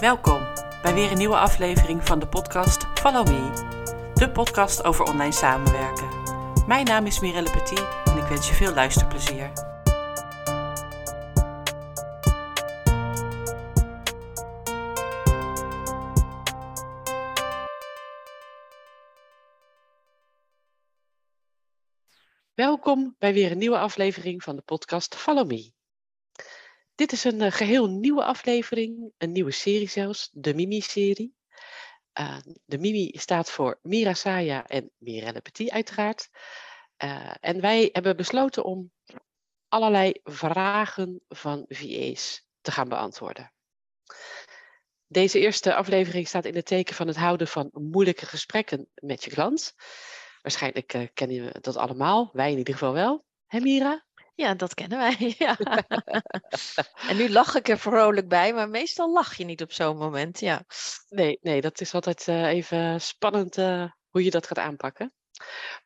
Welkom 0.00 0.46
bij 0.82 0.94
weer 0.94 1.10
een 1.10 1.18
nieuwe 1.18 1.36
aflevering 1.36 2.06
van 2.06 2.18
de 2.18 2.28
podcast 2.28 2.86
Follow 2.94 3.26
Me, 3.26 4.12
de 4.14 4.30
podcast 4.30 4.84
over 4.84 5.04
online 5.04 5.32
samenwerken. 5.32 6.08
Mijn 6.66 6.84
naam 6.84 7.06
is 7.06 7.20
Mirelle 7.20 7.50
Petit 7.50 7.86
en 8.04 8.16
ik 8.16 8.28
wens 8.28 8.48
je 8.48 8.54
veel 8.54 8.74
luisterplezier. 8.74 9.52
Welkom 22.54 23.14
bij 23.18 23.32
weer 23.32 23.50
een 23.50 23.58
nieuwe 23.58 23.78
aflevering 23.78 24.42
van 24.42 24.56
de 24.56 24.62
podcast 24.62 25.14
Follow 25.14 25.46
Me. 25.46 25.75
Dit 26.96 27.12
is 27.12 27.24
een 27.24 27.40
uh, 27.40 27.50
geheel 27.50 27.86
nieuwe 27.86 28.24
aflevering, 28.24 29.12
een 29.18 29.32
nieuwe 29.32 29.50
serie 29.50 29.88
zelfs, 29.88 30.28
de 30.32 30.54
Mimi-serie. 30.54 31.34
Uh, 32.20 32.38
de 32.64 32.78
Mimi 32.78 33.10
staat 33.18 33.50
voor 33.50 33.78
Mira 33.82 34.14
Saya 34.14 34.66
en 34.66 34.90
Mirelle 34.98 35.40
Petit 35.40 35.70
uiteraard. 35.70 36.28
Uh, 37.04 37.34
en 37.40 37.60
wij 37.60 37.88
hebben 37.92 38.16
besloten 38.16 38.64
om 38.64 38.92
allerlei 39.68 40.20
vragen 40.24 41.20
van 41.28 41.64
VA's 41.68 42.46
te 42.60 42.70
gaan 42.70 42.88
beantwoorden. 42.88 43.52
Deze 45.06 45.38
eerste 45.40 45.74
aflevering 45.74 46.28
staat 46.28 46.44
in 46.44 46.54
het 46.54 46.66
teken 46.66 46.94
van 46.94 47.06
het 47.06 47.16
houden 47.16 47.48
van 47.48 47.70
moeilijke 47.72 48.26
gesprekken 48.26 48.88
met 48.94 49.24
je 49.24 49.30
klant. 49.30 49.74
Waarschijnlijk 50.42 50.94
uh, 50.94 51.06
kennen 51.14 51.44
we 51.44 51.60
dat 51.60 51.76
allemaal, 51.76 52.30
wij 52.32 52.52
in 52.52 52.58
ieder 52.58 52.74
geval 52.74 52.92
wel. 52.92 53.24
Hè 53.46 53.60
Mira? 53.60 54.05
Ja, 54.36 54.54
dat 54.54 54.74
kennen 54.74 54.98
wij. 54.98 55.34
Ja. 55.38 55.56
en 57.08 57.16
nu 57.16 57.30
lach 57.30 57.54
ik 57.54 57.68
er 57.68 57.78
vrolijk 57.78 58.28
bij, 58.28 58.54
maar 58.54 58.68
meestal 58.68 59.12
lach 59.12 59.36
je 59.36 59.44
niet 59.44 59.62
op 59.62 59.72
zo'n 59.72 59.96
moment. 59.96 60.40
Ja. 60.40 60.64
Nee, 61.08 61.38
nee, 61.42 61.60
dat 61.60 61.80
is 61.80 61.94
altijd 61.94 62.26
uh, 62.26 62.46
even 62.46 63.00
spannend 63.00 63.56
uh, 63.56 63.90
hoe 64.10 64.24
je 64.24 64.30
dat 64.30 64.46
gaat 64.46 64.58
aanpakken. 64.58 65.12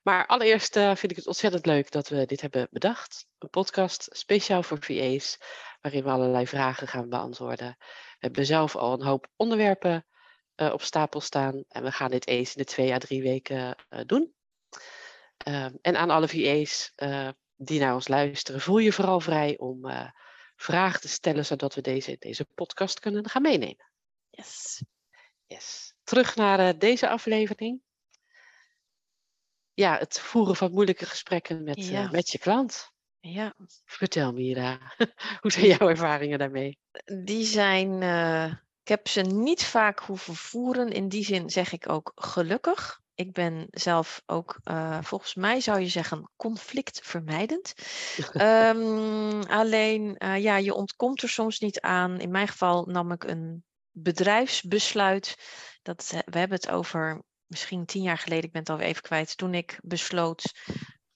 Maar 0.02 0.26
allereerst 0.26 0.76
uh, 0.76 0.94
vind 0.94 1.10
ik 1.10 1.16
het 1.16 1.26
ontzettend 1.26 1.66
leuk 1.66 1.90
dat 1.90 2.08
we 2.08 2.26
dit 2.26 2.40
hebben 2.40 2.68
bedacht. 2.70 3.26
Een 3.38 3.50
podcast 3.50 4.08
speciaal 4.12 4.62
voor 4.62 4.78
VA's, 4.80 5.38
waarin 5.80 6.04
we 6.04 6.10
allerlei 6.10 6.46
vragen 6.46 6.88
gaan 6.88 7.08
beantwoorden. 7.08 7.74
We 7.78 8.16
hebben 8.18 8.46
zelf 8.46 8.76
al 8.76 8.92
een 8.92 9.06
hoop 9.06 9.28
onderwerpen 9.36 10.06
op 10.54 10.82
stapel 10.82 11.20
staan 11.20 11.64
en 11.68 11.82
we 11.82 11.92
gaan 11.92 12.10
dit 12.10 12.26
eens 12.26 12.54
in 12.54 12.62
de 12.62 12.68
twee 12.68 12.92
à 12.92 12.98
drie 12.98 13.22
weken 13.22 13.76
doen. 14.06 14.34
Ehm, 15.36 15.74
en 15.80 15.96
aan 15.96 16.10
alle 16.10 16.28
VA's 16.28 16.92
die 17.62 17.80
naar 17.80 17.94
ons 17.94 18.08
luisteren, 18.08 18.60
voel 18.60 18.78
je 18.78 18.92
vooral 18.92 19.20
vrij 19.20 19.58
om 19.58 19.86
uh, 19.86 20.10
vragen 20.56 21.00
te 21.00 21.08
stellen, 21.08 21.46
zodat 21.46 21.74
we 21.74 21.80
deze 21.80 22.16
deze 22.18 22.44
podcast 22.54 23.00
kunnen 23.00 23.28
gaan 23.28 23.42
meenemen. 23.42 23.90
Yes. 24.30 24.82
yes. 25.46 25.94
Terug 26.02 26.36
naar 26.36 26.60
uh, 26.60 26.78
deze 26.78 27.08
aflevering. 27.08 27.80
Ja, 29.74 29.98
het 29.98 30.20
voeren 30.20 30.56
van 30.56 30.72
moeilijke 30.72 31.06
gesprekken 31.06 31.62
met, 31.62 31.86
ja. 31.86 32.04
uh, 32.04 32.10
met 32.10 32.30
je 32.30 32.38
klant. 32.38 32.92
Ja. 33.20 33.54
Vertel 33.84 34.32
Mira, 34.32 34.94
hoe 35.40 35.52
zijn 35.52 35.66
jouw 35.66 35.88
ervaringen 35.88 36.38
daarmee? 36.38 36.78
Die 37.24 37.44
zijn, 37.44 38.02
ik 38.82 38.88
heb 38.88 39.08
ze 39.08 39.20
niet 39.20 39.64
vaak 39.64 40.00
hoeven 40.00 40.34
voeren. 40.34 40.92
In 40.92 41.08
die 41.08 41.24
zin 41.24 41.50
zeg 41.50 41.72
ik 41.72 41.88
ook 41.88 42.12
gelukkig. 42.14 43.00
Ik 43.20 43.32
ben 43.32 43.66
zelf 43.70 44.22
ook, 44.26 44.60
uh, 44.64 44.98
volgens 45.02 45.34
mij 45.34 45.60
zou 45.60 45.80
je 45.80 45.88
zeggen, 45.88 46.30
conflictvermijdend. 46.36 47.72
um, 48.34 49.42
alleen, 49.62 50.16
uh, 50.18 50.42
ja, 50.42 50.56
je 50.56 50.74
ontkomt 50.74 51.22
er 51.22 51.28
soms 51.28 51.58
niet 51.58 51.80
aan. 51.80 52.20
In 52.20 52.30
mijn 52.30 52.48
geval 52.48 52.84
nam 52.84 53.12
ik 53.12 53.24
een 53.24 53.64
bedrijfsbesluit. 53.90 55.36
Dat, 55.82 56.10
we 56.10 56.38
hebben 56.38 56.56
het 56.56 56.70
over 56.70 57.22
misschien 57.46 57.84
tien 57.84 58.02
jaar 58.02 58.18
geleden, 58.18 58.44
ik 58.44 58.52
ben 58.52 58.60
het 58.60 58.70
alweer 58.70 58.86
even 58.86 59.02
kwijt, 59.02 59.36
toen 59.36 59.54
ik 59.54 59.78
besloot 59.82 60.52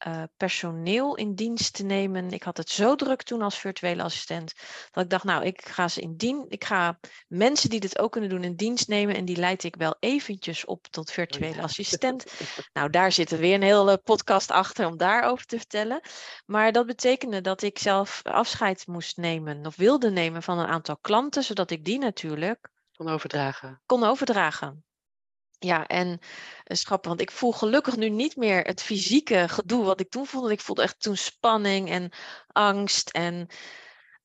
uh, 0.07 0.23
personeel 0.37 1.17
in 1.17 1.35
dienst 1.35 1.73
te 1.73 1.85
nemen. 1.85 2.31
Ik 2.31 2.43
had 2.43 2.57
het 2.57 2.71
zo 2.71 2.95
druk 2.95 3.23
toen 3.23 3.43
als 3.43 3.59
virtuele 3.59 4.03
assistent 4.03 4.53
dat 4.91 5.05
ik 5.05 5.11
dacht, 5.11 5.25
nou, 5.25 5.45
ik 5.45 5.69
ga 5.69 5.89
ze 5.89 6.01
in 6.01 6.17
dienst, 6.17 6.47
ik 6.49 6.65
ga 6.65 6.99
mensen 7.29 7.71
die 7.71 7.81
dit 7.81 7.99
ook 7.99 8.13
kunnen 8.13 8.31
doen 8.31 8.45
in 8.45 8.57
dienst 8.57 8.89
nemen 8.89 9.15
en 9.15 9.25
die 9.25 9.37
leid 9.37 9.65
ik 9.65 9.77
wel 9.77 9.97
eventjes 10.01 10.65
op 10.65 10.87
tot 10.87 11.11
virtuele 11.11 11.63
assistent. 11.63 12.25
nou, 12.73 12.91
daar 12.91 13.13
zit 13.13 13.31
er 13.31 13.39
weer 13.39 13.55
een 13.55 13.63
hele 13.63 13.99
podcast 13.99 14.51
achter 14.51 14.87
om 14.87 14.97
daarover 14.97 15.47
te 15.47 15.57
vertellen. 15.57 16.01
Maar 16.47 16.73
dat 16.73 16.87
betekende 16.87 17.41
dat 17.41 17.63
ik 17.63 17.79
zelf 17.79 18.21
afscheid 18.23 18.87
moest 18.87 19.17
nemen 19.17 19.67
of 19.67 19.77
wilde 19.77 20.11
nemen 20.11 20.43
van 20.43 20.59
een 20.59 20.67
aantal 20.67 20.97
klanten, 21.01 21.45
zodat 21.45 21.71
ik 21.71 21.85
die 21.85 21.99
natuurlijk 21.99 22.73
kon 22.97 23.09
overdragen. 23.09 23.83
Kon 23.87 24.05
overdragen. 24.05 24.85
Ja, 25.59 25.87
en 25.87 26.19
schappen, 26.65 27.09
want 27.09 27.21
ik 27.21 27.31
voel 27.31 27.53
gelukkig 27.53 27.97
nu 27.97 28.09
niet 28.09 28.37
meer 28.37 28.61
het 28.61 28.83
fysieke 28.83 29.49
gedoe 29.49 29.85
wat 29.85 30.01
ik 30.01 30.11
toen 30.11 30.27
voelde. 30.27 30.53
Ik 30.53 30.61
voelde 30.61 30.83
echt 30.83 31.01
toen 31.01 31.17
spanning 31.17 31.91
en 31.91 32.13
angst 32.53 33.11
en 33.11 33.49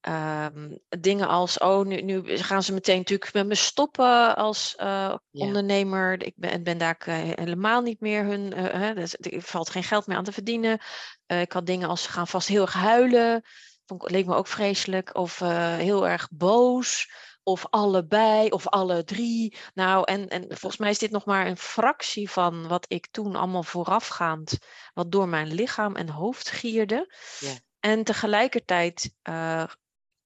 um, 0.07 0.79
dingen 0.89 1.27
als, 1.27 1.57
oh, 1.57 1.85
nu, 1.85 2.01
nu 2.01 2.37
gaan 2.37 2.63
ze 2.63 2.73
meteen 2.73 2.97
natuurlijk 2.97 3.33
met 3.33 3.47
me 3.47 3.55
stoppen 3.55 4.35
als 4.35 4.75
uh, 4.77 4.85
ja. 4.85 5.19
ondernemer. 5.31 6.23
Ik 6.23 6.33
ben, 6.35 6.63
ben 6.63 6.77
daar 6.77 6.97
uh, 7.07 7.15
helemaal 7.15 7.81
niet 7.81 7.99
meer 7.99 8.23
hun, 8.23 8.57
uh, 8.57 8.95
dus, 8.95 9.15
er 9.19 9.41
valt 9.41 9.69
geen 9.69 9.83
geld 9.83 10.07
meer 10.07 10.17
aan 10.17 10.23
te 10.23 10.31
verdienen. 10.31 10.79
ik 11.27 11.51
had 11.51 11.65
dingen 11.65 11.89
als, 11.89 12.03
ze 12.03 12.09
gaan 12.09 12.27
vast 12.27 12.47
heel 12.47 12.61
erg 12.61 12.73
huilen. 12.73 13.43
Vond, 13.85 14.11
leek 14.11 14.25
me 14.25 14.35
ook 14.35 14.47
vreselijk. 14.47 15.15
Of 15.15 15.39
heel 15.39 16.07
erg 16.07 16.27
boos 16.31 17.07
of 17.49 17.65
allebei, 17.69 18.49
of 18.49 18.67
alle 18.67 19.03
drie. 19.03 19.57
Nou, 19.73 20.03
en, 20.03 20.27
en 20.27 20.45
volgens 20.47 20.77
mij 20.77 20.89
is 20.89 20.97
dit 20.97 21.11
nog 21.11 21.25
maar 21.25 21.47
een 21.47 21.57
fractie 21.57 22.29
van 22.29 22.67
wat 22.67 22.85
ik 22.87 23.07
toen 23.11 23.35
allemaal 23.35 23.63
voorafgaand, 23.63 24.57
wat 24.93 25.11
door 25.11 25.27
mijn 25.27 25.53
lichaam 25.53 25.95
en 25.95 26.09
hoofd 26.09 26.49
gierde. 26.49 27.15
Ja. 27.39 27.53
En 27.79 28.03
tegelijkertijd, 28.03 29.13
uh, 29.29 29.63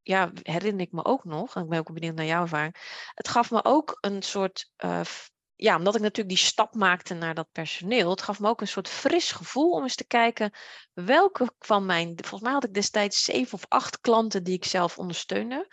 ja, 0.01 0.31
herinner 0.41 0.85
ik 0.85 0.91
me 0.91 1.05
ook 1.05 1.23
nog, 1.23 1.55
en 1.55 1.63
ik 1.63 1.69
ben 1.69 1.79
ook 1.79 1.93
benieuwd 1.93 2.15
naar 2.15 2.25
jouw 2.25 2.41
ervaring, 2.41 2.75
het 3.13 3.27
gaf 3.27 3.51
me 3.51 3.63
ook 3.63 3.97
een 4.01 4.21
soort, 4.21 4.71
uh, 4.85 5.01
ja, 5.55 5.77
omdat 5.77 5.95
ik 5.95 6.01
natuurlijk 6.01 6.35
die 6.35 6.45
stap 6.45 6.75
maakte 6.75 7.13
naar 7.13 7.33
dat 7.33 7.51
personeel, 7.51 8.09
het 8.09 8.21
gaf 8.21 8.39
me 8.39 8.49
ook 8.49 8.61
een 8.61 8.67
soort 8.67 8.89
fris 8.89 9.31
gevoel 9.31 9.71
om 9.71 9.83
eens 9.83 9.95
te 9.95 10.07
kijken 10.07 10.51
welke 10.93 11.53
van 11.59 11.85
mijn, 11.85 12.13
volgens 12.15 12.41
mij 12.41 12.51
had 12.51 12.63
ik 12.63 12.73
destijds 12.73 13.23
zeven 13.23 13.53
of 13.53 13.65
acht 13.67 13.99
klanten 13.99 14.43
die 14.43 14.55
ik 14.55 14.65
zelf 14.65 14.97
ondersteunde 14.97 15.67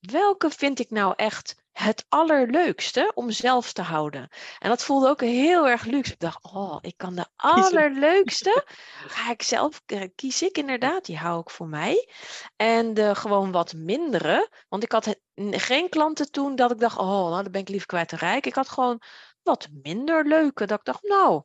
welke 0.00 0.50
vind 0.50 0.78
ik 0.78 0.90
nou 0.90 1.12
echt 1.16 1.64
het 1.72 2.04
allerleukste 2.08 3.12
om 3.14 3.30
zelf 3.30 3.72
te 3.72 3.82
houden? 3.82 4.28
En 4.58 4.68
dat 4.68 4.84
voelde 4.84 5.08
ook 5.08 5.20
heel 5.20 5.68
erg 5.68 5.84
luxe. 5.84 6.12
Ik 6.12 6.18
dacht, 6.18 6.42
oh, 6.42 6.78
ik 6.80 6.96
kan 6.96 7.14
de 7.14 7.26
allerleukste. 7.36 8.66
Ga 9.06 9.30
ik 9.30 9.42
zelf, 9.42 9.82
kies 10.14 10.42
ik 10.42 10.58
inderdaad, 10.58 11.04
die 11.04 11.18
hou 11.18 11.40
ik 11.40 11.50
voor 11.50 11.68
mij. 11.68 12.08
En 12.56 12.94
de 12.94 13.14
gewoon 13.14 13.52
wat 13.52 13.72
mindere, 13.72 14.50
want 14.68 14.82
ik 14.82 14.92
had 14.92 15.16
geen 15.50 15.88
klanten 15.88 16.30
toen 16.30 16.56
dat 16.56 16.70
ik 16.70 16.78
dacht, 16.78 16.98
oh, 16.98 17.30
nou, 17.30 17.42
dan 17.42 17.52
ben 17.52 17.60
ik 17.60 17.68
liever 17.68 17.86
kwijt 17.86 18.08
te 18.08 18.16
rijk. 18.16 18.46
Ik 18.46 18.54
had 18.54 18.68
gewoon 18.68 19.02
wat 19.42 19.68
minder 19.82 20.26
leuke, 20.26 20.66
dat 20.66 20.78
ik 20.78 20.84
dacht, 20.84 21.02
nou, 21.02 21.42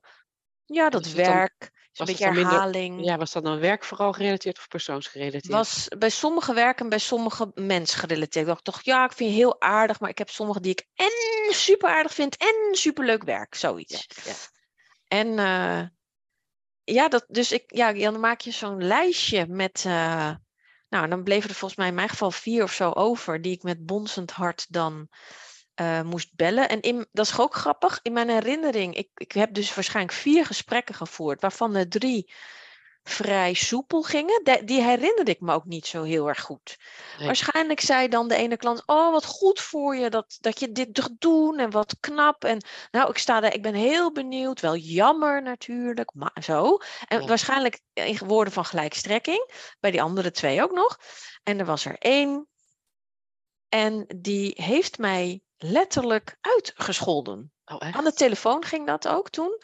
ja, 0.66 0.90
dat 0.90 1.12
werk 1.12 1.72
een 1.94 2.06
beetje 2.06 2.26
herhaling. 2.26 2.96
Minder, 2.96 3.12
ja, 3.12 3.18
was 3.18 3.32
dat 3.32 3.44
dan 3.44 3.60
werk 3.60 3.84
vooral 3.84 4.14
gerelateerd 4.14 4.58
of 4.58 4.68
persoonsgerelateerd? 4.68 5.48
Was 5.48 5.88
bij 5.98 6.10
sommige 6.10 6.54
werk 6.54 6.80
en 6.80 6.90
bij 6.90 6.98
sommige 6.98 7.52
mensen 7.56 8.00
gerelateerd. 8.00 8.46
Ik 8.46 8.52
dacht 8.52 8.64
toch, 8.64 8.82
ja, 8.82 9.06
ik 9.06 9.14
vind 9.14 9.30
je 9.30 9.36
heel 9.36 9.62
aardig, 9.62 10.00
maar 10.00 10.10
ik 10.10 10.18
heb 10.18 10.30
sommige 10.30 10.60
die 10.60 10.72
ik 10.72 10.88
en 10.96 11.54
super 11.54 11.90
aardig 11.90 12.14
vind 12.14 12.38
en 12.38 12.56
super 12.72 13.06
leuk 13.06 13.24
werk, 13.24 13.56
zoiets. 13.56 14.08
Ja, 14.08 14.32
ja. 14.32 14.36
En 15.08 15.28
uh, 15.28 15.88
ja, 16.84 17.08
dat, 17.08 17.26
dus 17.28 17.52
ik, 17.52 17.64
ja, 17.68 17.94
dan 17.94 18.20
maak 18.20 18.42
je 18.42 18.52
zo'n 18.52 18.84
lijstje 18.84 19.48
met, 19.48 19.84
uh, 19.88 20.32
nou, 20.90 21.08
dan 21.08 21.24
bleven 21.24 21.50
er 21.50 21.56
volgens 21.56 21.80
mij 21.80 21.90
in 21.90 21.96
mijn 21.96 22.10
geval 22.10 22.32
vier 22.32 22.64
of 22.64 22.74
zo 22.74 22.92
over, 22.92 23.42
die 23.42 23.52
ik 23.52 23.64
met 23.64 23.86
bonzend 23.86 24.32
hart 24.32 24.66
dan 24.70 25.10
uh, 25.76 26.02
moest 26.02 26.36
bellen. 26.36 26.70
En 26.70 26.82
in, 26.82 27.08
dat 27.12 27.26
is 27.26 27.40
ook 27.40 27.56
grappig. 27.56 28.00
In 28.02 28.14
mijn 28.14 28.30
herinnering, 28.30 28.96
ik, 28.96 29.10
ik 29.14 29.32
heb 29.32 29.54
dus 29.54 29.74
waarschijnlijk 29.74 30.16
vier 30.16 30.46
gesprekken 30.46 30.96
gevoerd, 30.96 31.42
waarvan 31.42 31.76
er 31.76 31.90
drie 31.90 32.32
vrij 33.04 33.54
soepel 33.54 34.02
gingen. 34.02 34.44
De, 34.44 34.62
die 34.64 34.82
herinnerde 34.82 35.32
ik 35.32 35.40
me 35.40 35.54
ook 35.54 35.66
niet 35.66 35.88
zo 35.88 36.04
heel 36.04 36.28
erg 36.28 36.42
goed. 36.42 36.78
Nee. 37.18 37.26
Waarschijnlijk 37.26 37.80
zei 37.80 38.08
dan 38.08 38.28
de 38.28 38.36
ene 38.36 38.58
klant: 38.58 38.84
Oh, 38.86 39.12
wat 39.12 39.26
goed 39.26 39.60
voor 39.60 39.96
je 39.96 40.10
dat, 40.10 40.38
dat 40.40 40.60
je 40.60 40.72
dit 40.72 40.96
doet 40.96 41.16
doen 41.20 41.60
en 41.60 41.72
wat 41.72 41.96
knap. 42.00 42.44
En 42.44 42.66
nou, 42.92 43.10
ik 43.10 43.18
sta 43.18 43.40
daar, 43.40 43.54
ik 43.54 43.62
ben 43.62 43.74
heel 43.74 44.12
benieuwd. 44.12 44.60
Wel 44.60 44.76
jammer 44.76 45.42
natuurlijk, 45.42 46.14
maar 46.14 46.38
zo. 46.44 46.78
En 47.08 47.28
waarschijnlijk 47.28 47.82
in 47.94 48.18
woorden 48.26 48.54
van 48.54 48.66
gelijkstrekking. 48.66 49.52
Bij 49.80 49.92
die 49.92 50.02
andere 50.02 50.32
twee 50.32 50.64
ook 50.64 50.72
nog. 50.72 50.98
En 51.44 51.60
er 51.60 51.66
was 51.66 51.86
er 51.86 51.98
één. 51.98 52.48
En 53.70 54.06
die 54.16 54.54
heeft 54.56 54.98
mij 54.98 55.42
letterlijk 55.64 56.38
uitgescholden. 56.42 57.52
Oh, 57.66 57.78
Aan 57.78 58.04
de 58.04 58.14
telefoon 58.14 58.64
ging 58.66 58.88
dat 58.88 59.08
ook 59.08 59.30
toen. 59.30 59.62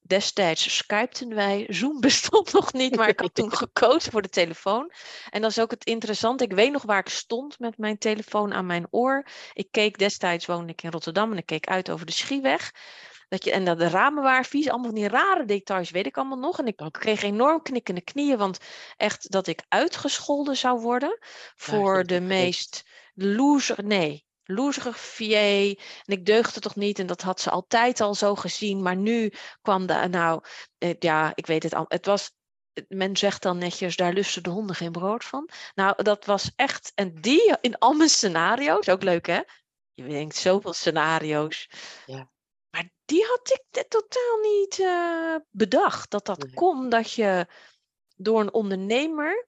destijds 0.00 0.76
skypten 0.76 1.34
wij. 1.34 1.66
Zoom 1.68 2.00
bestond 2.08 2.52
nog 2.52 2.72
niet, 2.72 2.96
maar 2.96 3.08
ik 3.08 3.20
had 3.20 3.34
toen 3.34 3.56
gekozen 3.64 4.12
voor 4.12 4.22
de 4.22 4.28
telefoon. 4.28 4.92
En 5.30 5.40
dat 5.42 5.50
is 5.50 5.60
ook 5.60 5.70
het 5.70 5.84
interessante. 5.84 6.44
Ik 6.44 6.52
weet 6.52 6.72
nog 6.72 6.82
waar 6.82 6.98
ik 6.98 7.08
stond 7.08 7.58
met 7.58 7.78
mijn 7.78 7.98
telefoon 7.98 8.54
aan 8.54 8.66
mijn 8.66 8.86
oor. 8.90 9.26
Ik 9.52 9.68
keek 9.70 9.98
destijds, 9.98 10.46
woonde 10.46 10.72
ik 10.72 10.82
in 10.82 10.90
Rotterdam 10.90 11.32
en 11.32 11.38
ik 11.38 11.46
keek 11.46 11.66
uit 11.66 11.90
over 11.90 12.06
de 12.06 12.12
Schieweg. 12.12 12.70
Dat 13.28 13.44
je, 13.44 13.52
en 13.52 13.64
dat 13.64 13.78
de 13.78 13.88
ramen 13.88 14.22
waren 14.22 14.44
vies, 14.44 14.68
allemaal 14.68 14.94
die 14.94 15.08
rare 15.08 15.44
details 15.44 15.90
weet 15.90 16.06
ik 16.06 16.16
allemaal 16.16 16.38
nog. 16.38 16.58
En 16.58 16.66
ik 16.66 16.88
kreeg 16.90 17.22
enorm 17.22 17.62
knikkende 17.62 18.00
knieën, 18.00 18.38
want 18.38 18.58
echt 18.96 19.30
dat 19.30 19.46
ik 19.46 19.64
uitgescholden 19.68 20.56
zou 20.56 20.80
worden 20.80 21.18
voor 21.54 22.04
de 22.04 22.20
meest 22.20 22.84
loser, 23.14 23.84
nee, 23.84 24.27
loserige 24.50 24.98
VA. 24.98 25.80
En 26.04 26.16
ik 26.16 26.26
deugde 26.26 26.60
toch 26.60 26.76
niet 26.76 26.98
en 26.98 27.06
dat 27.06 27.22
had 27.22 27.40
ze 27.40 27.50
altijd 27.50 28.00
al 28.00 28.14
zo 28.14 28.34
gezien. 28.34 28.82
Maar 28.82 28.96
nu 28.96 29.32
kwam 29.62 29.86
de, 29.86 30.08
nou, 30.10 30.44
eh, 30.78 30.94
ja, 30.98 31.32
ik 31.34 31.46
weet 31.46 31.62
het 31.62 31.74
al. 31.74 31.84
Het 31.88 32.06
was, 32.06 32.32
men 32.88 33.16
zegt 33.16 33.42
dan 33.42 33.58
netjes, 33.58 33.96
daar 33.96 34.12
lusten 34.12 34.42
de 34.42 34.50
honden 34.50 34.76
geen 34.76 34.92
brood 34.92 35.24
van. 35.24 35.48
Nou, 35.74 36.02
dat 36.02 36.24
was 36.24 36.52
echt, 36.56 36.92
en 36.94 37.14
die 37.14 37.56
in 37.60 37.78
al 37.78 37.92
mijn 37.92 38.08
scenario's, 38.08 38.88
ook 38.88 39.02
leuk 39.02 39.26
hè? 39.26 39.40
Je 39.94 40.08
denkt 40.08 40.36
zoveel 40.36 40.72
scenario's. 40.72 41.70
Ja. 42.06 42.30
Maar 42.70 42.90
die 43.04 43.24
had 43.26 43.50
ik 43.50 43.88
totaal 43.88 44.38
niet 44.42 44.78
uh, 44.78 45.36
bedacht. 45.50 46.10
Dat 46.10 46.26
dat 46.26 46.54
kon, 46.54 46.88
dat 46.88 47.12
je 47.12 47.46
door 48.16 48.40
een 48.40 48.52
ondernemer 48.52 49.46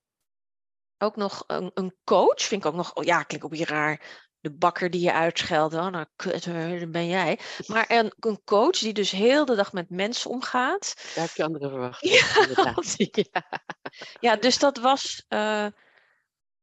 ook 1.02 1.16
nog 1.16 1.44
een, 1.46 1.70
een, 1.74 1.96
coach, 2.04 2.42
vind 2.42 2.64
ik 2.64 2.70
ook 2.70 2.76
nog, 2.76 2.94
oh 2.94 3.04
ja, 3.04 3.22
klik 3.22 3.44
op 3.44 3.54
je 3.54 3.64
raar, 3.64 4.28
de 4.40 4.50
bakker 4.50 4.90
die 4.90 5.00
je 5.00 5.12
uitscheldt, 5.12 5.74
oh, 5.74 5.86
nou 5.86 6.06
kut, 6.16 6.44
dan 6.44 6.90
ben 6.90 7.06
jij. 7.06 7.38
Maar 7.66 7.84
een, 7.88 8.12
een, 8.18 8.44
coach 8.44 8.78
die 8.78 8.92
dus 8.92 9.10
heel 9.10 9.44
de 9.44 9.54
dag 9.54 9.72
met 9.72 9.90
mensen 9.90 10.30
omgaat. 10.30 10.94
Daar 11.14 11.24
heb 11.24 11.34
je 11.34 11.44
andere 11.44 11.68
verwacht. 11.68 12.00
Ja, 13.32 13.60
ja. 14.20 14.36
dus 14.36 14.58
dat 14.58 14.78
was, 14.78 15.24
uh, 15.28 15.66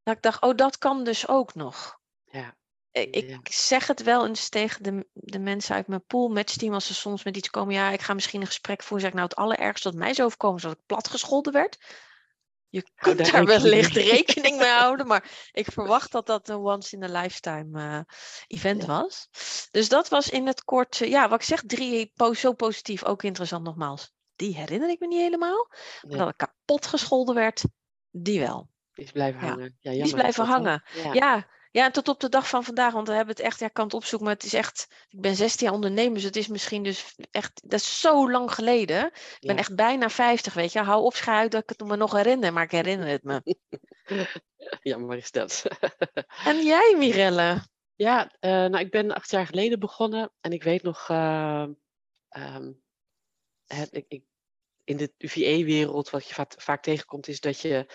dat 0.04 0.16
ik 0.16 0.22
dacht, 0.22 0.42
oh 0.42 0.56
dat 0.56 0.78
kan 0.78 1.04
dus 1.04 1.28
ook 1.28 1.56
nog. 1.56 2.00
Ja. 2.26 2.56
Ik, 2.92 3.16
ik 3.16 3.52
zeg 3.52 3.88
het 3.88 4.04
wel 4.04 4.28
eens 4.28 4.50
tegen 4.50 4.84
de, 4.84 5.08
de 5.14 5.40
mensen 5.40 5.76
uit 5.76 5.88
mijn 5.88 6.06
pool 6.06 6.30
matchteam 6.30 6.74
als 6.74 6.86
ze 6.86 6.94
soms 6.94 7.24
met 7.24 7.38
iets 7.38 7.50
komen. 7.50 7.74
Ja, 7.74 7.90
ik 7.90 8.02
ga 8.02 8.14
misschien 8.14 8.42
een 8.42 8.48
gesprek 8.48 8.84
voeren. 8.84 9.00
Zeg 9.00 9.10
ik 9.10 9.16
nou 9.16 9.28
het 9.28 9.38
allerergste 9.38 9.90
dat 9.90 10.00
mij 10.00 10.10
is 10.10 10.22
overkomen 10.22 10.58
is 10.58 10.64
dat 10.64 10.72
ik 10.72 10.86
platgescholden 10.86 11.54
werd. 11.54 11.78
Je 12.78 12.92
kunt 13.04 13.18
daar, 13.18 13.32
daar 13.32 13.46
wellicht 13.46 13.96
rekening 13.96 14.58
mee 14.58 14.70
houden, 14.82 15.08
maar 15.08 15.50
ik 15.52 15.72
verwacht 15.72 16.12
dat 16.12 16.26
dat 16.26 16.50
een 16.50 16.56
once 16.56 16.96
in 16.96 17.04
a 17.04 17.22
lifetime 17.22 17.82
uh, 17.82 18.00
event 18.48 18.86
was. 18.86 19.28
Dus 19.72 19.90
dat 19.90 20.10
was 20.10 20.30
in 20.30 20.48
het 20.48 20.64
kort, 20.64 20.98
ja, 20.98 21.30
wat 21.30 21.40
ik 21.40 21.46
zeg, 21.46 21.64
drie 21.66 22.14
zo 22.34 22.54
positief, 22.54 23.04
ook 23.04 23.24
interessant 23.24 23.64
nogmaals. 23.64 24.16
Die 24.36 24.56
herinner 24.56 24.90
ik 24.90 25.00
me 25.00 25.08
niet 25.08 25.22
helemaal. 25.22 25.68
Maar 26.08 26.18
dat 26.18 26.30
ik 26.30 26.38
kapot 26.38 26.86
gescholden 26.86 27.36
werd, 27.36 27.64
die 28.12 28.40
wel. 28.40 28.70
Die 28.94 29.06
is 29.06 29.12
blijven 29.12 29.42
hangen. 29.42 29.78
Ja, 29.80 29.92
ja 29.92 29.92
die 29.92 30.02
is 30.04 30.12
blijven 30.12 30.46
hangen. 30.46 30.84
Ja. 31.14 31.48
Ja, 31.78 31.86
en 31.86 31.92
tot 31.92 32.08
op 32.08 32.20
de 32.20 32.30
dag 32.30 32.50
van 32.50 32.64
vandaag, 32.64 32.94
want 32.94 33.08
we 33.08 33.14
hebben 33.14 33.36
het 33.36 33.46
echt, 33.46 33.60
ja, 33.60 33.66
ik 33.66 33.74
kan 33.74 33.86
het 33.86 33.94
opzoeken, 33.94 34.28
maar 34.28 34.36
het 34.36 34.46
is 34.46 34.54
echt, 34.54 34.88
ik 35.10 35.22
ben 35.22 35.36
16 35.36 35.66
jaar 35.66 35.76
ondernemer, 35.76 36.14
dus 36.14 36.24
het 36.24 36.36
is 36.36 36.48
misschien 36.48 36.84
dus 36.84 37.16
echt, 37.32 37.62
dat 37.70 37.80
is 37.80 38.00
zo 38.00 38.32
lang 38.32 38.54
geleden. 38.54 39.06
Ik 39.40 39.48
ben 39.48 39.58
echt 39.58 39.76
bijna 39.76 40.10
50, 40.10 40.54
weet 40.54 40.72
je. 40.72 40.80
Hou 40.80 41.04
op, 41.04 41.16
schuil 41.16 41.50
dat 41.50 41.64
ik 41.64 41.70
het 41.70 41.88
me 41.88 41.96
nog 41.96 42.12
herinner, 42.12 42.54
maar 42.54 42.64
ik 42.64 42.72
herinner 42.72 43.08
het 43.08 43.24
me. 43.24 43.42
Jammer 44.82 45.18
is 45.18 45.32
dat. 45.32 45.64
en 46.52 46.66
jij, 46.66 46.96
Mirelle? 46.98 47.62
Ja, 47.96 48.32
uh, 48.40 48.52
nou, 48.52 48.78
ik 48.78 48.92
ben 48.92 49.12
acht 49.12 49.32
jaar 49.32 49.46
geleden 49.46 49.80
begonnen 49.80 50.32
en 50.42 50.52
ik 50.52 50.64
weet 50.64 50.84
nog, 50.84 51.10
uh, 51.10 51.66
um, 52.30 52.82
het, 53.66 53.90
ik, 53.92 54.06
ik, 54.08 54.24
in 54.84 54.98
de 54.98 55.14
UVE-wereld, 55.18 56.10
wat 56.10 56.28
je 56.28 56.34
vaak, 56.34 56.54
vaak 56.58 56.84
tegenkomt, 56.84 57.28
is 57.28 57.40
dat 57.40 57.62
je 57.62 57.86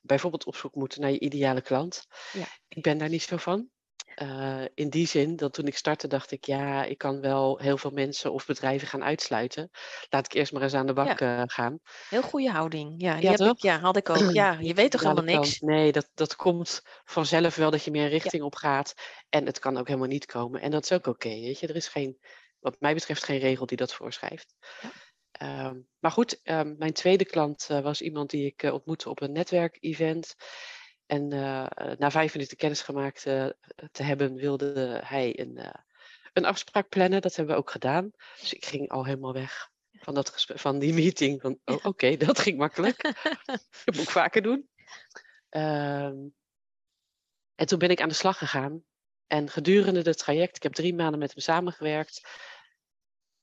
bijvoorbeeld 0.00 0.44
op 0.44 0.56
zoek 0.56 0.74
moeten 0.74 1.00
naar 1.00 1.10
je 1.10 1.20
ideale 1.20 1.62
klant. 1.62 2.06
Ja. 2.32 2.46
Ik 2.68 2.82
ben 2.82 2.98
daar 2.98 3.08
niet 3.08 3.22
zo 3.22 3.36
van. 3.36 3.68
Uh, 4.22 4.64
in 4.74 4.90
die 4.90 5.06
zin 5.06 5.36
dat 5.36 5.52
toen 5.52 5.66
ik 5.66 5.76
startte 5.76 6.06
dacht 6.06 6.30
ik, 6.30 6.44
ja, 6.44 6.84
ik 6.84 6.98
kan 6.98 7.20
wel 7.20 7.58
heel 7.58 7.78
veel 7.78 7.90
mensen 7.90 8.32
of 8.32 8.46
bedrijven 8.46 8.88
gaan 8.88 9.04
uitsluiten. 9.04 9.70
Laat 10.08 10.24
ik 10.24 10.32
eerst 10.32 10.52
maar 10.52 10.62
eens 10.62 10.74
aan 10.74 10.86
de 10.86 10.92
bak 10.92 11.18
ja. 11.18 11.38
uh, 11.38 11.42
gaan. 11.46 11.78
Heel 12.08 12.22
goede 12.22 12.50
houding. 12.50 12.94
Ja, 12.96 13.14
die 13.14 13.22
ja, 13.22 13.30
heb 13.30 13.40
ik, 13.40 13.62
ja, 13.62 13.78
had 13.78 13.96
ik 13.96 14.08
ook. 14.08 14.30
Ja, 14.32 14.56
je 14.60 14.74
weet 14.74 14.90
toch 14.90 15.00
helemaal 15.00 15.24
niks? 15.24 15.60
Nee, 15.60 15.92
dat, 15.92 16.10
dat 16.14 16.36
komt 16.36 16.82
vanzelf 17.04 17.56
wel 17.56 17.70
dat 17.70 17.84
je 17.84 17.90
meer 17.90 18.08
richting 18.08 18.42
op 18.42 18.54
gaat. 18.54 18.94
En 19.28 19.46
het 19.46 19.58
kan 19.58 19.76
ook 19.76 19.86
helemaal 19.86 20.08
niet 20.08 20.26
komen. 20.26 20.60
En 20.60 20.70
dat 20.70 20.84
is 20.84 20.92
ook 20.92 21.06
oké, 21.06 21.28
weet 21.28 21.58
je. 21.58 21.66
Er 21.66 21.76
is 21.76 21.88
geen, 21.88 22.18
wat 22.58 22.76
mij 22.78 22.94
betreft, 22.94 23.24
geen 23.24 23.38
regel 23.38 23.66
die 23.66 23.76
dat 23.76 23.94
voorschrijft. 23.94 24.54
Ja. 24.80 24.90
Ehm, 25.38 25.80
maar 25.98 26.10
goed, 26.10 26.42
ehm, 26.42 26.74
mijn 26.78 26.92
tweede 26.92 27.24
klant 27.24 27.68
uh, 27.70 27.80
was 27.80 28.00
iemand 28.00 28.30
die 28.30 28.46
ik 28.46 28.62
uh, 28.62 28.72
ontmoette 28.72 29.08
op 29.08 29.20
een 29.20 29.32
netwerkevent. 29.32 30.34
En 31.06 31.32
uh, 31.34 31.66
na 31.98 32.10
vijf 32.10 32.32
minuten 32.34 32.56
kennis 32.56 32.82
gemaakt 32.82 33.22
te 33.92 34.02
hebben, 34.02 34.34
wilde 34.34 35.00
hij 35.04 35.38
een, 35.40 35.60
een 36.32 36.44
afspraak 36.44 36.88
plannen. 36.88 37.22
Dat 37.22 37.36
hebben 37.36 37.54
we 37.54 37.60
ook 37.60 37.70
gedaan. 37.70 38.10
Dus 38.40 38.54
ik 38.54 38.64
ging 38.64 38.88
al 38.88 39.04
helemaal 39.04 39.32
weg 39.32 39.70
van, 39.92 40.14
dat 40.14 40.44
van 40.54 40.78
die 40.78 40.92
meeting. 40.92 41.40
Van, 41.40 41.58
oh, 41.64 41.74
oké, 41.74 41.86
okay, 41.86 42.16
dat 42.26 42.38
ging 42.38 42.58
makkelijk. 42.58 43.02
dat 43.84 43.94
moet 43.94 44.02
ik 44.02 44.10
vaker 44.10 44.42
doen. 44.42 44.68
Um, 45.50 46.34
en 47.54 47.66
toen 47.66 47.78
ben 47.78 47.90
ik 47.90 48.00
aan 48.00 48.08
de 48.08 48.14
slag 48.14 48.38
gegaan. 48.38 48.84
En 49.26 49.50
gedurende 49.50 50.00
het 50.02 50.18
traject, 50.18 50.56
ik 50.56 50.62
heb 50.62 50.72
drie 50.72 50.94
maanden 50.94 51.18
met 51.18 51.30
hem 51.30 51.42
samengewerkt, 51.42 52.28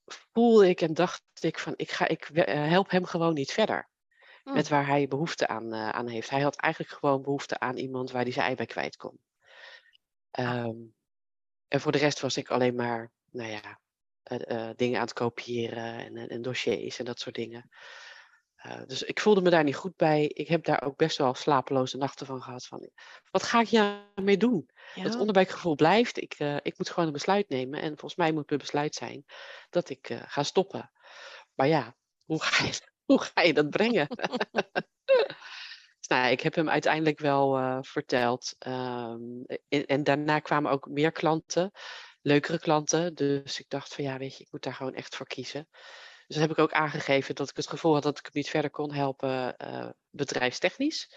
voelde 0.05 0.69
ik 0.69 0.81
en 0.81 0.93
dacht 0.93 1.23
ik 1.39 1.59
van 1.59 1.73
ik, 1.75 1.91
ga, 1.91 2.07
ik 2.07 2.29
eh, 2.29 2.67
help 2.67 2.89
hem 2.89 3.05
gewoon 3.05 3.33
niet 3.33 3.51
verder. 3.51 3.89
Met 4.43 4.67
hm. 4.67 4.73
waar 4.73 4.87
hij 4.87 5.07
behoefte 5.07 5.47
aan, 5.47 5.73
uh, 5.73 5.89
aan 5.89 6.07
heeft. 6.07 6.29
Hij 6.29 6.41
had 6.41 6.55
eigenlijk 6.55 6.93
gewoon 6.93 7.21
behoefte 7.21 7.59
aan 7.59 7.77
iemand 7.77 8.11
waar 8.11 8.23
hij 8.23 8.31
zijn 8.31 8.45
ei 8.45 8.55
bij 8.55 8.65
kwijt 8.65 8.95
kon. 8.95 9.19
Um, 10.39 10.95
en 11.67 11.81
voor 11.81 11.91
de 11.91 11.97
rest 11.97 12.19
was 12.19 12.37
ik 12.37 12.49
alleen 12.49 12.75
maar, 12.75 13.11
nou 13.31 13.49
ja, 13.49 13.79
uh, 14.31 14.69
dingen 14.75 14.95
aan 14.95 15.05
het 15.05 15.13
kopiëren 15.13 15.97
en, 15.97 16.29
en, 16.29 16.41
dossiers 16.41 16.99
en 16.99 17.05
dat 17.05 17.19
soort 17.19 17.35
dingen. 17.35 17.69
Dus 18.87 19.03
ik 19.03 19.19
voelde 19.19 19.41
me 19.41 19.49
daar 19.49 19.63
niet 19.63 19.75
goed 19.75 19.95
bij. 19.95 20.25
Ik 20.27 20.47
heb 20.47 20.63
daar 20.63 20.83
ook 20.83 20.97
best 20.97 21.17
wel 21.17 21.33
slapeloze 21.33 21.97
nachten 21.97 22.25
van 22.25 22.41
gehad. 22.41 22.65
Van, 22.65 22.89
wat 23.31 23.43
ga 23.43 23.59
ik 23.59 23.67
hiermee 23.67 24.37
doen? 24.37 24.69
Ja. 24.95 25.03
Het 25.03 25.15
onderbuikgevoel 25.15 25.75
blijft. 25.75 26.21
Ik, 26.21 26.39
uh, 26.39 26.55
ik 26.55 26.77
moet 26.77 26.89
gewoon 26.89 27.05
een 27.05 27.13
besluit 27.13 27.49
nemen. 27.49 27.81
En 27.81 27.87
volgens 27.87 28.15
mij 28.15 28.31
moet 28.31 28.49
mijn 28.49 28.59
besluit 28.59 28.95
zijn 28.95 29.25
dat 29.69 29.89
ik 29.89 30.09
uh, 30.09 30.21
ga 30.25 30.43
stoppen. 30.43 30.91
Maar 31.53 31.67
ja, 31.67 31.95
hoe 32.23 32.43
ga 32.43 32.65
je, 32.65 32.71
hoe 33.09 33.21
ga 33.21 33.41
je 33.41 33.53
dat 33.53 33.69
brengen? 33.69 34.07
dus, 35.05 36.07
nou, 36.07 36.31
ik 36.31 36.41
heb 36.41 36.55
hem 36.55 36.69
uiteindelijk 36.69 37.19
wel 37.19 37.79
verteld. 37.83 38.55
Um, 38.67 39.45
en, 39.67 39.85
en, 39.85 40.03
daarna 40.03 40.39
kwamen 40.39 40.71
ook 40.71 40.87
meer 40.87 41.11
klanten, 41.11 41.71
leukere 42.21 42.59
klanten. 42.59 43.15
Dus 43.15 43.59
ik 43.59 43.69
dacht 43.69 43.93
van 43.93 44.03
ja, 44.03 44.17
weet 44.17 44.37
je, 44.37 44.43
ik 44.43 44.51
moet 44.51 44.63
daar 44.63 44.73
gewoon 44.73 44.93
echt 44.93 45.15
voor 45.15 45.27
kiezen. 45.27 45.67
Dus 46.27 46.37
heb 46.37 46.51
ik 46.51 46.59
ook 46.59 46.71
aangegeven 46.71 47.35
dat 47.35 47.49
ik 47.49 47.55
het 47.55 47.67
gevoel 47.67 47.93
had 47.93 48.03
dat 48.03 48.17
ik 48.17 48.23
hem 48.23 48.33
niet 48.33 48.49
verder 48.49 48.71
kon 48.71 48.93
helpen 48.93 49.55
bedrijfstechnisch. 50.09 51.15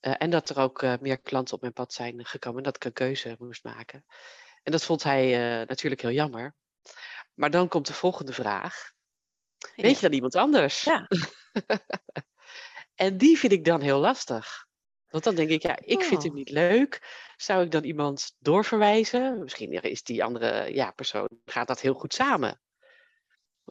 Uh, 0.00 0.14
en 0.18 0.30
dat 0.30 0.48
er 0.48 0.58
ook 0.58 0.82
uh, 0.82 0.94
meer 1.00 1.20
klanten 1.20 1.54
op 1.54 1.60
mijn 1.60 1.72
pad 1.72 1.92
zijn 1.92 2.24
gekomen. 2.24 2.62
Dat 2.62 2.76
ik 2.76 2.84
een 2.84 2.92
keuze 2.92 3.36
moest 3.38 3.64
maken. 3.64 4.04
En 4.62 4.72
dat 4.72 4.84
vond 4.84 5.02
hij 5.02 5.30
natuurlijk 5.64 6.02
heel 6.02 6.10
jammer. 6.10 6.54
Maar 7.34 7.50
dan 7.50 7.68
komt 7.68 7.86
de 7.86 7.92
volgende 7.92 8.32
vraag. 8.32 8.92
Weet 9.76 9.94
je 9.94 10.00
dan 10.00 10.12
iemand 10.12 10.34
anders? 10.34 10.82
Ja. 10.82 11.08
en 12.94 13.16
die 13.16 13.38
vind 13.38 13.52
ik 13.52 13.64
dan 13.64 13.80
heel 13.80 13.98
lastig. 13.98 14.68
Want 15.08 15.24
dan 15.24 15.34
denk 15.34 15.50
ik, 15.50 15.62
ja, 15.62 15.78
ik 15.80 16.02
vind 16.02 16.22
hem 16.22 16.30
oh. 16.30 16.36
niet 16.36 16.50
leuk. 16.50 17.02
Zou 17.36 17.64
ik 17.64 17.70
dan 17.70 17.84
iemand 17.84 18.36
doorverwijzen? 18.38 19.38
Misschien 19.42 19.72
is 19.72 20.02
die 20.02 20.24
andere 20.24 20.74
ja, 20.74 20.90
persoon, 20.90 21.28
gaat 21.44 21.66
dat 21.66 21.80
heel 21.80 21.94
goed 21.94 22.14
samen. 22.14 22.60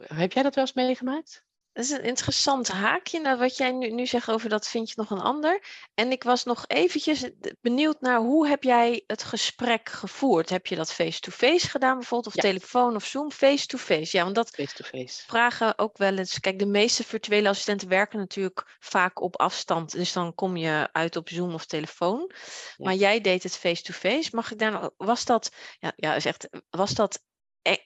Heb 0.08 0.32
jij 0.32 0.44
dat 0.44 0.56
wel 0.56 0.64
eens 0.64 0.74
meegemaakt? 0.74 1.44
Dat 1.74 1.84
is 1.84 1.92
een 1.92 2.04
interessant 2.04 2.68
haakje 2.68 3.20
naar 3.20 3.38
wat 3.38 3.58
jij 3.58 3.72
nu, 3.72 3.90
nu 3.90 4.06
zegt 4.06 4.32
over 4.32 4.50
dat 4.50 4.68
vind 4.68 4.90
je 4.90 4.94
nog 4.98 5.10
een 5.10 5.22
ander. 5.22 5.64
En 5.94 6.12
ik 6.12 6.24
was 6.24 6.44
nog 6.44 6.64
eventjes 6.68 7.30
benieuwd 7.62 8.02
naar 8.02 8.20
hoe 8.20 8.48
heb 8.48 8.64
jij 8.64 9.04
het 9.08 9.24
gesprek 9.24 9.90
gevoerd? 9.90 10.50
Heb 10.50 10.66
je 10.66 10.76
dat 10.76 10.94
face-to-face 10.94 11.70
gedaan 11.70 11.98
bijvoorbeeld? 11.98 12.36
Of 12.36 12.42
telefoon 12.42 12.96
of 12.96 13.06
Zoom? 13.06 13.32
Face-to-face, 13.32 14.18
ja, 14.18 14.24
want 14.24 14.36
dat 14.36 14.50
face-to-face. 14.50 15.24
vragen 15.28 15.78
ook 15.78 15.98
wel 15.98 16.18
eens. 16.18 16.40
Kijk, 16.40 16.60
de 16.60 16.66
meeste 16.66 17.04
virtuele 17.04 17.50
assistenten 17.50 17.88
werken 17.88 18.20
natuurlijk 18.20 18.78
vaak 18.80 19.22
op 19.22 19.40
afstand. 19.40 19.92
Dus 19.92 20.14
dan 20.14 20.36
kom 20.36 20.58
je 20.58 20.90
uit 20.92 21.16
op 21.16 21.30
Zoom 21.30 21.54
of 21.54 21.66
telefoon. 21.66 22.32
Maar 22.78 22.96
jij 22.96 23.22
deed 23.22 23.44
het 23.44 23.58
face-to-face. 23.58 24.30
Mag 24.32 24.52
ik 24.52 24.60
daar 24.60 24.90
was 24.98 25.26
dat, 25.26 25.52
ja, 25.80 25.94
ja, 25.96 26.16
is 26.16 26.26
echt, 26.26 26.50
was 26.70 26.94
dat 26.94 27.22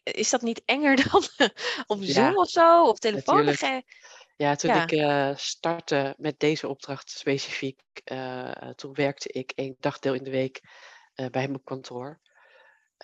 is 0.03 0.29
dat 0.29 0.41
niet 0.41 0.61
enger 0.65 0.95
dan 1.11 1.23
op 1.87 1.97
Zoom 2.03 2.31
ja, 2.31 2.33
of 2.33 2.49
zo? 2.49 2.83
Of 2.83 2.99
telefoon? 2.99 3.55
Ja, 4.35 4.55
toen 4.55 4.71
ik 4.75 4.91
uh, 4.91 5.35
startte 5.35 6.15
met 6.17 6.39
deze 6.39 6.67
opdracht 6.67 7.09
specifiek, 7.09 7.81
uh, 8.11 8.51
toen 8.75 8.93
werkte 8.93 9.29
ik 9.29 9.51
één 9.55 9.75
dagdeel 9.79 10.13
in 10.13 10.23
de 10.23 10.29
week 10.31 10.61
uh, 11.15 11.27
bij 11.27 11.47
mijn 11.47 11.63
kantoor. 11.63 12.19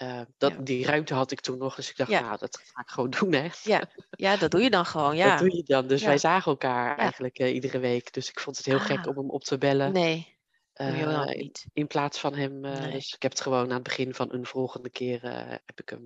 Uh, 0.02 0.22
dat, 0.38 0.52
Ja. 0.52 0.58
Die 0.62 0.86
ruimte 0.86 1.14
had 1.14 1.32
ik 1.32 1.40
toen 1.40 1.58
nog, 1.58 1.76
dus 1.76 1.90
ik 1.90 1.98
dacht, 1.98 2.10
Ja. 2.10 2.20
nou, 2.22 2.38
dat 2.38 2.58
ga 2.74 2.82
ik 2.82 2.90
gewoon 2.90 3.10
doen, 3.20 3.34
hè. 3.34 3.48
Ja, 3.64 3.84
ja, 4.12 4.38
dat 4.38 4.52
doe 4.52 4.62
je 4.62 4.70
dan 4.70 4.86
gewoon. 4.86 5.16
Ja. 5.16 5.30
Dat 5.30 5.40
doe 5.40 5.56
je 5.56 5.64
dan. 5.64 5.88
Dus 5.88 6.04
wij 6.04 6.18
zagen 6.18 6.52
elkaar 6.52 6.98
eigenlijk 6.98 7.40
eh, 7.40 7.54
iedere 7.54 7.80
week. 7.80 8.14
Dus 8.14 8.30
ik 8.30 8.40
vond 8.40 8.58
het 8.58 8.66
heel 8.66 8.80
gek 8.80 8.98
Ah. 8.98 9.08
om 9.08 9.18
hem 9.18 9.30
op 9.30 9.44
te 9.44 9.58
bellen. 9.58 9.92
Nee, 9.92 10.38
eh, 10.74 11.04
dan 11.04 11.28
in, 11.30 11.38
niet. 11.40 11.66
in 11.74 11.88
plaats 11.88 12.20
van 12.20 12.36
hem. 12.36 12.66
eh, 12.66 12.80
Nee. 12.80 12.92
Dus 12.92 13.14
ik 13.14 13.22
heb 13.22 13.32
het 13.32 13.42
gewoon 13.42 13.66
aan 13.68 13.74
het 13.74 13.84
begin 13.84 14.14
van 14.14 14.34
een 14.34 14.46
volgende 14.46 14.90
keer 14.90 15.24
eh, 15.24 15.50
heb 15.50 15.80
ik 15.82 15.90
hem. 15.90 16.06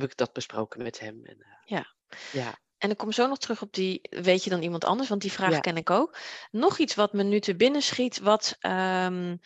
Heb 0.00 0.10
ik 0.10 0.16
dat 0.16 0.32
besproken 0.32 0.82
met 0.82 1.00
hem. 1.00 1.20
En, 1.24 1.36
eh, 1.40 1.48
Ja. 1.64 1.94
ja. 2.32 2.58
En 2.78 2.90
ik 2.90 2.96
kom 2.96 3.12
zo 3.12 3.26
nog 3.26 3.38
terug 3.38 3.62
op 3.62 3.72
die, 3.72 4.00
weet 4.10 4.44
je 4.44 4.50
dan 4.50 4.62
iemand 4.62 4.84
anders? 4.84 5.08
Want 5.08 5.20
die 5.20 5.32
vraag 5.32 5.50
Ja. 5.52 5.60
ken 5.60 5.76
ik 5.76 5.90
ook. 5.90 6.16
Nog 6.50 6.78
iets 6.78 6.94
wat 6.94 7.12
me 7.12 7.22
nu 7.22 7.40
te 7.40 7.56
binnen 7.56 7.82
schiet, 7.82 8.18
wat 8.18 8.56
ehm, 8.60 9.36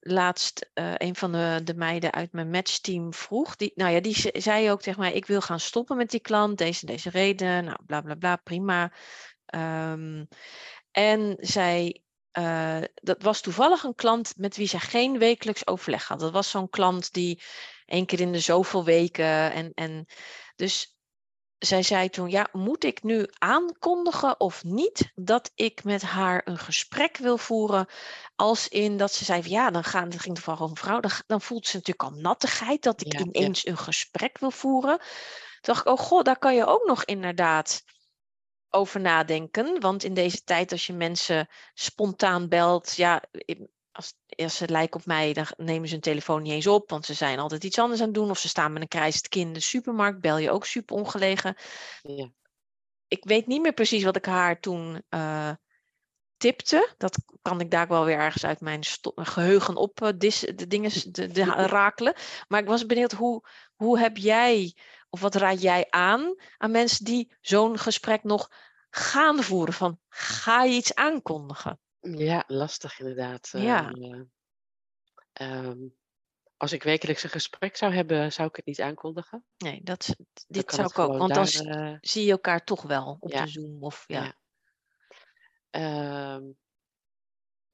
laatst 0.00 0.70
eh, 0.74 0.92
een 0.96 1.16
van 1.16 1.32
de, 1.32 1.60
de 1.64 1.74
meiden 1.74 2.12
uit 2.12 2.32
mijn 2.32 2.50
matchteam 2.50 3.14
vroeg. 3.14 3.56
Die, 3.56 3.72
nou 3.74 3.92
ja, 3.92 4.00
die 4.00 4.14
ze- 4.14 4.34
zei 4.38 4.70
ook 4.70 4.82
tegen 4.82 5.00
mij, 5.00 5.12
ik 5.12 5.26
wil 5.26 5.40
gaan 5.40 5.60
stoppen 5.60 5.96
met 5.96 6.10
die 6.10 6.20
klant, 6.20 6.58
deze 6.58 6.80
en 6.80 6.92
deze 6.92 7.10
reden, 7.10 7.64
nou 7.64 7.78
bla 7.86 8.00
bla 8.00 8.14
bla, 8.14 8.36
prima. 8.36 8.92
Ehm, 9.46 10.24
en 10.90 11.36
zij, 11.40 12.02
eh, 12.30 12.82
dat 12.94 13.22
was 13.22 13.40
toevallig 13.40 13.82
een 13.82 13.94
klant 13.94 14.32
met 14.36 14.56
wie 14.56 14.66
ze 14.68 14.78
geen 14.80 15.18
wekelijks 15.18 15.66
overleg 15.66 16.08
had. 16.08 16.20
Dat 16.20 16.32
was 16.32 16.50
zo'n 16.50 16.68
klant 16.70 17.12
die 17.12 17.42
één 17.86 18.06
keer 18.06 18.20
in 18.20 18.32
de 18.32 18.40
zoveel 18.40 18.84
weken 18.84 19.52
en, 19.52 19.72
en 19.74 20.06
dus 20.56 20.94
zij 21.58 21.82
zei 21.82 22.08
toen, 22.08 22.30
ja, 22.30 22.48
moet 22.52 22.84
ik 22.84 23.02
nu 23.02 23.26
aankondigen 23.38 24.40
of 24.40 24.64
niet 24.64 25.12
dat 25.14 25.50
ik 25.54 25.84
met 25.84 26.02
haar 26.02 26.40
een 26.44 26.58
gesprek 26.58 27.16
wil 27.16 27.38
voeren? 27.38 27.86
Als 28.36 28.68
in 28.68 28.96
dat 28.96 29.12
ze 29.12 29.24
zei, 29.24 29.42
van, 29.42 29.50
ja, 29.50 29.70
dan 29.70 29.84
gaan, 29.84 30.04
het 30.04 30.20
ging 30.20 30.34
toevallig 30.34 30.60
over 30.60 30.76
een 30.76 30.82
vrouw, 30.82 31.00
dan, 31.00 31.10
dan 31.26 31.40
voelt 31.40 31.66
ze 31.66 31.76
natuurlijk 31.76 32.10
al 32.10 32.20
nattigheid 32.20 32.82
dat 32.82 33.00
ik 33.00 33.12
Ja, 33.12 33.18
ja. 33.18 33.24
ineens 33.24 33.66
een 33.66 33.78
gesprek 33.78 34.38
wil 34.38 34.50
voeren. 34.50 34.98
Toen 34.98 35.74
dacht 35.74 35.80
ik, 35.80 35.92
oh 35.92 35.98
god, 35.98 36.24
daar 36.24 36.38
kan 36.38 36.54
je 36.54 36.66
ook 36.66 36.86
nog 36.86 37.04
inderdaad 37.04 37.82
over 38.70 39.00
nadenken. 39.00 39.80
Want 39.80 40.04
in 40.04 40.14
deze 40.14 40.42
tijd, 40.44 40.72
als 40.72 40.86
je 40.86 40.92
mensen 40.92 41.48
spontaan 41.74 42.48
belt, 42.48 42.94
ja, 42.94 43.22
als, 43.94 44.14
als 44.36 44.56
ze 44.56 44.68
lijken 44.68 45.00
op 45.00 45.06
mij, 45.06 45.32
dan 45.32 45.46
nemen 45.56 45.86
ze 45.88 45.92
hun 45.92 46.02
telefoon 46.02 46.42
niet 46.42 46.52
eens 46.52 46.66
op, 46.66 46.90
want 46.90 47.04
ze 47.06 47.14
zijn 47.14 47.38
altijd 47.38 47.64
iets 47.64 47.78
anders 47.78 48.00
aan 48.00 48.06
het 48.06 48.14
doen. 48.14 48.30
Of 48.30 48.38
ze 48.38 48.48
staan 48.48 48.72
met 48.72 48.82
een 48.82 48.88
krijsend 48.88 49.28
kind 49.28 49.46
in 49.46 49.52
de 49.52 49.60
supermarkt, 49.60 50.20
bel 50.20 50.38
je 50.38 50.50
ook 50.50 50.66
super 50.66 50.96
ongelegen. 50.96 51.56
Ja. 52.02 52.30
Ik 53.08 53.24
weet 53.24 53.46
niet 53.46 53.62
meer 53.62 53.72
precies 53.72 54.04
wat 54.04 54.16
ik 54.16 54.24
haar 54.24 54.60
toen 54.60 55.02
eh, 55.08 55.50
tipte. 56.36 56.94
Dat 56.96 57.18
kan 57.42 57.60
ik 57.60 57.70
daar 57.70 57.88
wel 57.88 58.04
weer 58.04 58.18
ergens 58.18 58.44
uit 58.44 58.60
mijn 58.60 58.84
geheugen 59.14 59.76
op 59.76 60.02
eh, 60.02 60.08
dis, 60.16 60.40
de 60.40 60.66
dingen 60.66 60.90
de, 61.12 61.44
rakelen. 61.78 62.14
Maar 62.48 62.60
ik 62.60 62.66
was 62.66 62.86
benieuwd, 62.86 63.12
hoe, 63.12 63.48
hoe 63.74 63.98
heb 63.98 64.16
jij, 64.16 64.76
of 65.08 65.20
wat 65.20 65.34
raad 65.34 65.62
jij 65.62 65.86
aan 65.90 66.34
aan 66.56 66.70
mensen 66.70 67.04
die 67.04 67.32
zo'n 67.40 67.78
gesprek 67.78 68.22
nog 68.22 68.50
gaan 68.90 69.42
voeren? 69.42 69.74
Van, 69.74 69.98
ga 70.08 70.62
je 70.62 70.74
iets 70.74 70.94
aankondigen? 70.94 71.78
Ja, 72.12 72.44
lastig 72.46 72.98
inderdaad. 72.98 73.48
Ja. 73.52 73.90
Eh, 73.92 74.20
ehm, 75.32 75.78
als 76.56 76.72
ik 76.72 76.82
wekelijks 76.82 77.22
een 77.22 77.30
gesprek 77.30 77.76
zou 77.76 77.92
hebben, 77.94 78.32
zou 78.32 78.48
ik 78.48 78.56
het 78.56 78.66
niet 78.66 78.80
aankondigen. 78.80 79.44
Nee, 79.56 79.80
dat, 79.82 80.06
Dan 80.06 80.26
dit 80.48 80.64
kan 80.64 80.74
zou 80.74 80.82
het 80.88 80.96
ik 80.96 80.98
ook. 80.98 81.04
gewoon 81.04 81.18
Want 81.18 81.34
dan 81.34 81.42
daar, 81.42 81.48
s- 81.52 81.60
eh, 81.60 81.96
zie 82.00 82.24
je 82.24 82.30
elkaar 82.30 82.64
toch 82.64 82.82
wel 82.82 83.16
op 83.20 83.30
Ja. 83.32 83.44
de 83.44 83.50
Zoom. 83.50 83.82
Of, 83.82 84.04
ja. 84.06 84.22
Ja. 84.24 84.34
Ehm, 85.70 86.50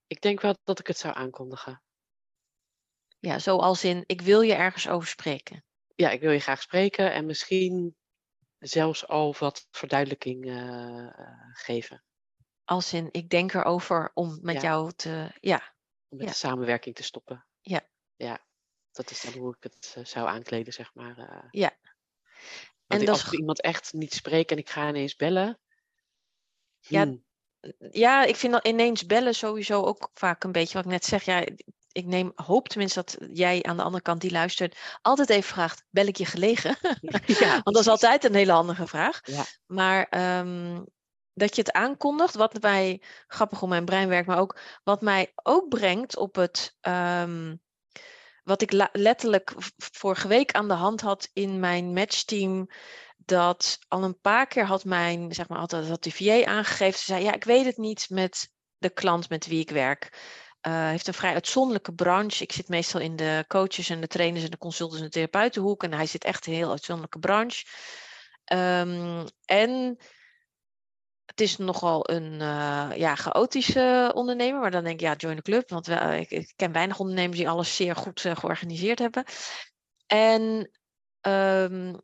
ik 0.06 0.20
denk 0.20 0.40
wel 0.40 0.56
dat 0.64 0.78
ik 0.78 0.87
het 0.87 0.99
zou 0.99 1.14
aankondigen. 1.14 1.82
ja, 3.18 3.38
zoals 3.38 3.84
in, 3.84 4.02
ik 4.06 4.20
wil 4.20 4.40
je 4.40 4.54
ergens 4.54 4.88
over 4.88 5.08
spreken. 5.08 5.64
Ja, 5.94 6.10
ik 6.10 6.20
wil 6.20 6.30
je 6.30 6.38
graag 6.40 6.62
spreken 6.62 7.12
en 7.12 7.26
misschien 7.26 7.96
zelfs 8.58 9.06
al 9.06 9.34
wat 9.38 9.66
verduidelijking 9.70 10.44
eh, 10.46 11.06
eh, 11.06 11.38
geven. 11.52 12.04
Als 12.71 12.93
in, 12.93 13.09
ik 13.11 13.29
denk 13.31 13.55
erover 13.55 14.11
om 14.15 14.39
met 14.43 14.55
Ja. 14.55 14.61
jou 14.61 14.93
te... 14.97 15.31
Ja, 15.41 15.75
Om 16.09 16.17
met 16.19 16.27
Ja. 16.27 16.33
de 16.33 16.39
samenwerking 16.39 16.95
te 16.95 17.03
stoppen. 17.03 17.47
Ja. 17.61 17.81
Ja, 18.17 18.47
dat 18.93 19.11
is 19.11 19.21
dan 19.21 19.33
hoe 19.33 19.55
ik 19.57 19.62
het 19.62 19.95
eh, 19.97 20.05
zou 20.05 20.29
aankleden, 20.29 20.73
zeg 20.73 20.95
maar. 20.95 21.19
eh. 21.19 21.49
Ja. 21.50 21.77
En 22.87 23.09
als 23.09 23.27
ik 23.27 23.33
iemand 23.39 23.61
echt 23.61 23.93
niet 23.93 24.15
spreek 24.15 24.50
en 24.50 24.59
ik 24.59 24.71
ga 24.71 24.89
ineens 24.89 25.17
bellen. 25.17 25.61
Ja, 26.79 27.03
hmm, 27.03 27.25
ja, 27.91 28.25
ik 28.25 28.37
vind 28.37 28.53
dat 28.53 28.67
ineens 28.67 29.07
bellen 29.07 29.35
sowieso 29.35 29.83
ook 29.83 30.11
vaak 30.15 30.45
een 30.45 30.53
beetje 30.53 30.75
wat 30.75 30.85
ik 30.85 30.91
net 30.91 31.05
zeg. 31.05 31.25
Ja, 31.25 31.45
ik 31.93 32.05
neem, 32.05 32.33
hoop 32.35 32.69
tenminste 32.69 33.00
dat 33.05 33.17
jij 33.33 33.62
aan 33.62 33.77
de 33.77 33.83
andere 33.83 34.03
kant 34.03 34.21
die 34.21 34.31
luistert 34.31 34.79
altijd 35.03 35.31
even 35.31 35.49
vraagt, 35.49 35.85
bel 35.91 36.07
ik 36.07 36.17
je 36.17 36.27
gelegen? 36.27 36.77
ja, 37.41 37.61
Want 37.65 37.77
dat 37.77 37.81
is 37.81 37.89
altijd 37.89 38.25
een 38.25 38.35
hele 38.35 38.53
handige 38.53 38.87
vraag. 38.87 39.21
Ja. 39.23 39.45
Maar 39.67 40.05
ehm, 40.05 40.83
dat 41.40 41.56
je 41.56 41.62
het 41.62 41.73
aankondigt, 41.73 42.35
wat 42.35 42.61
mij, 42.61 43.02
grappig 43.26 43.59
hoe 43.59 43.68
mijn 43.68 43.85
brein 43.85 44.09
werkt, 44.09 44.26
maar 44.26 44.38
ook 44.38 44.59
wat 44.85 45.00
mij 45.00 45.32
ook 45.35 45.68
brengt 45.68 46.16
op 46.16 46.35
het, 46.35 46.76
ehm, 46.80 47.56
wat 48.42 48.62
ik 48.62 48.88
letterlijk 48.92 49.54
vorige 49.76 50.28
week 50.28 50.52
aan 50.52 50.68
de 50.68 50.75
hand 50.75 51.00
had 51.00 51.30
in 51.32 51.61
mijn 51.61 51.92
matchteam, 51.92 52.68
dat 53.16 53.78
al 53.88 54.02
een 54.02 54.20
paar 54.20 54.47
keer 54.47 54.64
had 54.64 54.85
mijn, 54.85 55.32
zeg 55.32 55.49
maar, 55.49 55.59
had, 55.59 55.73
had 55.73 56.02
de 56.02 56.11
VA 56.11 56.44
aangegeven. 56.44 56.99
Ze 56.99 57.04
zei, 57.04 57.25
ja, 57.25 57.35
ik 57.35 57.44
weet 57.44 57.64
het 57.64 57.76
niet 57.76 58.06
met 58.09 58.50
de 58.78 58.90
klant 58.90 59.28
met 59.28 59.47
wie 59.47 59.61
ik 59.61 59.70
werk. 59.70 60.18
Eh 60.61 60.88
heeft 60.88 61.06
een 61.06 61.14
vrij 61.14 61.32
uitzonderlijke 61.32 61.94
branche. 61.94 62.42
Ik 62.42 62.52
zit 62.52 62.68
meestal 62.68 63.00
in 63.00 63.16
de 63.16 63.44
coaches 63.49 63.90
en 63.90 64.00
de 64.00 64.06
trainers 64.06 64.44
en 64.44 64.50
de 64.50 64.59
consultants 64.59 65.02
en 65.02 65.04
de 65.04 65.12
therapeutenhoek. 65.12 65.82
En 65.82 65.92
hij 65.92 66.06
zit 66.06 66.25
echt 66.25 66.47
een 66.47 66.52
heel 66.52 66.70
uitzonderlijke 66.70 67.18
branche. 67.18 67.64
Ehm, 68.44 69.26
en 69.44 69.99
het 71.30 71.40
is 71.40 71.56
nogal 71.56 72.10
een 72.10 72.40
eh, 72.40 72.90
ja, 72.94 73.14
chaotische 73.14 74.10
ondernemer. 74.14 74.60
Maar 74.60 74.70
dan 74.70 74.84
denk 74.84 74.94
ik, 74.94 75.06
ja, 75.06 75.14
join 75.14 75.37
the 75.37 75.42
club. 75.42 75.70
Want 75.70 75.87
we, 75.87 75.94
eh, 75.94 76.20
ik, 76.20 76.30
ik 76.30 76.52
ken 76.56 76.72
weinig 76.72 76.99
ondernemers 76.99 77.38
die 77.38 77.49
alles 77.49 77.76
zeer 77.76 77.96
goed 77.96 78.25
eh, 78.25 78.37
georganiseerd 78.37 78.99
hebben. 78.99 79.25
En 80.06 80.70
ehm, 81.20 81.94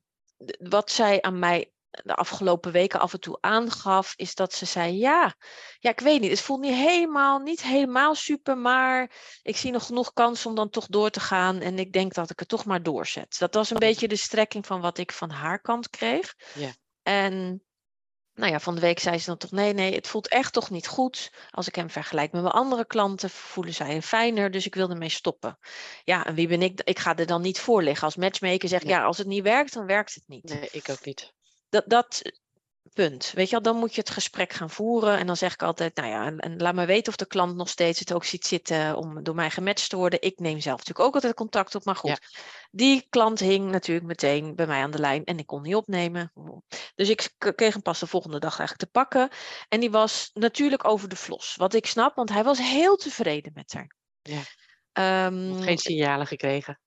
wat 0.59 0.91
zij 0.91 1.23
aan 1.23 1.39
mij 1.39 1.71
de 1.91 2.15
afgelopen 2.15 2.73
weken 2.73 3.01
af 3.01 3.13
en 3.13 3.21
toe 3.21 3.39
aangaf, 3.41 4.13
is 4.17 4.35
dat 4.35 4.53
ze 4.53 4.65
zei: 4.65 4.99
Ja, 4.99 5.35
ja, 5.79 5.91
ik 5.91 6.01
weet 6.01 6.21
niet. 6.21 6.31
Het 6.31 6.41
voelt 6.41 6.61
niet 6.61 6.75
helemaal, 6.75 7.39
niet 7.39 7.63
helemaal 7.63 8.15
super, 8.15 8.59
maar 8.59 9.11
ik 9.43 9.57
zie 9.57 9.73
nog 9.73 9.87
genoeg 9.87 10.13
kans 10.13 10.47
om 10.47 10.55
dan 10.55 10.71
toch 10.71 10.87
door 10.87 11.11
te 11.11 11.21
gaan. 11.21 11.61
En 11.61 11.79
ik 11.79 11.93
denk 11.93 12.15
dat 12.15 12.31
ik 12.31 12.39
het 12.39 12.49
toch 12.49 12.65
maar 12.65 12.83
doorzet. 12.83 13.37
Dat 13.39 13.55
was 13.55 13.71
een 13.71 13.79
beetje 13.79 14.09
de 14.09 14.17
strekking 14.17 14.67
van 14.67 14.81
wat 14.81 14.99
ik 14.99 15.13
van 15.13 15.31
haar 15.31 15.61
kant 15.61 15.91
kreeg. 15.91 16.35
Ja. 16.55 16.71
En 17.03 17.66
nou 18.37 18.53
ja, 18.53 18.61
van 18.61 18.75
de 18.75 18.81
week 18.81 18.99
zei 18.99 19.19
ze 19.19 19.27
dan 19.27 19.37
toch: 19.37 19.51
nee, 19.51 19.73
nee, 19.73 19.95
het 19.95 20.07
voelt 20.07 20.29
echt 20.29 20.53
toch 20.53 20.71
niet 20.71 20.87
goed. 20.87 21.33
Als 21.51 21.69
ik 21.69 21.75
hem 21.75 21.91
vergelijk 21.91 22.33
met 22.33 22.43
mijn 22.43 22.55
andere 22.55 22.87
klanten, 22.87 23.31
voelen 23.31 23.75
zij 23.75 23.91
hem 23.91 24.03
fijner. 24.03 24.51
Dus 24.51 24.67
ik 24.67 24.75
wil 24.75 24.91
ermee 24.91 25.09
stoppen. 25.09 25.59
Ja, 26.05 26.27
en 26.27 26.35
wie 26.35 26.49
ben 26.49 26.63
ik? 26.63 26.81
Ik 26.85 26.99
ga 26.99 27.17
er 27.17 27.27
dan 27.27 27.43
niet 27.43 27.61
voor 27.61 27.83
liggen. 27.83 28.05
Als 28.05 28.17
matchmaker 28.17 28.69
zeg 28.69 28.81
ik: 28.81 28.87
Nee. 28.87 28.97
ja, 28.97 29.05
als 29.05 29.19
het 29.19 29.27
niet 29.27 29.43
werkt, 29.43 29.73
dan 29.73 29.87
werkt 29.87 30.15
het 30.15 30.25
niet. 30.27 30.45
Nee, 30.45 30.69
ik 30.73 30.89
ook 30.89 31.05
niet. 31.05 31.33
Dat, 31.69 31.85
dat 31.87 32.23
punt. 32.97 33.33
Weet 33.35 33.47
je 33.47 33.51
wel, 33.51 33.63
dan 33.63 33.77
moet 33.77 33.95
je 33.95 34.01
het 34.01 34.11
gesprek 34.11 34.53
gaan 34.53 34.71
voeren. 34.71 35.19
En 35.19 35.27
dan 35.27 35.37
zeg 35.37 35.53
ik 35.53 35.63
altijd: 35.63 35.97
nou 35.97 36.09
ja, 36.09 36.27
en, 36.27 36.39
en 36.39 36.57
laat 36.57 36.75
me 36.75 36.87
weten 36.87 37.09
of 37.09 37.17
de 37.17 37.27
klant 37.27 37.57
nog 37.57 37.69
steeds 37.69 37.99
het 37.99 38.13
ook 38.13 38.25
ziet 38.25 38.47
zitten 38.47 38.97
om 38.97 39.23
door 39.23 39.35
mij 39.35 39.51
gematcht 39.51 39.89
te 39.91 39.97
worden. 39.97 40.23
Ik 40.23 40.39
neem 40.39 40.61
zelf 40.61 40.79
natuurlijk 40.79 41.07
ook 41.09 41.15
altijd 41.15 41.35
contact 41.35 41.75
op. 41.75 41.85
Maar 41.85 41.97
goed, 41.97 42.11
Ja. 42.11 42.19
die 42.71 43.07
klant 43.09 43.39
hing 43.39 43.71
natuurlijk 43.71 44.07
meteen 44.07 44.55
bij 44.55 44.67
mij 44.67 44.83
aan 44.83 44.91
de 44.91 44.99
lijn 44.99 45.25
en 45.25 45.39
ik 45.39 45.47
kon 45.47 45.63
niet 45.63 45.75
opnemen. 45.75 46.33
Dus 46.95 47.09
ik 47.09 47.35
kreeg 47.39 47.73
hem 47.73 47.83
pas 47.83 47.99
de 47.99 48.07
volgende 48.07 48.39
dag 48.39 48.59
eigenlijk 48.59 48.91
te 48.93 48.99
pakken. 49.01 49.29
En 49.69 49.81
die 49.81 49.91
was 49.91 50.31
natuurlijk 50.35 50.89
over 50.89 51.09
de 51.09 51.17
vlos. 51.17 51.55
Wat 51.57 51.75
ik 51.75 51.87
snap, 51.87 52.15
want 52.17 52.29
hij 52.31 52.45
was 52.45 52.59
heel 52.59 52.97
tevreden 52.97 53.53
met 53.55 53.73
haar. 53.73 53.95
Ja. 54.23 54.41
Ehm, 54.93 55.63
Geen 55.63 55.79
signalen 55.79 56.27
gekregen. 56.27 56.81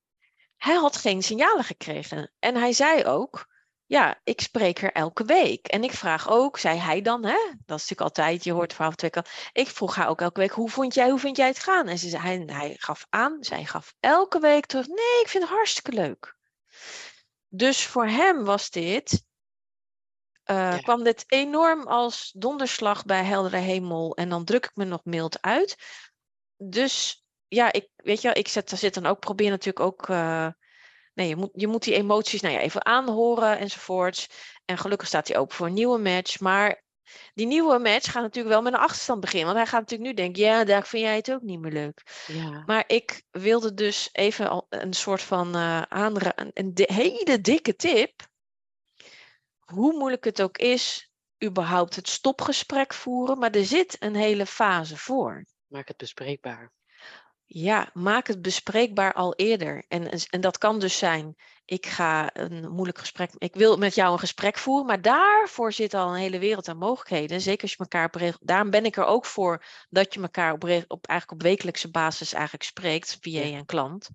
hij 0.58 0.76
had 0.76 0.98
geen 0.98 1.22
signalen 1.24 1.64
gekregen. 1.64 2.32
En 2.40 2.56
hij 2.56 2.72
zei 2.74 3.06
ook, 3.06 3.49
ja, 3.90 4.20
ik 4.24 4.42
spreek 4.42 4.82
er 4.82 4.92
elke 4.92 5.24
week. 5.24 5.68
En 5.68 5.84
ik 5.84 5.92
vraag 5.92 6.30
ook, 6.30 6.58
zei 6.58 6.78
hij 6.78 7.02
dan, 7.02 7.26
hè? 7.26 7.38
Dat 7.66 7.80
is 7.80 7.88
natuurlijk 7.90 8.02
altijd, 8.02 8.44
je 8.44 8.52
hoort 8.52 8.64
het 8.64 8.72
verhaal 8.74 8.90
van 8.90 9.00
twee 9.00 9.12
kanten. 9.12 9.32
Ik 9.52 9.68
vroeg 9.68 9.96
haar 9.96 10.08
ook 10.08 10.22
elke 10.22 10.40
week, 10.40 10.52
hoe 10.52 10.70
vond 10.70 10.94
jij, 10.94 11.10
hoe 11.10 11.20
vind 11.20 11.38
jij 11.38 11.48
het 11.48 11.60
gaan? 11.60 11.88
En 11.88 11.98
ze 11.98 12.18
hij, 12.18 12.44
hij 12.46 12.76
gaf 12.80 13.06
aan, 13.10 13.38
zij 13.44 13.66
gaf 13.66 13.94
elke 14.00 14.40
week 14.40 14.66
terug, 14.66 14.88
nee, 14.88 15.22
ik 15.22 15.28
vind 15.28 15.44
het 15.44 15.54
hartstikke 15.54 15.92
leuk. 15.92 16.38
Dus 17.48 17.86
voor 17.86 18.08
hem 18.08 18.44
was 18.44 18.70
dit, 18.70 19.24
Ja. 20.44 20.78
kwam 20.78 21.04
dit 21.04 21.24
enorm 21.28 21.88
als 21.88 22.32
donderslag 22.36 23.06
bij 23.06 23.24
heldere 23.24 23.58
hemel. 23.58 24.16
En 24.16 24.30
dan 24.30 24.46
druk 24.46 24.66
ik 24.66 24.76
me 24.76 24.86
nog 24.86 25.04
mild 25.04 25.42
uit. 25.42 25.76
Dus 26.58 27.26
ja, 27.48 27.72
ik, 27.72 27.90
weet 27.96 28.22
je, 28.22 28.28
wel, 28.28 28.38
ik 28.38 28.48
zet, 28.48 28.70
zit 28.70 28.94
dan 28.94 29.06
ook, 29.06 29.20
probeer 29.20 29.50
natuurlijk 29.50 29.86
ook 29.86 30.10
eh, 30.10 30.48
nee, 31.20 31.28
je 31.28 31.36
moet, 31.36 31.50
je 31.54 31.68
moet 31.68 31.84
die 31.84 31.94
emoties 31.94 32.42
nou 32.42 32.54
ja, 32.54 32.60
even 32.60 32.86
aanhoren 32.86 33.60
enzovoorts. 33.60 34.28
En 34.66 34.78
gelukkig 34.78 35.08
staat 35.08 35.28
hij 35.28 35.38
open 35.38 35.56
voor 35.56 35.68
een 35.68 35.74
nieuwe 35.74 36.00
match. 36.00 36.40
Maar 36.40 36.84
die 37.34 37.48
nieuwe 37.48 37.80
match 37.80 38.12
gaat 38.12 38.22
natuurlijk 38.24 38.54
wel 38.54 38.64
met 38.64 38.74
een 38.74 38.80
achterstand 38.80 39.20
beginnen. 39.20 39.48
Want 39.48 39.58
hij 39.58 39.68
gaat 39.68 39.80
natuurlijk 39.80 40.10
nu 40.10 40.16
denken, 40.16 40.44
ja, 40.44 40.64
daar 40.64 40.88
vind 40.88 41.04
jij 41.04 41.16
het 41.16 41.32
ook 41.32 41.42
niet 41.42 41.60
meer 41.60 41.72
leuk. 41.72 42.24
Ja. 42.28 42.64
Maar 42.66 42.84
ik 42.88 43.24
wilde 43.32 43.74
dus 43.74 44.10
even 44.12 44.66
een 44.70 44.94
soort 44.94 45.22
van 45.22 45.56
uh, 45.56 45.82
aanra 45.82 46.32
een, 46.36 46.52
een 46.54 46.72
hele 46.76 47.42
dikke 47.42 47.76
tip. 47.76 48.28
Hoe 49.60 49.98
moeilijk 49.98 50.24
het 50.24 50.42
ook 50.42 50.58
is, 50.58 51.12
überhaupt 51.44 51.96
het 51.96 52.10
stopgesprek 52.10 52.94
voeren. 52.94 53.40
Maar 53.40 53.52
er 53.52 53.66
zit 53.66 53.96
een 54.00 54.16
hele 54.16 54.46
fase 54.46 54.98
voor. 54.98 55.46
Maak 55.68 55.88
het 55.88 55.98
bespreekbaar. 55.98 56.72
Ja, 57.52 57.90
maak 57.94 58.28
het 58.28 58.42
bespreekbaar 58.42 59.14
al 59.14 59.36
eerder. 59.36 59.86
En, 59.88 60.10
en 60.30 60.42
dat 60.42 60.58
kan 60.58 60.80
dus 60.80 60.98
zijn, 60.98 61.36
ik 61.66 61.86
ga 61.86 62.36
een 62.36 62.72
moeilijk 62.72 62.98
gesprek, 62.98 63.32
ik 63.38 63.56
wil 63.56 63.78
met 63.78 63.96
jou 63.96 64.12
een 64.12 64.20
gesprek 64.20 64.58
voeren, 64.58 64.86
maar 64.86 65.02
daarvoor 65.02 65.74
zit 65.74 65.94
al 65.94 66.10
een 66.10 66.20
hele 66.20 66.40
wereld 66.40 66.68
aan 66.68 66.78
mogelijkheden. 66.78 67.42
Zeker 67.42 67.62
als 67.62 67.72
je 67.72 67.78
elkaar 67.78 68.06
op 68.06 68.16
regel, 68.16 68.40
daarom 68.42 68.70
ben 68.70 68.86
ik 68.86 68.98
er 68.98 69.06
ook 69.06 69.26
voor 69.26 69.64
dat 69.90 70.14
je 70.14 70.22
elkaar 70.22 70.54
op, 70.54 70.64
op, 70.88 71.08
eigenlijk 71.08 71.32
op 71.32 71.42
wekelijkse 71.42 71.92
basis 71.92 72.34
eigenlijk 72.34 72.64
spreekt, 72.64 73.18
via 73.22 73.42
en 73.42 73.66
klant. 73.66 74.10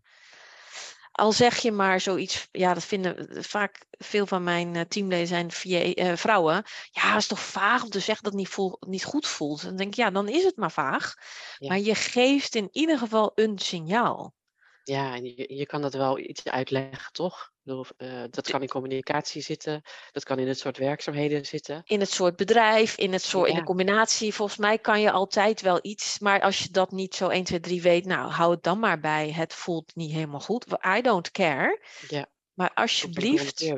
Al 1.14 1.32
zeg 1.32 1.56
je 1.58 1.72
maar 1.72 2.00
zoiets, 2.00 2.48
ja, 2.52 2.74
dat 2.74 2.84
vinden 2.84 3.44
vaak 3.44 3.84
veel 3.90 4.26
van 4.26 4.42
mijn 4.42 4.74
uh, 4.74 4.80
teamleden 4.80 5.26
zijn 5.26 5.50
via, 5.50 5.94
uh, 5.94 6.16
vrouwen. 6.16 6.64
Ja, 6.90 7.12
het 7.12 7.20
is 7.20 7.26
toch 7.26 7.40
vaag 7.40 7.82
om 7.82 7.90
te 7.90 8.00
zeggen 8.00 8.24
dat 8.24 8.32
het 8.32 8.40
niet, 8.42 8.50
voel, 8.50 8.76
niet 8.80 9.04
goed 9.04 9.26
voelt. 9.26 9.62
Dan 9.62 9.76
denk 9.76 9.88
ik, 9.88 9.94
ja, 9.94 10.10
dan 10.10 10.28
is 10.28 10.44
het 10.44 10.56
maar 10.56 10.72
vaag. 10.72 11.14
Ja. 11.58 11.68
Maar 11.68 11.78
je 11.78 11.94
geeft 11.94 12.54
in 12.54 12.68
ieder 12.72 12.98
geval 12.98 13.32
een 13.34 13.58
signaal. 13.58 14.34
Ja, 14.84 15.14
en 15.14 15.24
je, 15.24 15.54
je 15.54 15.66
kan 15.66 15.82
dat 15.82 15.94
wel 15.94 16.18
iets 16.18 16.44
uitleggen, 16.44 17.12
toch? 17.12 17.52
Bedoel, 17.62 17.84
uh, 17.98 18.24
dat 18.30 18.50
kan 18.50 18.62
in 18.62 18.68
communicatie 18.68 19.42
zitten, 19.42 19.82
dat 20.12 20.24
kan 20.24 20.38
in 20.38 20.48
het 20.48 20.58
soort 20.58 20.78
werkzaamheden 20.78 21.46
zitten. 21.46 21.82
In 21.84 22.00
het 22.00 22.10
soort 22.10 22.36
bedrijf, 22.36 22.98
in, 22.98 23.12
het 23.12 23.22
soort, 23.22 23.46
ja. 23.46 23.52
in 23.52 23.58
de 23.58 23.66
combinatie. 23.66 24.34
Volgens 24.34 24.58
mij 24.58 24.78
kan 24.78 25.00
je 25.00 25.10
altijd 25.10 25.60
wel 25.60 25.78
iets, 25.82 26.18
maar 26.18 26.40
als 26.40 26.58
je 26.58 26.70
dat 26.70 26.92
niet 26.92 27.14
zo 27.14 27.28
1, 27.28 27.44
2, 27.44 27.60
3 27.60 27.82
weet, 27.82 28.04
nou, 28.04 28.30
hou 28.30 28.50
het 28.50 28.62
dan 28.62 28.78
maar 28.78 29.00
bij. 29.00 29.30
Het 29.30 29.54
voelt 29.54 29.94
niet 29.94 30.12
helemaal 30.12 30.40
goed. 30.40 30.66
I 30.96 31.00
don't 31.00 31.30
care. 31.30 31.80
Ja. 32.08 32.26
Maar 32.52 32.70
alsjeblieft, 32.74 33.72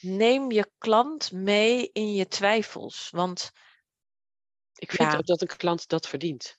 neem 0.00 0.50
je 0.50 0.70
klant 0.78 1.32
mee 1.32 1.90
in 1.92 2.14
je 2.14 2.28
twijfels. 2.28 3.08
Want 3.10 3.50
ik 4.74 4.92
vind 4.92 5.12
ja. 5.12 5.18
ook 5.18 5.26
dat 5.26 5.40
een 5.40 5.56
klant 5.56 5.88
dat 5.88 6.08
verdient. 6.08 6.58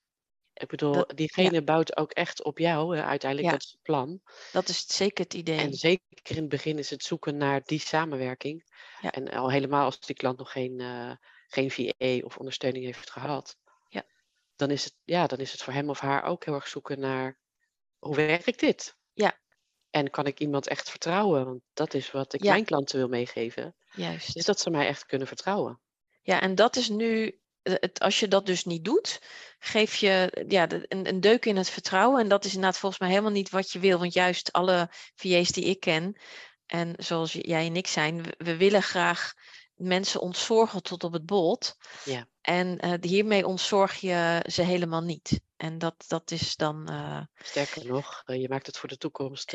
Ik 0.59 0.67
bedoel, 0.67 0.93
dat, 0.93 1.11
diegene 1.15 1.51
ja. 1.51 1.61
bouwt 1.61 1.97
ook 1.97 2.11
echt 2.11 2.43
op 2.43 2.57
jou, 2.57 2.97
uiteindelijk, 2.97 3.51
ja. 3.51 3.57
dat 3.57 3.63
is 3.63 3.71
het 3.71 3.81
plan. 3.81 4.21
Dat 4.51 4.67
is 4.69 4.87
zeker 4.87 5.23
het 5.23 5.33
idee. 5.33 5.59
En 5.59 5.73
zeker 5.73 6.05
in 6.23 6.35
het 6.35 6.49
begin 6.49 6.77
is 6.77 6.89
het 6.89 7.03
zoeken 7.03 7.37
naar 7.37 7.61
die 7.63 7.79
samenwerking. 7.79 8.63
Ja. 9.01 9.11
En 9.11 9.29
al 9.29 9.51
helemaal 9.51 9.85
als 9.85 9.99
die 9.99 10.15
klant 10.15 10.37
nog 10.37 10.51
geen, 10.51 10.79
uh, 10.79 11.11
geen 11.47 11.71
VA 11.71 12.25
of 12.25 12.37
ondersteuning 12.37 12.85
heeft 12.85 13.09
gehad. 13.09 13.57
Ja. 13.87 14.03
Dan, 14.55 14.71
is 14.71 14.83
het, 14.83 14.95
ja, 15.03 15.27
dan 15.27 15.39
is 15.39 15.51
het 15.51 15.61
voor 15.61 15.73
hem 15.73 15.89
of 15.89 15.99
haar 15.99 16.23
ook 16.23 16.45
heel 16.45 16.53
erg 16.53 16.67
zoeken 16.67 16.99
naar, 16.99 17.37
hoe 17.97 18.15
werkt 18.15 18.59
dit? 18.59 18.95
Ja. 19.13 19.39
En 19.89 20.09
kan 20.09 20.25
ik 20.25 20.39
iemand 20.39 20.67
echt 20.67 20.89
vertrouwen? 20.89 21.45
Want 21.45 21.61
dat 21.73 21.93
is 21.93 22.11
wat 22.11 22.33
ik 22.33 22.43
mijn 22.43 22.65
klanten 22.65 22.97
wil 22.97 23.07
meegeven. 23.07 23.75
Juist. 23.91 24.35
Is 24.35 24.45
dat 24.45 24.59
ze 24.59 24.69
mij 24.69 24.87
echt 24.87 25.05
kunnen 25.05 25.27
vertrouwen. 25.27 25.79
Ja, 26.21 26.41
en 26.41 26.55
dat 26.55 26.75
is 26.75 26.89
nu 26.89 27.39
het, 27.63 27.99
als 27.99 28.19
je 28.19 28.27
dat 28.27 28.45
dus 28.45 28.63
niet 28.63 28.85
doet, 28.85 29.21
geef 29.59 29.95
je 29.95 30.45
ja, 30.47 30.67
een, 30.69 31.07
een, 31.07 31.21
deuk 31.21 31.45
in 31.45 31.57
het 31.57 31.69
vertrouwen. 31.69 32.21
En 32.21 32.27
dat 32.27 32.45
is 32.45 32.53
inderdaad 32.53 32.77
volgens 32.79 33.01
mij 33.01 33.09
helemaal 33.09 33.31
niet 33.31 33.49
wat 33.49 33.71
je 33.71 33.79
wil. 33.79 33.99
Want 33.99 34.13
juist 34.13 34.51
alle 34.51 34.89
VA's 35.15 35.49
die 35.49 35.65
ik 35.65 35.79
ken, 35.79 36.17
en 36.65 36.93
zoals 36.97 37.31
jij 37.31 37.65
en 37.65 37.75
ik 37.75 37.87
zijn, 37.87 38.23
we, 38.23 38.33
we 38.37 38.57
willen 38.57 38.83
graag 38.83 39.33
mensen 39.75 40.21
ontzorgen 40.21 40.83
tot 40.83 41.03
op 41.03 41.13
het 41.13 41.25
bot. 41.25 41.77
Ja. 42.03 42.27
En 42.41 42.85
uh, 42.85 42.93
hiermee 43.01 43.47
ontzorg 43.47 43.95
je 43.95 44.43
ze 44.49 44.61
helemaal 44.61 45.01
niet. 45.01 45.41
En 45.57 45.77
dat, 45.77 46.05
dat 46.07 46.31
is 46.31 46.55
dan. 46.55 46.87
Uh, 46.91 47.21
Sterker 47.35 47.85
nog, 47.85 48.23
uh, 48.25 48.41
je 48.41 48.49
maakt 48.49 48.65
het 48.65 48.77
voor 48.77 48.89
de 48.89 48.97
toekomst 48.97 49.53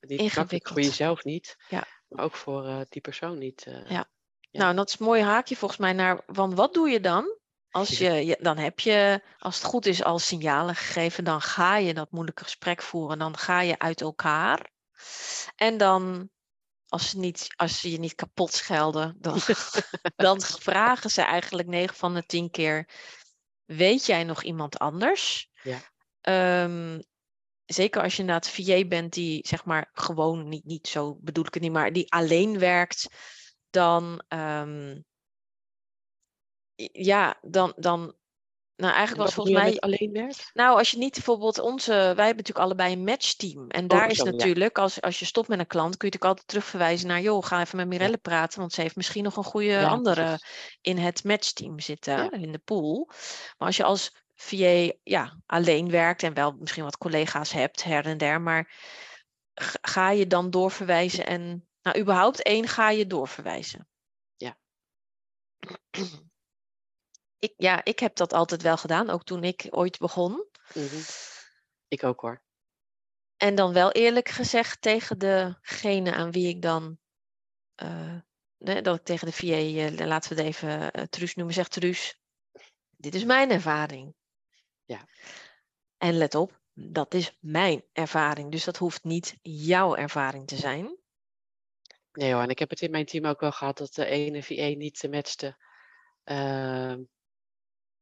niet 0.00 0.34
makkelijk 0.34 0.68
voor 0.68 0.80
jezelf 0.80 1.24
niet, 1.24 1.56
ja. 1.68 1.86
maar 2.08 2.24
ook 2.24 2.34
voor 2.34 2.84
die 2.88 3.00
persoon 3.00 3.38
niet. 3.38 3.66
Ja. 3.88 4.08
Ja. 4.54 4.60
Nou, 4.60 4.74
dat 4.74 4.88
is 4.88 4.98
een 4.98 5.06
mooi 5.06 5.22
haakje 5.22 5.56
volgens 5.56 5.80
mij 5.80 5.92
naar. 5.92 6.22
Want 6.26 6.54
wat 6.54 6.74
doe 6.74 6.88
je 6.88 7.00
dan? 7.00 7.38
Als 7.70 7.98
je, 7.98 8.10
je, 8.26 8.38
dan 8.40 8.58
heb 8.58 8.80
je, 8.80 9.22
als 9.38 9.56
het 9.56 9.64
goed 9.64 9.86
is, 9.86 10.04
al 10.04 10.18
signalen 10.18 10.74
gegeven, 10.74 11.24
dan 11.24 11.40
ga 11.40 11.76
je 11.76 11.94
dat 11.94 12.10
moeilijke 12.10 12.42
gesprek 12.42 12.82
voeren. 12.82 13.18
Dan 13.18 13.36
ga 13.36 13.60
je 13.60 13.78
uit 13.78 14.00
elkaar. 14.00 14.70
En 15.56 15.76
dan, 15.76 16.30
als 16.88 17.10
ze, 17.10 17.18
niet, 17.18 17.48
als 17.56 17.80
ze 17.80 17.90
je 17.90 17.98
niet 17.98 18.14
kapot 18.14 18.52
schelden, 18.52 19.16
dan, 19.18 19.38
dan 20.16 20.40
vragen 20.40 21.10
ze 21.10 21.22
eigenlijk 21.22 21.68
9 21.68 21.96
van 21.96 22.14
de 22.14 22.26
10 22.26 22.50
keer: 22.50 22.88
Weet 23.64 24.06
jij 24.06 24.24
nog 24.24 24.42
iemand 24.42 24.78
anders? 24.78 25.50
Ja. 25.62 26.62
Um, 26.64 27.02
zeker 27.64 28.02
als 28.02 28.14
je 28.14 28.20
inderdaad 28.20 28.50
VA 28.50 28.84
bent 28.84 29.12
die 29.12 29.46
zeg 29.46 29.64
maar 29.64 29.90
gewoon 29.92 30.48
niet, 30.48 30.64
niet 30.64 30.88
zo 30.88 31.16
bedoel 31.20 31.46
ik 31.46 31.54
het 31.54 31.62
niet, 31.62 31.72
maar 31.72 31.92
die 31.92 32.12
alleen 32.12 32.58
werkt, 32.58 33.08
dan 33.74 34.22
um, 34.28 35.04
ja, 36.92 37.38
dan, 37.42 37.72
dan 37.76 38.14
nou, 38.76 38.92
eigenlijk 38.94 39.24
was 39.24 39.34
volgens 39.34 39.56
mij. 39.56 39.78
alleen 39.78 40.12
werkt? 40.12 40.50
Nou, 40.54 40.78
als 40.78 40.90
je 40.90 40.98
niet 40.98 41.12
bijvoorbeeld 41.12 41.58
onze. 41.58 41.92
Wij 41.92 42.02
hebben 42.04 42.36
natuurlijk 42.36 42.58
allebei 42.58 42.92
een 42.92 43.04
matchteam. 43.04 43.68
En 43.68 43.88
daar 43.88 44.04
oh, 44.04 44.10
is 44.10 44.16
zo, 44.16 44.24
natuurlijk, 44.24 44.76
ja. 44.76 44.82
als, 44.82 45.00
als 45.00 45.18
je 45.18 45.24
stopt 45.24 45.48
met 45.48 45.58
een 45.58 45.66
klant, 45.66 45.96
kun 45.96 46.08
je 46.08 46.14
natuurlijk 46.14 46.30
altijd 46.30 46.48
terugverwijzen 46.48 47.08
naar. 47.08 47.20
joh, 47.20 47.44
ga 47.44 47.60
even 47.60 47.76
met 47.76 47.86
Mirelle 47.86 48.16
praten. 48.16 48.58
Want 48.58 48.72
ze 48.72 48.80
heeft 48.80 48.96
misschien 48.96 49.24
nog 49.24 49.36
een 49.36 49.44
goede 49.44 49.66
ja, 49.66 49.88
andere 49.88 50.24
precies. 50.24 50.78
in 50.80 50.98
het 50.98 51.24
matchteam 51.24 51.80
zitten, 51.80 52.30
in 52.30 52.52
de 52.52 52.58
pool. 52.58 53.06
Maar 53.58 53.66
als 53.66 53.76
je 53.76 53.84
als 53.84 54.22
VA 54.34 54.92
ja, 55.02 55.40
alleen 55.46 55.90
werkt 55.90 56.22
en 56.22 56.34
wel 56.34 56.56
misschien 56.58 56.84
wat 56.84 56.98
collega's 56.98 57.52
hebt, 57.52 57.84
her 57.84 58.06
en 58.06 58.18
der. 58.18 58.40
Maar 58.40 58.72
ga 59.80 60.10
je 60.10 60.26
dan 60.26 60.50
doorverwijzen 60.50 61.26
en. 61.26 61.68
Nou, 61.84 61.98
überhaupt 61.98 62.42
één 62.42 62.68
ga 62.68 62.90
je 62.90 63.06
doorverwijzen. 63.06 63.88
Ja. 64.36 64.58
Ik, 67.38 67.54
ja, 67.56 67.84
ik 67.84 67.98
heb 67.98 68.16
dat 68.16 68.32
altijd 68.32 68.62
wel 68.62 68.76
gedaan, 68.76 69.10
ook 69.10 69.24
toen 69.24 69.44
ik 69.44 69.66
ooit 69.70 69.98
begon. 69.98 70.30
Mm 70.74 70.86
-hmm. 70.86 71.02
Ik 71.88 72.04
ook 72.04 72.20
hoor. 72.20 72.42
En 73.36 73.54
dan 73.54 73.72
wel 73.72 73.92
eerlijk 73.92 74.28
gezegd 74.28 74.80
tegen 74.80 75.18
degene 75.18 76.14
aan 76.14 76.30
wie 76.30 76.48
ik 76.48 76.62
dan. 76.62 76.98
Uh, 77.82 78.18
nee, 78.58 78.82
dat 78.82 78.96
ik 78.96 79.04
tegen 79.04 79.26
de 79.26 79.32
VA, 79.32 79.58
uh, 79.58 80.06
laten 80.06 80.36
we 80.36 80.42
het 80.42 80.54
even 80.54 80.98
uh, 80.98 81.04
Truus 81.04 81.34
noemen, 81.34 81.54
zeg 81.54 81.68
Truus. 81.68 82.20
Dit 82.90 83.14
is 83.14 83.24
mijn 83.24 83.50
ervaring. 83.50 84.14
Ja. 84.84 85.08
En 85.96 86.16
let 86.16 86.34
op, 86.34 86.60
dat 86.72 87.14
is 87.14 87.36
mijn 87.40 87.84
ervaring. 87.92 88.50
Dus 88.50 88.64
dat 88.64 88.76
hoeft 88.76 89.04
niet 89.04 89.38
jouw 89.42 89.94
ervaring 89.94 90.46
te 90.46 90.56
zijn. 90.56 91.02
Nee 92.14 92.32
hoor, 92.32 92.42
en 92.42 92.48
ik 92.48 92.58
heb 92.58 92.70
het 92.70 92.80
in 92.80 92.90
mijn 92.90 93.04
team 93.04 93.24
ook 93.24 93.40
wel 93.40 93.52
gehad 93.52 93.78
dat 93.78 93.94
de 93.94 94.06
ene 94.06 94.42
VA 94.42 94.68
niet 94.76 95.06
matchte. 95.10 95.56
Uh, 96.24 96.94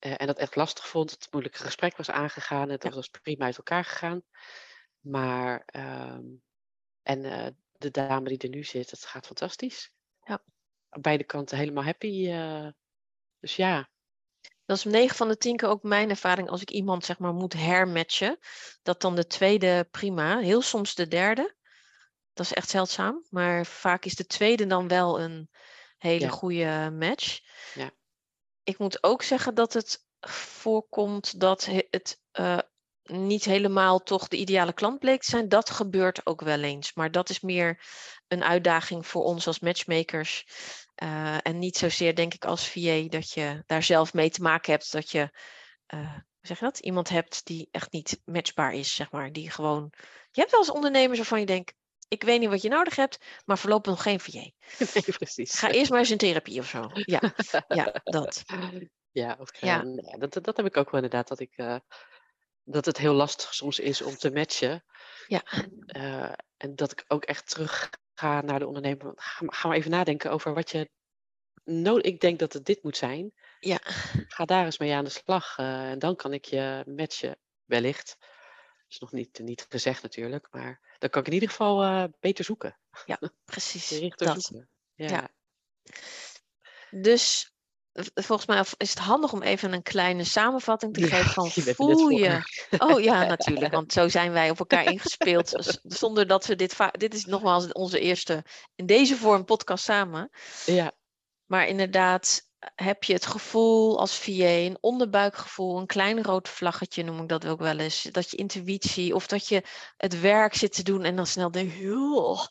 Uh, 0.07 0.15
en 0.17 0.27
dat 0.27 0.39
echt 0.39 0.57
lastig 0.57 0.89
vond. 0.89 1.11
Het 1.11 1.29
moeilijke 1.31 1.59
gesprek 1.59 1.97
was 1.97 2.11
aangegaan. 2.11 2.69
Het 2.69 2.83
ja. 2.83 2.91
was 2.91 3.09
prima 3.09 3.45
uit 3.45 3.57
elkaar 3.57 3.85
gegaan. 3.85 4.23
Maar, 5.01 5.69
um, 5.77 6.43
en 7.03 7.25
uh, 7.25 7.47
de 7.73 7.91
dame 7.91 8.29
die 8.29 8.39
er 8.39 8.49
nu 8.49 8.65
zit, 8.65 8.91
het 8.91 9.05
gaat 9.05 9.27
fantastisch. 9.27 9.93
Ja. 10.25 10.43
Aan 10.89 11.01
beide 11.01 11.25
kanten 11.25 11.59
helemaal 11.59 11.85
happy. 11.85 12.29
Uh, 12.29 12.69
dus 13.41 13.57
ja. 13.57 13.91
Dat 14.65 14.77
is 14.77 14.85
9 14.85 15.17
van 15.17 15.29
de 15.29 15.37
10 15.37 15.57
keer 15.57 15.69
ook 15.69 15.83
mijn 15.83 16.11
ervaring 16.11 16.49
als 16.49 16.61
ik 16.61 16.71
iemand 16.71 17.05
zeg 17.05 17.19
maar 17.19 17.35
moet 17.35 17.53
hermatchen. 17.53 18.39
Dat 18.83 19.01
dan 19.01 19.15
de 19.15 19.27
tweede 19.27 19.89
prima, 19.91 20.39
heel 20.39 20.63
soms 20.63 20.95
de 20.95 21.09
derde. 21.09 21.55
Dat 22.33 22.47
is 22.47 22.53
echt 22.53 22.71
zeldzaam. 22.71 23.27
Maar 23.31 23.67
vaak 23.67 24.05
is 24.05 24.15
de 24.15 24.27
tweede 24.27 24.67
dan 24.67 24.89
wel 24.89 25.21
een 25.21 25.51
hele 25.99 26.25
ja. 26.25 26.29
goede 26.29 26.91
match. 26.99 27.41
Ja 27.75 27.93
ik 28.65 28.79
moet 28.79 29.03
ook 29.03 29.23
zeggen 29.23 29.55
dat 29.55 29.73
het 29.73 30.05
voorkomt 30.29 31.41
dat 31.41 31.69
het 31.91 32.21
uh, 32.33 32.59
niet 33.03 33.45
helemaal 33.45 34.03
toch 34.03 34.29
de 34.29 34.37
ideale 34.37 34.73
klant 34.73 34.99
bleek 34.99 35.23
te 35.23 35.31
zijn. 35.31 35.49
Dat 35.49 35.71
gebeurt 35.71 36.27
ook 36.27 36.41
wel 36.41 36.63
eens. 36.63 36.95
Maar 36.95 37.11
dat 37.11 37.31
is 37.31 37.41
meer 37.41 37.85
een 38.29 38.45
uitdaging 38.45 39.07
voor 39.07 39.23
ons 39.23 39.47
als 39.47 39.61
matchmakers. 39.61 40.47
Uh, 41.03 41.37
en 41.43 41.59
niet 41.59 41.77
zozeer, 41.77 42.15
denk 42.15 42.35
ik, 42.35 42.45
als 42.45 42.69
VA 42.69 43.09
dat 43.09 43.31
je 43.31 43.63
daar 43.67 43.83
zelf 43.83 44.13
mee 44.13 44.31
te 44.31 44.43
maken 44.43 44.73
hebt. 44.73 44.93
Dat 44.93 45.11
je, 45.11 45.31
uh, 45.95 46.13
hoe 46.13 46.25
zeg 46.41 46.59
je 46.59 46.65
dat? 46.65 46.79
Iemand 46.79 47.09
hebt 47.09 47.45
die 47.45 47.69
echt 47.71 47.93
niet 47.93 48.21
matchbaar 48.25 48.73
is, 48.73 48.95
zeg 48.95 49.11
maar. 49.11 49.33
Die 49.33 49.51
gewoon. 49.51 49.93
Je 50.31 50.41
hebt 50.41 50.51
wel 50.51 50.61
eens 50.61 50.71
ondernemers 50.71 51.19
waarvan 51.19 51.41
je 51.41 51.47
denkt. 51.47 51.75
Ik 52.13 52.23
weet 52.23 52.41
niet 52.41 52.49
wat 52.49 52.63
je 52.63 52.69
nodig 52.69 52.97
hebt, 52.97 53.19
maar 53.45 53.59
voorlopig 53.59 53.93
nog 53.93 54.03
geen 54.03 54.21
VA. 54.21 54.31
Nee, 54.95 55.17
precies. 55.19 55.59
Ga 55.59 55.71
eerst 55.71 55.91
maar 55.91 55.99
eens 55.99 56.11
in 56.11 56.17
therapie 56.17 56.61
of 56.61 56.69
zo. 56.69 56.91
Ja, 56.93 57.21
ja 57.69 58.01
dat. 58.05 58.43
Ja, 59.11 59.37
of, 59.39 59.61
ja. 59.61 59.85
Uh, 59.85 60.15
dat, 60.19 60.33
dat 60.33 60.57
heb 60.57 60.67
ik 60.67 60.77
ook 60.77 60.91
wel 60.91 61.03
inderdaad. 61.03 61.29
Dat, 61.29 61.41
ik, 61.41 61.53
uh, 61.57 61.77
dat 62.65 62.85
het 62.85 62.99
heel 62.99 63.15
lastig 63.15 63.55
soms 63.55 63.79
is 63.79 64.03
om 64.03 64.17
te 64.17 64.31
matchen. 64.31 64.85
Ja. 65.27 65.43
Uh, 65.87 66.33
en 66.57 66.77
dat 66.77 66.93
ik 66.93 67.05
ook 67.09 67.25
echt 67.25 67.49
terug 67.49 67.91
ga 68.15 68.41
naar 68.41 68.59
de 68.59 68.67
ondernemer. 68.67 69.13
Ga, 69.15 69.47
ga 69.47 69.69
maar 69.69 69.77
even 69.77 69.91
nadenken 69.91 70.31
over 70.31 70.55
wat 70.55 70.71
je 70.71 70.91
nodig... 71.65 72.03
Ik 72.03 72.21
denk 72.21 72.39
dat 72.39 72.53
het 72.53 72.65
dit 72.65 72.83
moet 72.83 72.97
zijn. 72.97 73.33
Ja. 73.61 73.79
Ga 74.29 74.45
daar 74.45 74.65
eens 74.65 74.79
mee 74.79 74.95
aan 74.95 75.05
de 75.05 75.11
slag. 75.11 75.59
eh, 75.59 75.91
en 75.91 75.99
dan 75.99 76.17
kan 76.17 76.33
ik 76.33 76.45
je 76.45 76.83
matchen, 76.87 77.39
wellicht. 77.65 78.17
Is 78.93 78.99
nog 78.99 79.13
niet, 79.13 79.39
niet 79.39 79.67
gezegd 79.69 80.03
natuurlijk, 80.03 80.49
maar 80.51 80.81
dan 80.99 81.11
kan 81.11 81.21
ik 81.21 81.27
in 81.27 81.33
ieder 81.33 81.49
geval 81.49 81.83
eh, 81.83 82.05
beter 82.21 82.45
zoeken. 82.45 82.79
Precies. 83.45 83.89
Gerichter 83.89 84.27
Dat. 84.27 84.43
zoeken. 84.43 84.69
Ja. 84.95 85.09
Ja. 85.09 85.29
Dus 86.91 87.53
volgens 88.15 88.47
mij 88.47 88.65
is 88.77 88.91
het 88.91 88.99
handig 88.99 89.33
om 89.33 89.43
even 89.43 89.73
een 89.73 89.83
kleine 89.83 90.25
samenvatting 90.25 90.95
te 90.95 91.01
Ja, 91.01 91.07
geven 91.07 91.31
van 91.31 91.51
je 91.55 91.75
voel 91.75 92.09
je. 92.09 92.41
Oh 92.79 93.01
ja, 93.01 93.25
natuurlijk, 93.25 93.73
want 93.73 93.93
zo 93.93 94.09
zijn 94.09 94.33
wij 94.33 94.51
op 94.51 94.59
elkaar 94.59 94.85
ingespeeld. 94.85 95.79
Zonder 95.83 96.27
dat 96.27 96.47
we 96.47 96.57
dit. 96.57 96.77
Dit 96.91 97.15
is 97.15 97.25
nogmaals 97.25 97.73
onze 97.73 98.01
eerste 98.01 98.45
in 98.75 98.87
deze 98.87 99.17
vorm 99.17 99.45
podcast 99.45 99.85
samen. 99.85 100.31
ja, 100.65 100.93
Maar 101.47 101.67
inderdaad, 101.67 102.51
heb 102.75 103.05
je 103.05 103.13
het 103.13 103.27
gevoel 103.27 103.99
als 103.99 104.19
VA, 104.19 104.33
een 104.33 104.79
onderbuikgevoel, 104.81 105.79
een 105.79 105.87
klein 105.87 106.23
rood 106.23 106.49
vlaggetje 106.49 107.03
noem 107.03 107.23
ik 107.23 107.29
dat 107.29 107.47
ook 107.47 107.61
wel 107.61 107.79
eens. 107.79 108.03
Dat 108.03 108.31
je 108.31 108.37
intuïtie 108.37 109.15
of 109.15 109.27
dat 109.27 109.49
je 109.49 109.63
het 109.97 110.21
werk 110.21 110.55
zit 110.55 110.73
te 110.73 110.83
doen 110.83 111.05
en 111.05 111.17
dan 111.17 111.27
snel 111.27 111.51
denkt, 111.51 111.75
"Joh." 111.77 112.47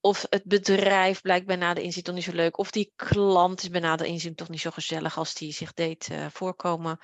of 0.00 0.26
het 0.30 0.44
bedrijf 0.44 1.20
blijkt 1.20 1.46
bij 1.46 1.56
nader 1.56 1.82
inzien 1.82 2.02
toch 2.02 2.14
niet 2.14 2.24
zo 2.24 2.32
leuk. 2.32 2.58
Of 2.58 2.70
die 2.70 2.92
klant 2.96 3.62
is 3.62 3.68
bij 3.68 3.80
nader 3.80 4.06
inzien 4.06 4.34
toch 4.34 4.48
niet 4.48 4.60
zo 4.60 4.70
gezellig 4.70 5.18
als 5.18 5.34
die 5.34 5.52
zich 5.52 5.72
deed 5.72 6.08
eh, 6.10 6.26
voorkomen. 6.30 6.98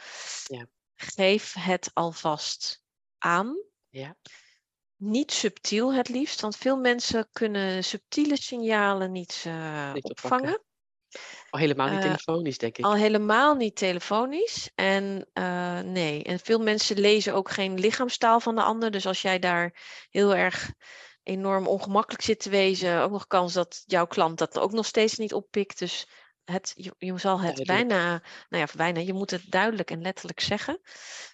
Ja. 0.44 0.66
Geef 0.94 1.55
het 1.59 1.90
alvast 1.92 2.83
aan. 3.18 3.62
ja, 3.88 4.16
Niet 4.96 5.33
subtiel 5.33 5.94
het 5.94 6.09
liefst, 6.09 6.40
want 6.40 6.57
veel 6.57 6.77
mensen 6.77 7.29
kunnen 7.33 7.85
subtiele 7.85 8.37
signalen 8.37 9.12
niet, 9.12 9.42
eh, 9.46 9.92
Niet 9.92 10.05
opvangen. 10.05 10.62
Al 11.51 11.59
helemaal 11.59 11.88
niet 11.88 11.98
Eh, 11.98 12.05
telefonisch, 12.05 12.59
denk 12.59 12.79
ik. 12.79 12.85
Al 12.85 12.94
helemaal 12.94 13.55
niet 13.55 13.77
telefonisch. 13.77 14.70
En 14.75 15.29
eh, 15.33 15.81
nee, 15.81 16.22
en 16.22 16.38
veel 16.38 16.59
mensen 16.59 16.98
lezen 16.98 17.35
ook 17.35 17.51
geen 17.51 17.79
lichaamstaal 17.79 18.40
van 18.40 18.55
de 18.55 18.62
ander. 18.62 18.90
Dus 18.90 19.07
als 19.07 19.22
jij 19.22 19.38
daar 19.38 19.81
heel 20.11 20.35
erg 20.35 20.72
enorm 21.22 21.66
ongemakkelijk 21.66 22.22
zit 22.22 22.40
te 22.40 22.51
wezen, 22.51 23.01
ook 23.01 23.11
nog 23.11 23.27
kans 23.27 23.53
dat 23.53 23.83
jouw 23.87 24.07
klant 24.07 24.38
dat 24.38 24.59
ook 24.59 24.72
nog 24.72 24.87
steeds 24.87 25.16
niet 25.16 25.33
oppikt. 25.35 25.79
Dus 25.79 26.09
het, 26.44 26.72
je, 26.77 26.94
je 26.98 27.18
zal 27.18 27.40
het 27.40 27.57
Duidelijk. 27.57 27.88
bijna, 27.88 28.22
nou 28.48 28.66
ja, 28.66 28.68
bijna, 28.77 29.01
je 29.01 29.12
moet 29.12 29.31
het 29.31 29.51
duidelijk 29.51 29.90
en 29.90 30.03
letterlijk 30.03 30.40
zeggen. 30.40 30.81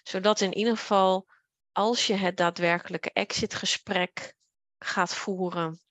Zodat 0.03 0.41
in 0.41 0.53
ieder 0.53 0.77
geval, 0.77 1.27
als 1.71 2.07
je 2.07 2.13
het 2.13 2.37
daadwerkelijke 2.37 3.11
exitgesprek 3.13 4.33
gaat 4.77 5.15
voeren, 5.15 5.81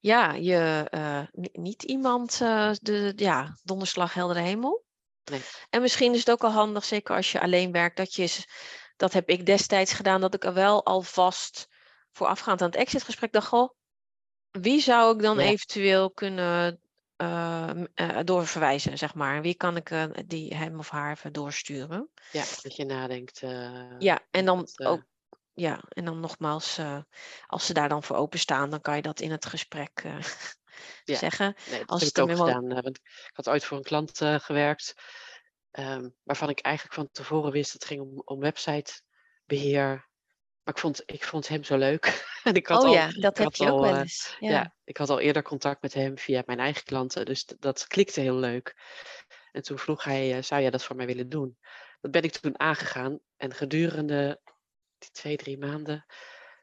ja, 0.00 0.32
je 0.32 0.86
eh, 0.90 1.22
ni- 1.30 1.48
niet 1.52 1.82
iemand 1.82 2.40
eh, 2.40 2.70
de 2.80 3.12
ja, 3.16 3.56
donderslag 3.62 4.14
heldere 4.14 4.40
hemel. 4.40 4.84
Nee. 5.24 5.40
En 5.70 5.80
misschien 5.80 6.12
is 6.12 6.18
het 6.18 6.30
ook 6.30 6.44
al 6.44 6.50
handig, 6.50 6.84
zeker 6.84 7.16
als 7.16 7.32
je 7.32 7.40
alleen 7.40 7.72
werkt, 7.72 7.96
dat 7.96 8.14
je 8.14 8.44
dat 8.96 9.12
heb 9.12 9.28
ik 9.28 9.46
destijds 9.46 9.92
gedaan, 9.92 10.20
dat 10.20 10.34
ik 10.34 10.44
er 10.44 10.54
wel 10.54 10.84
alvast 10.84 11.66
voorafgaand 12.10 12.62
aan 12.62 12.68
het 12.68 12.76
exitgesprek 12.76 13.32
dacht, 13.32 13.46
goh, 13.46 13.70
wie 14.50 14.80
zou 14.80 15.14
ik 15.14 15.22
dan 15.22 15.38
Ja. 15.38 15.44
eventueel 15.44 16.10
kunnen 16.10 16.80
eh, 17.16 17.70
doorverwijzen, 18.24 18.98
zeg 18.98 19.14
maar. 19.14 19.42
Wie 19.42 19.54
kan 19.54 19.76
ik 19.76 19.90
die 20.26 20.54
hem 20.54 20.78
of 20.78 20.88
haar 20.90 21.10
even 21.10 21.32
doorsturen? 21.32 22.10
Ja, 22.32 22.44
dat 22.62 22.76
je 22.76 22.84
nadenkt. 22.84 23.40
Ja, 23.98 24.26
en 24.30 24.44
dan 24.44 24.58
dat, 24.58 24.86
ook, 24.86 25.04
ja, 25.52 25.80
en 25.88 26.04
dan 26.04 26.20
nogmaals, 26.20 26.78
eh, 26.78 26.98
als 27.46 27.66
ze 27.66 27.72
daar 27.72 27.88
dan 27.88 28.02
voor 28.02 28.16
openstaan, 28.16 28.70
dan 28.70 28.80
kan 28.80 28.96
je 28.96 29.02
dat 29.02 29.20
in 29.20 29.30
het 29.30 29.46
gesprek 29.46 30.00
eh, 30.04 30.18
Ja. 31.04 31.16
zeggen. 31.16 31.54
Nee, 31.70 31.78
dat 31.78 31.88
Als 31.88 32.00
heb 32.00 32.10
ik 32.10 32.18
ook 32.18 32.28
memo- 32.28 32.44
gedaan. 32.44 32.70
eh, 32.76 32.82
want 32.82 32.96
ik 32.96 33.30
had 33.32 33.48
ooit 33.48 33.64
voor 33.64 33.76
een 33.76 33.82
klant 33.82 34.18
gewerkt. 34.22 34.94
ehm, 35.70 36.08
waarvan 36.22 36.48
ik 36.48 36.60
eigenlijk 36.60 36.94
van 36.94 37.08
tevoren 37.12 37.52
wist 37.52 37.72
dat 37.72 37.80
het 37.82 37.90
ging 37.90 38.00
om, 38.00 38.22
om 38.24 38.40
websitebeheer. 38.40 40.08
Maar 40.62 40.74
ik 40.74 40.78
vond, 40.80 41.02
ik 41.06 41.24
vond 41.24 41.48
hem 41.48 41.64
zo 41.64 41.76
leuk. 41.76 42.04
en 42.44 42.54
ik 42.54 42.66
had 42.66 42.80
Oh 42.82 42.86
al, 42.88 42.92
ja, 42.94 43.06
dat 43.06 43.14
ik 43.16 43.22
heb 43.22 43.36
had 43.36 43.56
je 43.56 43.70
ook 43.72 43.80
wel 43.80 43.96
eens. 43.96 44.36
ja. 44.40 44.50
Ja. 44.50 44.74
ik 44.84 44.96
had 44.96 45.10
al 45.10 45.20
eerder 45.20 45.42
contact 45.42 45.82
met 45.82 45.94
hem 45.94 46.18
via 46.18 46.42
mijn 46.46 46.58
eigen 46.60 46.84
klanten. 46.84 47.24
Dus 47.24 47.44
dat 47.58 47.86
klikte 47.86 48.20
heel 48.20 48.34
leuk. 48.34 48.76
En 49.52 49.62
toen 49.62 49.78
vroeg 49.78 50.04
hij, 50.04 50.42
zou 50.42 50.60
jij 50.60 50.70
dat 50.70 50.84
voor 50.84 50.96
mij 50.96 51.06
willen 51.06 51.28
doen? 51.28 51.58
Dat 52.00 52.10
ben 52.10 52.22
ik 52.22 52.32
toen 52.32 52.58
aangegaan. 52.60 53.18
En 53.36 53.54
gedurende 53.54 54.40
die 55.00 55.10
twee, 55.10 55.36
drie 55.36 55.58
maanden 55.58 56.06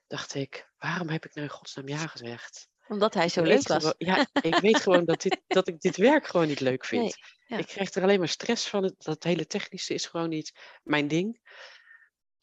dacht 0.08 0.34
ik, 0.36 0.72
waarom 0.78 1.10
heb 1.10 1.26
ik 1.26 1.34
nou 1.34 1.48
in 1.48 1.54
godsnaam 1.54 1.88
ja 1.88 2.08
gezegd? 2.08 2.70
Omdat 2.88 3.14
hij 3.14 3.30
zo 3.30 3.42
leuk 3.44 3.68
was. 3.68 3.94
ja, 3.98 4.28
ik 4.42 4.56
weet 4.56 4.82
gewoon 4.82 5.06
dat, 5.06 5.22
dit, 5.22 5.42
dat 5.48 5.68
ik 5.68 5.80
dit 5.82 5.98
werk 5.98 6.28
gewoon 6.28 6.48
niet 6.48 6.60
leuk 6.60 6.86
vind. 6.86 7.02
Nee, 7.04 7.14
ja. 7.48 7.58
Ik 7.58 7.68
krijg 7.68 7.94
er 7.94 8.02
alleen 8.04 8.20
maar 8.20 8.28
stress 8.28 8.68
van. 8.70 8.96
Dat 8.98 9.24
hele 9.24 9.48
technische 9.48 9.94
is 9.94 10.06
gewoon 10.06 10.30
niet 10.30 10.80
mijn 10.84 11.08
ding. 11.08 11.40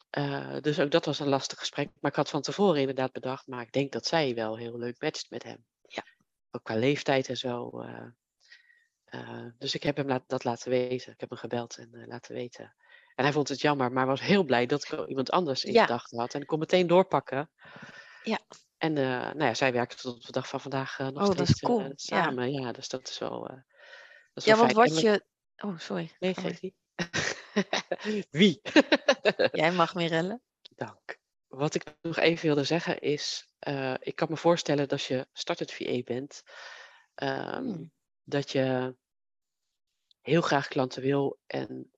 Eh, 0.09 0.57
dus 0.61 0.79
ook 0.79 0.91
dat 0.91 1.05
was 1.05 1.19
een 1.19 1.27
lastig 1.27 1.59
gesprek. 1.59 1.89
Maar 1.99 2.11
ik 2.11 2.17
had 2.17 2.29
van 2.29 2.41
tevoren 2.41 2.79
inderdaad 2.79 3.11
bedacht, 3.11 3.47
maar 3.47 3.61
ik 3.61 3.71
denk 3.71 3.91
dat 3.91 4.05
zij 4.05 4.35
wel 4.35 4.57
heel 4.57 4.77
leuk 4.77 5.01
matcht 5.01 5.29
met 5.29 5.43
hem. 5.43 5.65
Ja. 5.81 6.03
Ook 6.51 6.63
qua 6.63 6.75
leeftijd 6.75 7.27
en 7.29 7.37
zo. 7.37 7.81
eh. 7.81 8.07
Eh, 9.05 9.45
dus 9.57 9.75
ik 9.75 9.83
heb 9.83 9.97
hem 9.97 10.07
laat, 10.07 10.23
dat 10.27 10.43
laten 10.43 10.69
weten. 10.69 11.11
Ik 11.13 11.19
heb 11.19 11.29
hem 11.29 11.37
gebeld 11.39 11.77
en 11.77 12.05
laten 12.07 12.35
weten. 12.35 12.75
En 13.15 13.23
hij 13.23 13.33
vond 13.33 13.49
het 13.49 13.61
jammer, 13.61 13.91
maar 13.91 14.05
was 14.05 14.21
heel 14.21 14.43
blij 14.43 14.65
dat 14.65 14.83
ik 14.91 15.07
iemand 15.07 15.31
anders 15.31 15.63
in 15.63 15.73
Ja. 15.73 15.81
gedachten 15.85 16.19
had. 16.19 16.33
En 16.33 16.41
ik 16.41 16.47
kon 16.47 16.59
meteen 16.59 16.87
doorpakken. 16.87 17.49
Ja. 18.23 18.39
En 18.77 18.97
eh, 18.97 19.03
nou 19.05 19.43
ja, 19.43 19.53
zij 19.53 19.73
werken 19.73 19.97
tot 19.97 20.25
de 20.25 20.31
dag 20.31 20.47
van 20.47 20.61
vandaag 20.61 20.99
eh, 20.99 21.07
nog 21.07 21.27
Oh, 21.27 21.31
steeds 21.33 21.59
eh, 21.59 21.69
cool, 21.69 21.91
samen. 21.95 22.51
Ja. 22.51 22.71
dus 22.71 22.89
dat 22.89 23.09
is 23.09 23.17
wel, 23.17 23.39
dat 23.39 23.63
is 24.33 24.45
Ja, 24.45 24.51
wel 24.55 24.59
want 24.61 24.71
fijn. 24.77 24.89
Wat 24.93 25.01
je. 25.01 25.25
Oh, 25.67 25.79
sorry. 25.79 26.11
Nee, 26.19 26.33
geef 26.33 26.61
niet. 26.61 26.75
Wie? 28.31 28.61
Jij 29.51 29.71
mag 29.71 29.95
Mirelle. 29.95 30.41
Dank. 30.75 31.17
Wat 31.47 31.75
ik 31.75 31.83
nog 32.01 32.17
even 32.17 32.45
wilde 32.45 32.63
zeggen 32.63 32.99
is, 32.99 33.53
ik 33.99 34.15
kan 34.15 34.27
me 34.29 34.37
voorstellen 34.37 34.81
dat 34.81 34.91
als 34.91 35.07
je 35.07 35.27
startend 35.33 35.71
VA 35.71 36.01
bent, 36.03 36.43
Hmm. 37.15 37.91
dat 38.23 38.51
je 38.51 38.95
heel 40.21 40.41
graag 40.41 40.67
klanten 40.67 41.01
wil 41.01 41.39
en 41.47 41.91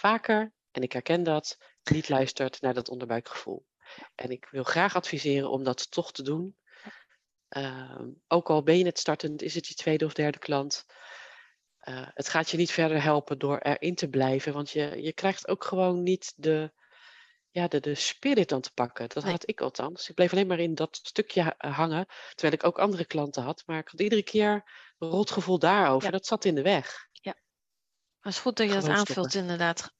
vaker, 0.00 0.52
en 0.70 0.82
ik 0.82 0.92
herken 0.92 1.22
dat, 1.22 1.58
niet 1.90 2.08
luistert 2.08 2.60
naar 2.60 2.74
dat 2.74 2.88
onderbuikgevoel. 2.88 3.66
En 4.14 4.30
ik 4.30 4.48
wil 4.50 4.62
graag 4.62 4.94
adviseren 4.96 5.50
om 5.50 5.64
dat 5.64 5.90
toch 5.90 6.12
te 6.12 6.22
doen. 6.22 6.56
Ehm, 7.48 8.08
ook 8.28 8.50
al 8.50 8.62
ben 8.62 8.78
je 8.78 8.84
net 8.84 8.98
startend, 8.98 9.42
is 9.42 9.54
het 9.54 9.66
je 9.66 9.74
tweede 9.74 10.04
of 10.04 10.12
derde 10.12 10.38
klant. 10.38 10.86
Eh, 11.78 12.06
het 12.14 12.28
gaat 12.28 12.50
je 12.50 12.56
niet 12.56 12.70
verder 12.70 13.02
helpen 13.02 13.38
door 13.38 13.58
erin 13.58 13.94
te 13.94 14.08
blijven, 14.08 14.52
want 14.52 14.70
je, 14.70 15.02
je 15.02 15.12
krijgt 15.12 15.48
ook 15.48 15.64
gewoon 15.64 16.02
niet 16.02 16.32
de, 16.36 16.72
ja, 17.50 17.68
de, 17.68 17.80
de 17.80 17.94
spirit 17.94 18.48
dan 18.48 18.60
te 18.60 18.72
pakken. 18.72 19.08
Dat 19.08 19.22
Nee. 19.22 19.32
had 19.32 19.48
ik 19.48 19.60
althans. 19.60 20.08
Ik 20.08 20.14
bleef 20.14 20.32
alleen 20.32 20.46
maar 20.46 20.58
in 20.58 20.74
dat 20.74 20.98
stukje 21.02 21.54
eh, 21.58 21.76
hangen, 21.76 22.06
terwijl 22.30 22.52
ik 22.52 22.64
ook 22.64 22.78
andere 22.78 23.04
klanten 23.04 23.42
had. 23.42 23.62
Maar 23.66 23.78
ik 23.78 23.88
had 23.88 24.00
iedere 24.00 24.22
keer 24.22 24.52
een 24.98 25.08
rot 25.08 25.30
gevoel 25.30 25.58
daarover. 25.58 26.04
Ja. 26.04 26.10
Dat 26.10 26.26
zat 26.26 26.44
in 26.44 26.54
de 26.54 26.62
weg. 26.62 27.08
Maar 28.20 28.32
het 28.32 28.34
is 28.34 28.38
goed 28.38 28.56
dat 28.56 28.66
je 28.66 28.72
dat 28.72 28.88
aanvult, 28.88 29.08
stoppen. 29.08 29.40
inderdaad. 29.40 29.92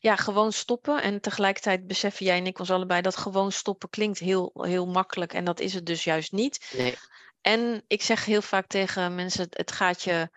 Ja, 0.00 0.16
gewoon 0.16 0.52
stoppen. 0.52 1.02
En 1.02 1.20
tegelijkertijd 1.20 1.86
beseffen 1.86 2.26
jij 2.26 2.36
en 2.36 2.46
ik 2.46 2.58
ons 2.58 2.70
allebei 2.70 3.00
dat 3.00 3.16
gewoon 3.16 3.52
stoppen 3.52 3.88
klinkt 3.88 4.18
heel, 4.18 4.52
heel 4.54 4.86
makkelijk. 4.86 5.32
En 5.32 5.44
dat 5.44 5.60
is 5.60 5.74
het 5.74 5.86
dus 5.86 6.04
juist 6.04 6.32
niet. 6.32 6.72
Nee, 6.76 6.98
En 7.40 7.84
ik 7.86 8.02
zeg 8.02 8.24
heel 8.24 8.42
vaak 8.42 8.66
tegen 8.66 9.14
mensen: 9.14 9.46
het 9.50 9.72
gaat 9.72 10.02
je 10.02 10.30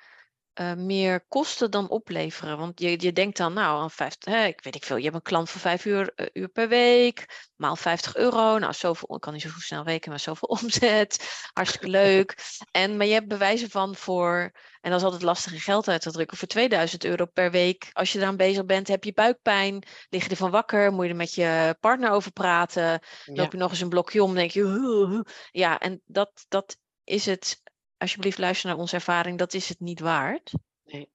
eh, 0.56 0.74
meer 0.74 1.26
kosten 1.28 1.72
dan 1.72 1.90
opleveren. 1.90 2.58
Want 2.58 2.80
je, 2.80 3.02
je 3.02 3.14
denkt 3.14 3.38
dan, 3.38 3.54
nou, 3.54 3.82
aan 3.82 3.92
50, 3.92 4.34
hè, 4.34 4.46
ik 4.46 4.64
weet 4.64 4.76
ik 4.76 4.84
veel, 4.84 4.98
je 4.98 5.04
hebt 5.04 5.16
een 5.16 5.22
klant 5.22 5.50
voor 5.50 5.62
5 5.62 5.86
uur, 5.86 6.12
eh, 6.16 6.26
uur 6.34 6.48
per 6.48 6.68
week, 6.68 7.50
maal 7.56 7.76
50 7.76 8.16
euro. 8.16 8.58
Nou, 8.58 8.74
zoveel, 8.74 9.16
ik 9.16 9.22
kan 9.22 9.34
niet 9.34 9.42
zo 9.42 9.50
snel 9.58 9.84
rekenen, 9.84 10.10
maar 10.10 10.20
zoveel 10.20 10.48
omzet. 10.62 11.48
Hartstikke 11.54 11.88
leuk. 11.88 12.36
En, 12.72 12.98
maar 12.98 13.06
je 13.06 13.14
hebt 13.14 13.28
bewijzen 13.28 13.70
van 13.70 13.96
voor, 13.96 14.52
en 14.82 14.90
dat 14.92 15.00
is 15.00 15.06
altijd 15.06 15.24
lastig 15.24 15.54
in 15.54 15.60
geld 15.60 15.88
uit 15.88 16.02
te 16.02 16.12
drukken, 16.12 16.38
voor 16.38 16.48
2000 16.48 17.04
euro 17.04 17.26
per 17.26 17.52
week. 17.52 17.90
Als 17.94 18.12
je 18.12 18.20
eraan 18.20 18.38
bezig 18.38 18.66
bent, 18.66 18.88
heb 18.88 19.04
je 19.04 19.14
buikpijn, 19.14 19.84
lig 20.10 20.24
je 20.24 20.30
ervan 20.30 20.52
wakker, 20.52 20.92
moet 20.92 21.04
je 21.04 21.10
er 21.10 21.16
met 21.16 21.34
je 21.34 21.76
partner 21.80 22.10
over 22.12 22.32
praten. 22.32 22.84
ja, 22.84 23.00
Loop 23.26 23.52
je 23.52 23.58
nog 23.58 23.72
eens 23.72 23.82
een 23.82 23.90
blokje 23.90 24.24
om, 24.24 24.34
denk 24.34 24.52
je, 24.52 24.64
"Huh, 24.64 25.10
huh." 25.10 25.22
ja, 25.52 25.80
en 25.80 26.02
dat, 26.06 26.46
dat 26.48 26.78
is 27.04 27.26
het, 27.26 27.62
alsjeblieft 27.98 28.38
luister 28.38 28.70
naar 28.70 28.78
onze 28.78 28.96
ervaring, 28.96 29.38
dat 29.38 29.54
is 29.54 29.70
het 29.70 29.80
niet 29.80 30.00
waard. 30.00 30.52
nee, 30.84 31.10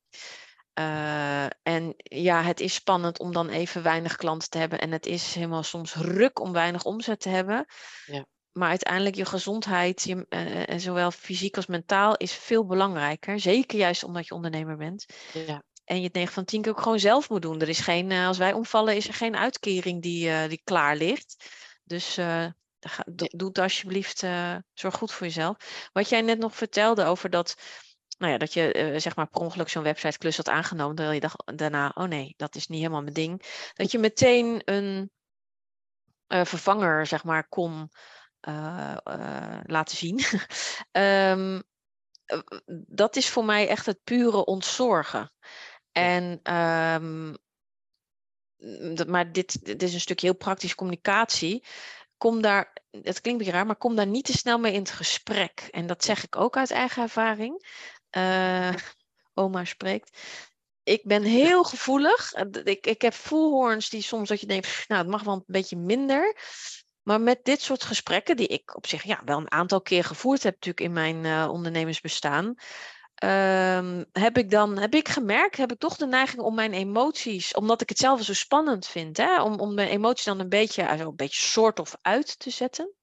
Eh, 0.73 1.45
en 1.63 1.95
ja, 1.97 2.43
het 2.43 2.61
is 2.61 2.75
spannend 2.75 3.19
om 3.19 3.33
dan 3.33 3.49
even 3.49 3.83
weinig 3.83 4.17
klanten 4.17 4.51
te 4.51 4.59
hebben. 4.59 4.81
En 4.81 4.93
het 4.93 5.07
is 5.07 5.35
helemaal 5.35 5.63
soms 5.63 5.95
ruk 5.95 6.41
om 6.41 6.53
weinig 6.53 6.85
omzet 6.85 7.21
te 7.21 7.29
hebben. 7.29 7.67
Ja. 8.05 8.27
Maar 8.53 8.69
uiteindelijk 8.69 9.17
je 9.17 9.25
gezondheid, 9.25 10.03
je, 10.03 10.27
eh, 10.29 10.69
en 10.69 10.81
zowel 10.81 11.11
fysiek 11.11 11.57
als 11.57 11.67
mentaal, 11.67 12.17
is 12.17 12.33
veel 12.33 12.67
belangrijker. 12.67 13.41
Zeker 13.41 13.79
juist 13.79 14.05
omdat 14.05 14.27
je 14.27 14.35
ondernemer 14.35 14.77
bent. 14.77 15.07
ja, 15.33 15.63
En 15.85 15.97
je 15.97 16.03
het 16.03 16.13
9 16.13 16.33
van 16.33 16.45
10 16.45 16.63
keer 16.63 16.73
ook 16.73 16.81
gewoon 16.83 16.99
zelf 16.99 17.29
moet 17.29 17.43
doen. 17.43 17.61
Er 17.61 17.69
is 17.69 17.81
geen, 17.81 18.11
eh, 18.11 18.27
als 18.27 18.39
wij 18.39 18.53
omvallen, 18.53 18.97
is 18.97 19.09
er 19.09 19.15
geen 19.15 19.37
uitkering 19.37 20.03
die, 20.03 20.31
eh, 20.31 20.49
die 20.49 20.61
klaar 20.65 20.97
ligt. 20.97 21.45
Dus 21.85 22.17
eh, 22.17 22.47
doe 23.37 23.49
het 23.49 23.59
alsjeblieft, 23.59 24.23
eh, 24.23 24.57
zorg 24.75 24.95
goed 24.95 25.13
voor 25.13 25.27
jezelf. 25.27 25.89
Wat 25.93 26.09
jij 26.09 26.21
net 26.21 26.39
nog 26.39 26.57
vertelde 26.57 27.05
over 27.05 27.31
dat 27.31 27.57
nou 28.19 28.33
ja, 28.33 28.39
dat 28.39 28.53
je 28.53 28.73
eh, 28.73 29.01
zeg 29.01 29.17
maar 29.17 29.29
per 29.29 29.41
ongeluk 29.41 29.69
zo'n 29.69 29.83
website 29.83 30.19
klus 30.19 30.37
had 30.37 30.49
aangenomen, 30.49 30.95
terwijl 30.95 31.15
je 31.15 31.21
dacht 31.21 31.59
daarna, 31.59 31.93
oh 31.95 32.05
nee, 32.05 32.35
dat 32.37 32.55
is 32.55 32.67
niet 32.67 32.79
helemaal 32.79 33.03
mijn 33.03 33.15
ding. 33.15 33.43
Dat 33.75 33.91
je 33.91 33.99
meteen 33.99 34.63
een 34.65 35.11
uh, 36.29 36.45
vervanger, 36.45 37.07
zeg 37.07 37.25
maar, 37.25 37.49
kon 37.49 37.91
laten 39.63 39.97
zien. 39.97 40.21
um, 40.93 41.63
dat 43.01 43.17
is 43.17 43.29
voor 43.31 43.45
mij 43.45 43.69
echt 43.69 43.87
het 43.87 44.01
pure 44.05 44.45
ontzorgen. 44.45 45.33
En 45.93 46.55
um, 46.55 47.37
maar 49.07 49.33
dit, 49.33 49.65
dit 49.65 49.83
is 49.83 49.95
een 49.95 50.01
stukje 50.01 50.27
heel 50.27 50.37
praktische 50.37 50.77
communicatie. 50.77 51.65
Kom 52.21 52.43
daar, 52.43 52.73
het 52.91 53.03
klinkt 53.03 53.27
een 53.27 53.37
beetje 53.37 53.53
raar, 53.53 53.67
maar 53.67 53.77
kom 53.77 53.97
daar 53.97 54.07
niet 54.07 54.25
te 54.25 54.33
snel 54.33 54.59
mee 54.59 54.73
in 54.73 54.79
het 54.79 54.91
gesprek. 54.91 55.69
En 55.71 55.87
dat 55.87 56.05
zeg 56.05 56.25
ik 56.25 56.37
ook 56.37 56.57
uit 56.57 56.71
eigen 56.71 57.03
ervaring. 57.03 57.67
Uh, 58.17 58.75
oma 59.35 59.65
spreekt. 59.65 60.19
Ik 60.83 61.05
ben 61.05 61.23
heel 61.23 61.65
gevoelig. 61.65 62.33
Ik, 62.65 62.87
ik 62.87 63.03
heb 63.03 63.15
voelhoorns 63.15 63.89
die 63.89 64.03
soms 64.03 64.29
dat 64.29 64.41
je 64.41 64.47
denkt, 64.47 64.85
nou, 64.89 65.01
het 65.01 65.11
mag 65.11 65.23
wel 65.23 65.35
een 65.35 65.45
beetje 65.47 65.77
minder. 65.77 66.37
Maar 67.03 67.21
met 67.21 67.45
dit 67.45 67.63
soort 67.63 67.85
gesprekken, 67.85 68.37
die 68.37 68.47
ik 68.47 68.77
op 68.77 68.87
zich 68.87 69.03
ja, 69.03 69.23
wel 69.25 69.39
een 69.39 69.51
aantal 69.51 69.81
keer 69.81 70.05
gevoerd 70.05 70.43
heb, 70.43 70.55
natuurlijk 70.55 70.81
in 70.81 70.93
mijn 70.93 71.25
uh, 71.25 71.49
ondernemersbestaan, 71.51 72.55
um, 73.25 74.05
heb 74.13 74.39
ik 74.39 74.51
dan 74.51 74.79
heb 74.79 74.95
ik 74.95 75.09
gemerkt, 75.09 75.57
heb 75.57 75.73
ik 75.73 75.79
toch 75.79 75.97
de 75.97 76.07
neiging 76.07 76.43
om 76.43 76.55
mijn 76.55 76.73
emoties, 76.73 77.55
omdat 77.55 77.81
ik 77.81 77.89
het 77.89 77.99
zelf 77.99 78.23
zo 78.23 78.35
spannend 78.35 78.87
vind, 78.87 79.17
hè, 79.17 79.43
om, 79.43 79.61
om 79.61 79.75
mijn 79.75 79.89
emoties 79.89 80.25
dan 80.25 80.41
een 80.41 80.49
beetje, 80.49 80.89
also 80.89 81.09
een 81.09 81.17
beetje 81.17 81.47
soort 81.47 81.79
of 81.81 81.95
uit 82.03 82.39
te 82.39 82.51
zetten 82.51 82.95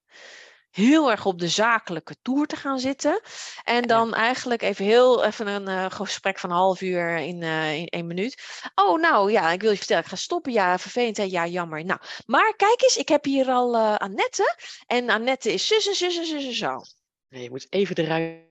heel 0.70 1.10
erg 1.10 1.26
op 1.26 1.38
de 1.38 1.48
zakelijke 1.48 2.16
toer 2.22 2.46
te 2.46 2.56
gaan 2.56 2.78
zitten. 2.78 3.20
En 3.64 3.82
dan 3.82 4.14
eigenlijk 4.14 4.62
even 4.62 4.84
heel 4.84 5.24
even 5.24 5.46
een 5.46 5.68
uh, 5.68 5.86
gesprek 5.90 6.38
van 6.38 6.50
een 6.50 6.56
half 6.56 6.80
uur 6.80 7.16
in, 7.16 7.42
uh, 7.42 7.74
in 7.74 7.86
één 7.86 8.06
minuut. 8.06 8.42
Oh, 8.74 9.00
nou 9.00 9.32
ja, 9.32 9.50
ik 9.50 9.60
wil 9.60 9.70
je 9.70 9.76
vertellen, 9.76 10.02
ik 10.02 10.08
ga 10.08 10.16
stoppen. 10.16 10.52
Ja, 10.52 10.78
vervelend. 10.78 11.16
Hè? 11.16 11.22
Ja, 11.22 11.46
jammer. 11.46 11.84
Nou, 11.84 12.00
maar 12.26 12.56
kijk 12.56 12.82
eens, 12.82 12.96
ik 12.96 13.08
heb 13.08 13.24
hier 13.24 13.48
al 13.48 13.74
uh, 13.74 13.94
Annette. 13.94 14.56
En 14.86 15.10
Annette 15.10 15.52
is 15.52 15.66
zus 15.66 15.88
en 15.88 15.94
zus 15.94 16.18
en 16.18 16.26
zus 16.26 16.46
en 16.46 16.54
zo. 16.54 16.80
Nee, 17.28 17.42
je 17.42 17.50
moet 17.50 17.66
even 17.70 17.94
de 17.94 18.46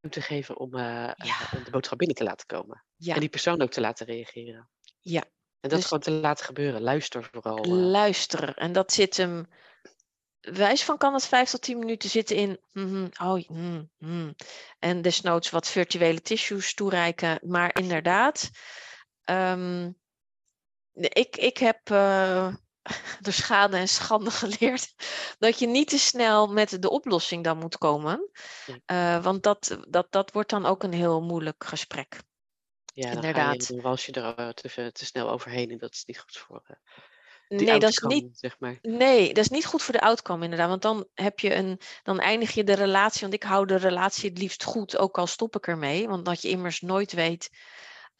ruimte 0.00 0.20
geven 0.20 0.58
om, 0.58 0.76
ja. 0.76 1.14
de 1.64 1.70
boodschap 1.70 1.98
binnen 1.98 2.16
te 2.16 2.24
laten 2.24 2.46
komen. 2.46 2.84
Ja. 2.96 3.14
En 3.14 3.20
die 3.20 3.28
persoon 3.28 3.62
ook 3.62 3.70
te 3.70 3.80
laten 3.80 4.06
reageren. 4.06 4.70
Ja. 5.00 5.22
En 5.60 5.68
dat 5.68 5.78
dus, 5.78 5.84
gewoon 5.84 6.02
te 6.02 6.10
laten 6.10 6.44
gebeuren. 6.44 6.82
Luister 6.82 7.28
vooral. 7.32 7.64
Luisteren. 7.64 8.54
En 8.54 8.72
dat 8.72 8.92
zit 8.92 9.16
hem 9.16 9.48
wijs 10.40 10.84
van 10.84 10.96
kan 10.96 11.14
het 11.14 11.26
vijf 11.26 11.50
tot 11.50 11.62
tien 11.62 11.78
minuten 11.78 12.10
zitten 12.10 12.36
in. 12.36 12.60
Mm, 12.72 13.10
oh, 13.22 13.48
mm, 13.48 13.90
mm. 13.98 14.34
En 14.78 15.02
desnoods 15.02 15.50
wat 15.50 15.68
virtuele 15.68 16.20
tissues 16.20 16.74
toereiken. 16.74 17.38
Maar 17.42 17.78
inderdaad, 17.78 18.50
um, 19.24 19.96
ik, 20.92 21.36
ik 21.36 21.58
heb 21.58 21.90
uh, 21.90 22.54
door 23.20 23.32
schade 23.32 23.76
en 23.76 23.88
schande 23.88 24.30
geleerd 24.42 24.94
dat 25.38 25.58
je 25.58 25.66
niet 25.66 25.88
te 25.88 25.98
snel 25.98 26.52
met 26.52 26.82
de 26.82 26.90
oplossing 26.90 27.44
dan 27.44 27.58
moet 27.58 27.78
komen. 27.78 28.30
Uh, 28.86 29.22
want 29.22 29.42
dat, 29.42 29.78
dat, 29.88 30.06
dat 30.10 30.32
wordt 30.32 30.50
dan 30.50 30.66
ook 30.66 30.82
een 30.82 30.92
heel 30.92 31.22
moeilijk 31.22 31.64
gesprek. 31.64 32.22
Ja, 32.94 33.10
inderdaad. 33.10 33.68
Dan, 33.68 33.80
was 33.80 34.06
je 34.06 34.12
er 34.12 34.54
te, 34.54 34.92
te, 34.92 35.04
snel 35.04 35.30
overheen 35.30 35.70
en 35.70 35.78
dat 35.78 35.92
is 35.92 36.04
niet 36.04 36.18
goed 36.18 36.36
voor. 36.36 36.62
Uh, 37.48 37.58
nee, 37.58 37.78
dat 37.78 37.90
is 37.90 37.98
niet, 37.98 38.38
zeg 38.38 38.58
maar. 38.58 38.78
Nee, 38.82 39.26
dat 39.26 39.44
is 39.44 39.50
niet 39.50 39.66
goed 39.66 39.82
voor 39.82 39.94
de 39.94 40.00
outcome 40.00 40.44
inderdaad. 40.44 40.68
Want 40.68 40.82
dan 40.82 41.06
heb 41.14 41.40
je 41.40 41.54
een, 41.54 41.80
dan 42.02 42.20
eindig 42.20 42.50
je 42.50 42.64
de 42.64 42.74
relatie. 42.74 43.20
Want 43.20 43.34
ik 43.34 43.42
hou 43.42 43.66
de 43.66 43.76
relatie 43.76 44.28
het 44.28 44.38
liefst 44.38 44.64
goed, 44.64 44.96
ook 44.96 45.18
al 45.18 45.26
stop 45.26 45.56
ik 45.56 45.66
ermee. 45.66 46.08
Want 46.08 46.24
dat 46.24 46.42
je 46.42 46.48
immers 46.48 46.80
nooit 46.80 47.12
weet, 47.12 47.50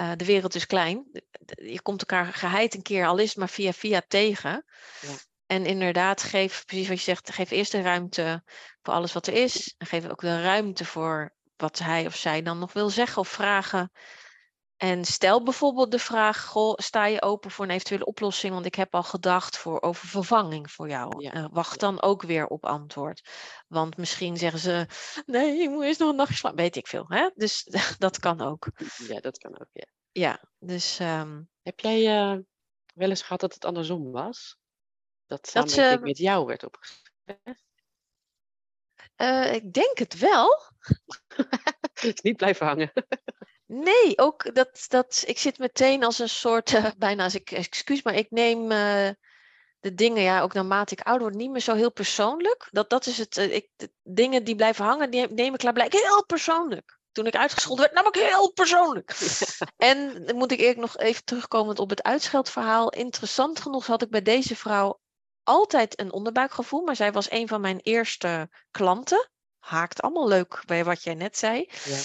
uh, 0.00 0.10
de 0.16 0.24
wereld 0.24 0.54
is 0.54 0.66
klein. 0.66 1.06
Je 1.44 1.82
komt 1.82 2.00
elkaar 2.00 2.32
geheid 2.32 2.74
een 2.74 2.82
keer, 2.82 3.06
al 3.06 3.18
is 3.18 3.28
het 3.28 3.38
maar 3.38 3.48
via 3.48 3.72
via 3.72 4.02
tegen. 4.08 4.64
Ja. 5.00 5.14
En 5.46 5.66
inderdaad, 5.66 6.22
geef, 6.22 6.64
precies 6.64 6.88
wat 6.88 6.98
je 6.98 7.04
zegt, 7.04 7.32
geef 7.32 7.50
eerst 7.50 7.72
de 7.72 7.82
ruimte 7.82 8.42
voor 8.82 8.94
alles 8.94 9.12
wat 9.12 9.26
er 9.26 9.34
is. 9.34 9.74
En 9.78 9.86
geef 9.86 10.08
ook 10.08 10.20
de 10.20 10.42
ruimte 10.42 10.84
voor 10.84 11.34
wat 11.56 11.78
hij 11.78 12.06
of 12.06 12.16
zij 12.16 12.42
dan 12.42 12.58
nog 12.58 12.72
wil 12.72 12.90
zeggen 12.90 13.18
of 13.22 13.28
vragen. 13.28 13.92
En 14.80 15.04
stel 15.04 15.42
bijvoorbeeld 15.42 15.90
de 15.90 15.98
vraag: 15.98 16.44
goh, 16.44 16.74
sta 16.76 17.06
je 17.06 17.22
open 17.22 17.50
voor 17.50 17.64
een 17.64 17.70
eventuele 17.70 18.04
oplossing? 18.04 18.52
Want 18.52 18.66
ik 18.66 18.74
heb 18.74 18.94
al 18.94 19.02
gedacht 19.02 19.56
voor, 19.56 19.80
over 19.80 20.08
vervanging 20.08 20.70
voor 20.70 20.88
jou. 20.88 21.22
Ja. 21.22 21.48
wacht 21.52 21.80
dan 21.80 22.02
ook 22.02 22.22
weer 22.22 22.46
op 22.46 22.64
antwoord. 22.64 23.28
Want 23.68 23.96
misschien 23.96 24.36
zeggen 24.36 24.60
ze: 24.60 24.86
nee, 25.26 25.62
ik 25.62 25.68
moet 25.68 25.84
eerst 25.84 26.00
nog 26.00 26.08
een 26.08 26.16
nachtje 26.16 26.36
slapen. 26.36 26.58
Weet 26.58 26.76
ik 26.76 26.86
veel. 26.86 27.04
Hè? 27.08 27.30
Dus 27.34 27.64
dat 27.98 28.18
kan 28.18 28.40
ook. 28.40 28.68
Ja, 29.08 29.20
dat 29.20 29.38
kan 29.38 29.60
ook. 29.60 29.68
Ja, 29.72 29.86
ja 30.12 30.44
dus. 30.58 30.98
Um... 31.00 31.48
Heb 31.62 31.80
jij 31.80 32.32
uh, 32.32 32.38
wel 32.94 33.08
eens 33.08 33.22
gehad 33.22 33.40
dat 33.40 33.54
het 33.54 33.64
andersom 33.64 34.10
was? 34.10 34.58
Dat 35.26 35.50
dat, 35.52 35.76
uh, 35.76 35.96
met 35.98 36.18
jou 36.18 36.46
werd 36.46 36.64
opgezet? 36.64 37.08
Uh, 39.16 39.54
ik 39.54 39.72
denk 39.72 39.98
het 39.98 40.18
wel. 40.18 40.62
is 42.00 42.20
niet 42.20 42.36
blijven 42.36 42.66
hangen. 42.66 42.92
Nee, 43.72 44.18
ook 44.18 44.54
dat, 44.54 44.84
dat 44.88 45.22
ik 45.26 45.38
zit 45.38 45.58
meteen 45.58 46.04
als 46.04 46.18
een 46.18 46.28
soort, 46.28 46.72
uh, 46.72 46.86
bijna 46.98 47.24
als 47.24 47.34
ik, 47.34 47.50
excuus, 47.50 48.02
maar 48.02 48.14
ik 48.14 48.30
neem 48.30 48.62
uh, 48.62 49.08
de 49.80 49.94
dingen, 49.94 50.22
ja, 50.22 50.40
ook 50.40 50.52
naarmate 50.52 50.94
ik 50.94 51.06
ouder 51.06 51.26
word, 51.26 51.34
niet 51.34 51.50
meer 51.50 51.60
zo 51.60 51.74
heel 51.74 51.92
persoonlijk. 51.92 52.68
Dat, 52.70 52.90
dat 52.90 53.06
is 53.06 53.18
het, 53.18 53.36
uh, 53.36 53.54
ik, 53.54 53.68
de 53.76 53.92
dingen 54.02 54.44
die 54.44 54.54
blijven 54.54 54.84
hangen, 54.84 55.10
die 55.10 55.28
neem 55.28 55.52
ik 55.52 55.58
klaarblijk 55.58 55.92
heel 55.92 56.24
persoonlijk. 56.26 56.98
Toen 57.12 57.26
ik 57.26 57.36
uitgescholden 57.36 57.84
werd, 57.84 57.96
nam 57.96 58.06
ik 58.12 58.28
heel 58.28 58.52
persoonlijk. 58.52 59.14
en 59.76 60.26
dan 60.26 60.36
moet 60.36 60.52
ik 60.52 60.58
eerlijk 60.58 60.78
nog 60.78 60.96
even 60.96 61.24
terugkomen 61.24 61.78
op 61.78 61.90
het 61.90 62.02
uitscheldverhaal. 62.02 62.90
Interessant 62.90 63.60
genoeg 63.60 63.86
had 63.86 64.02
ik 64.02 64.10
bij 64.10 64.22
deze 64.22 64.56
vrouw 64.56 65.00
altijd 65.42 66.00
een 66.00 66.12
onderbuikgevoel, 66.12 66.82
maar 66.82 66.96
zij 66.96 67.12
was 67.12 67.30
een 67.30 67.48
van 67.48 67.60
mijn 67.60 67.80
eerste 67.80 68.48
klanten. 68.70 69.30
Haakt 69.58 70.02
allemaal 70.02 70.28
leuk 70.28 70.62
bij 70.66 70.84
wat 70.84 71.02
jij 71.02 71.14
net 71.14 71.36
zei. 71.36 71.68
Ja. 71.84 71.98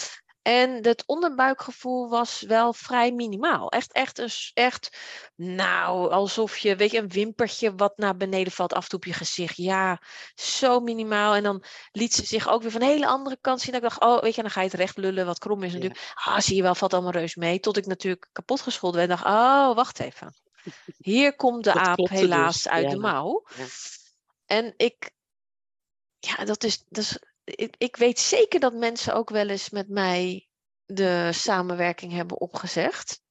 En 0.46 0.86
het 0.86 1.04
onderbuikgevoel 1.06 2.10
was 2.10 2.42
wel 2.42 2.74
vrij 2.74 3.12
minimaal. 3.12 3.70
Echt, 3.70 3.94
echt, 3.94 4.20
een, 4.20 4.30
echt, 4.54 4.98
nou, 5.36 6.12
alsof 6.12 6.58
je, 6.58 6.76
weet 6.76 6.92
je, 6.92 6.98
een 6.98 7.10
wimpertje 7.10 7.76
wat 7.76 7.98
naar 7.98 8.18
beneden 8.18 8.52
valt 8.52 8.74
af 8.74 8.84
en 8.84 8.90
toe 8.90 9.00
op 9.00 9.06
je 9.06 9.14
gezicht. 9.14 9.58
Ja, 9.58 10.02
zo 10.36 10.80
minimaal. 10.80 11.36
En 11.36 11.44
dan 11.44 11.64
liet 11.92 12.14
ze 12.14 12.26
zich 12.26 12.48
ook 12.48 12.62
weer 12.62 12.72
van 12.72 12.82
een 12.82 12.88
hele 12.88 13.08
andere 13.08 13.38
kant 13.42 13.62
zien. 13.62 13.74
Dat 13.74 13.84
ik 13.84 13.90
dacht, 13.90 14.02
oh, 14.02 14.22
weet 14.22 14.36
je, 14.36 14.42
dan 14.42 14.52
ga 14.52 14.62
je 14.62 14.68
het 14.68 14.76
recht 14.76 14.98
lullen, 14.98 15.26
wat 15.26 15.40
krom 15.40 15.64
is 15.64 15.74
natuurlijk. 15.74 16.14
Ah, 16.14 16.40
zie 16.40 16.56
je 16.56 16.62
wel, 16.62 16.76
valt 16.76 16.94
allemaal 16.94 17.12
reus 17.12 17.36
mee. 17.36 17.60
Tot 17.60 17.78
ik 17.78 17.86
natuurlijk 17.86 18.28
kapot 18.32 18.62
gescholden 18.62 19.00
werd 19.00 19.12
en 19.12 19.18
dacht, 19.18 19.36
oh, 19.36 19.76
wacht 19.76 20.00
even. 20.00 20.34
Hier 20.98 21.36
komt 21.36 21.64
de 21.64 21.74
aap 21.90 21.98
dus. 21.98 22.10
helaas 22.10 22.68
uit 22.68 22.90
de 22.90 22.98
mouw. 22.98 23.46
Ja. 23.56 23.66
En 24.46 24.74
ik, 24.78 25.12
ja, 26.20 26.46
dat 26.46 26.64
is, 26.64 26.84
dat 26.90 27.04
is 27.04 27.20
ik, 27.46 27.76
ik 27.78 27.96
weet 27.96 28.20
zeker 28.20 28.60
dat 28.60 28.74
mensen 28.74 29.14
ook 29.14 29.30
wel 29.30 29.50
eens 29.50 29.70
met 29.70 29.90
mij 29.90 30.48
de 30.86 31.30
samenwerking 31.34 32.12
hebben 32.12 32.40
opgezegd. 32.40 33.24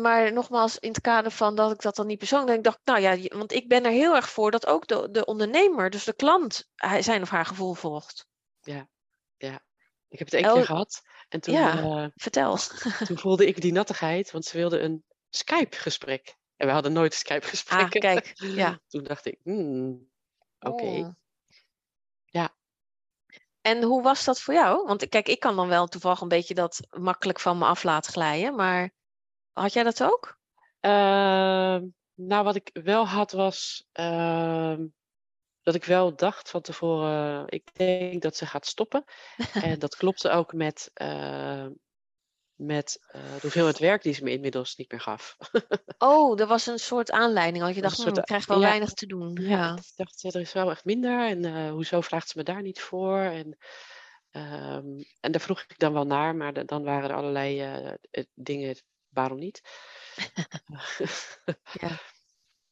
Maar 0.00 0.32
nogmaals, 0.32 0.78
in 0.78 0.88
het 0.88 1.00
kader 1.00 1.30
van 1.30 1.54
dat 1.54 1.72
ik 1.72 1.80
dat 1.80 1.96
dan 1.96 2.06
niet 2.06 2.18
persoonlijk 2.18 2.50
denk, 2.50 2.64
dacht 2.64 2.80
nou 2.84 3.00
ja, 3.00 3.36
want 3.38 3.52
ik 3.52 3.68
ben 3.68 3.84
er 3.84 3.90
heel 3.90 4.14
erg 4.14 4.30
voor 4.30 4.50
dat 4.50 4.66
ook 4.66 4.86
de, 4.86 5.10
de 5.10 5.24
ondernemer, 5.24 5.90
dus 5.90 6.04
de 6.04 6.14
klant, 6.14 6.68
zijn 7.00 7.22
of 7.22 7.30
haar 7.30 7.46
gevoel 7.46 7.74
volgt. 7.74 8.26
Ja, 8.60 8.88
ja. 9.36 9.64
Ik 10.08 10.18
heb 10.18 10.30
het 10.30 10.42
één 10.42 10.52
keer 10.52 10.64
gehad. 10.64 11.02
En 11.28 11.40
toen, 11.40 11.54
ja, 11.54 11.82
uh, 11.82 12.06
vertel. 12.14 12.56
Toen 13.06 13.18
voelde 13.18 13.46
ik 13.46 13.60
die 13.60 13.72
nattigheid, 13.72 14.30
want 14.30 14.44
ze 14.44 14.56
wilde 14.56 14.78
een 14.78 15.04
Skype-gesprek. 15.28 16.36
En 16.56 16.66
we 16.66 16.72
hadden 16.72 16.92
nooit 16.92 17.12
een 17.12 17.18
Skype-gesprek. 17.18 17.80
Ah, 17.80 17.90
kijk, 17.90 18.32
ja. 18.34 18.80
toen 18.88 19.04
dacht 19.04 19.26
ik, 19.26 19.40
hmm, 19.42 20.10
oké. 20.58 20.82
Okay. 20.82 21.00
Oh. 21.00 21.10
En 23.66 23.82
hoe 23.82 24.02
was 24.02 24.24
dat 24.24 24.40
voor 24.40 24.54
jou? 24.54 24.86
Want 24.86 25.08
kijk, 25.08 25.28
ik 25.28 25.40
kan 25.40 25.56
dan 25.56 25.68
wel 25.68 25.86
toevallig 25.86 26.20
een 26.20 26.28
beetje 26.28 26.54
dat 26.54 26.80
makkelijk 26.90 27.40
van 27.40 27.58
me 27.58 27.64
af 27.64 27.82
laten 27.82 28.12
glijden. 28.12 28.54
Maar 28.54 28.90
had 29.52 29.72
jij 29.72 29.82
dat 29.82 30.02
ook? 30.02 30.38
Uh, 30.80 30.90
nou, 32.14 32.44
wat 32.44 32.56
ik 32.56 32.70
wel 32.72 33.06
had 33.06 33.32
was 33.32 33.86
uh, 34.00 34.76
dat 35.62 35.74
ik 35.74 35.84
wel 35.84 36.16
dacht 36.16 36.50
van 36.50 36.60
tevoren, 36.60 37.44
ik 37.48 37.74
denk 37.74 38.22
dat 38.22 38.36
ze 38.36 38.46
gaat 38.46 38.66
stoppen. 38.66 39.04
en 39.62 39.78
dat 39.78 39.96
klopte 39.96 40.30
ook 40.30 40.52
met, 40.52 40.90
uh, 41.02 41.66
met 42.56 43.06
uh, 43.06 43.22
de 43.22 43.40
hoeveelheid 43.40 43.78
werk 43.78 44.02
die 44.02 44.12
ze 44.12 44.22
me 44.22 44.30
inmiddels 44.30 44.76
niet 44.76 44.90
meer 44.90 45.00
gaf. 45.00 45.36
oh, 45.98 46.40
er 46.40 46.46
was 46.46 46.66
een 46.66 46.78
soort 46.78 47.10
aanleiding. 47.10 47.64
Als 47.64 47.74
je 47.74 47.80
dacht, 47.80 48.02
hm, 48.02 48.08
ik 48.08 48.24
krijg 48.24 48.46
wel 48.46 48.60
weinig 48.60 48.92
te 48.92 49.06
doen. 49.06 49.38
Ja, 49.40 49.48
ja. 49.48 49.76
ik 49.76 49.92
dacht, 49.96 50.24
er 50.34 50.40
is 50.40 50.52
wel 50.52 50.70
echt 50.70 50.84
minder. 50.84 51.26
En 51.28 51.44
uh, 51.44 51.70
hoezo 51.70 52.00
vraagt 52.00 52.28
ze 52.28 52.38
me 52.38 52.44
daar 52.44 52.62
niet 52.62 52.80
voor? 52.80 53.18
En, 53.18 53.58
um, 54.30 55.04
en 55.20 55.32
daar 55.32 55.40
vroeg 55.40 55.60
ik 55.60 55.78
dan 55.78 55.92
wel 55.92 56.06
naar, 56.06 56.34
maar 56.34 56.52
de, 56.52 56.64
dan 56.64 56.84
waren 56.84 57.10
er 57.10 57.16
allerlei 57.16 57.78
uh, 58.10 58.24
dingen, 58.34 58.76
waarom 59.08 59.38
niet? 59.38 59.60
ja. 61.80 62.00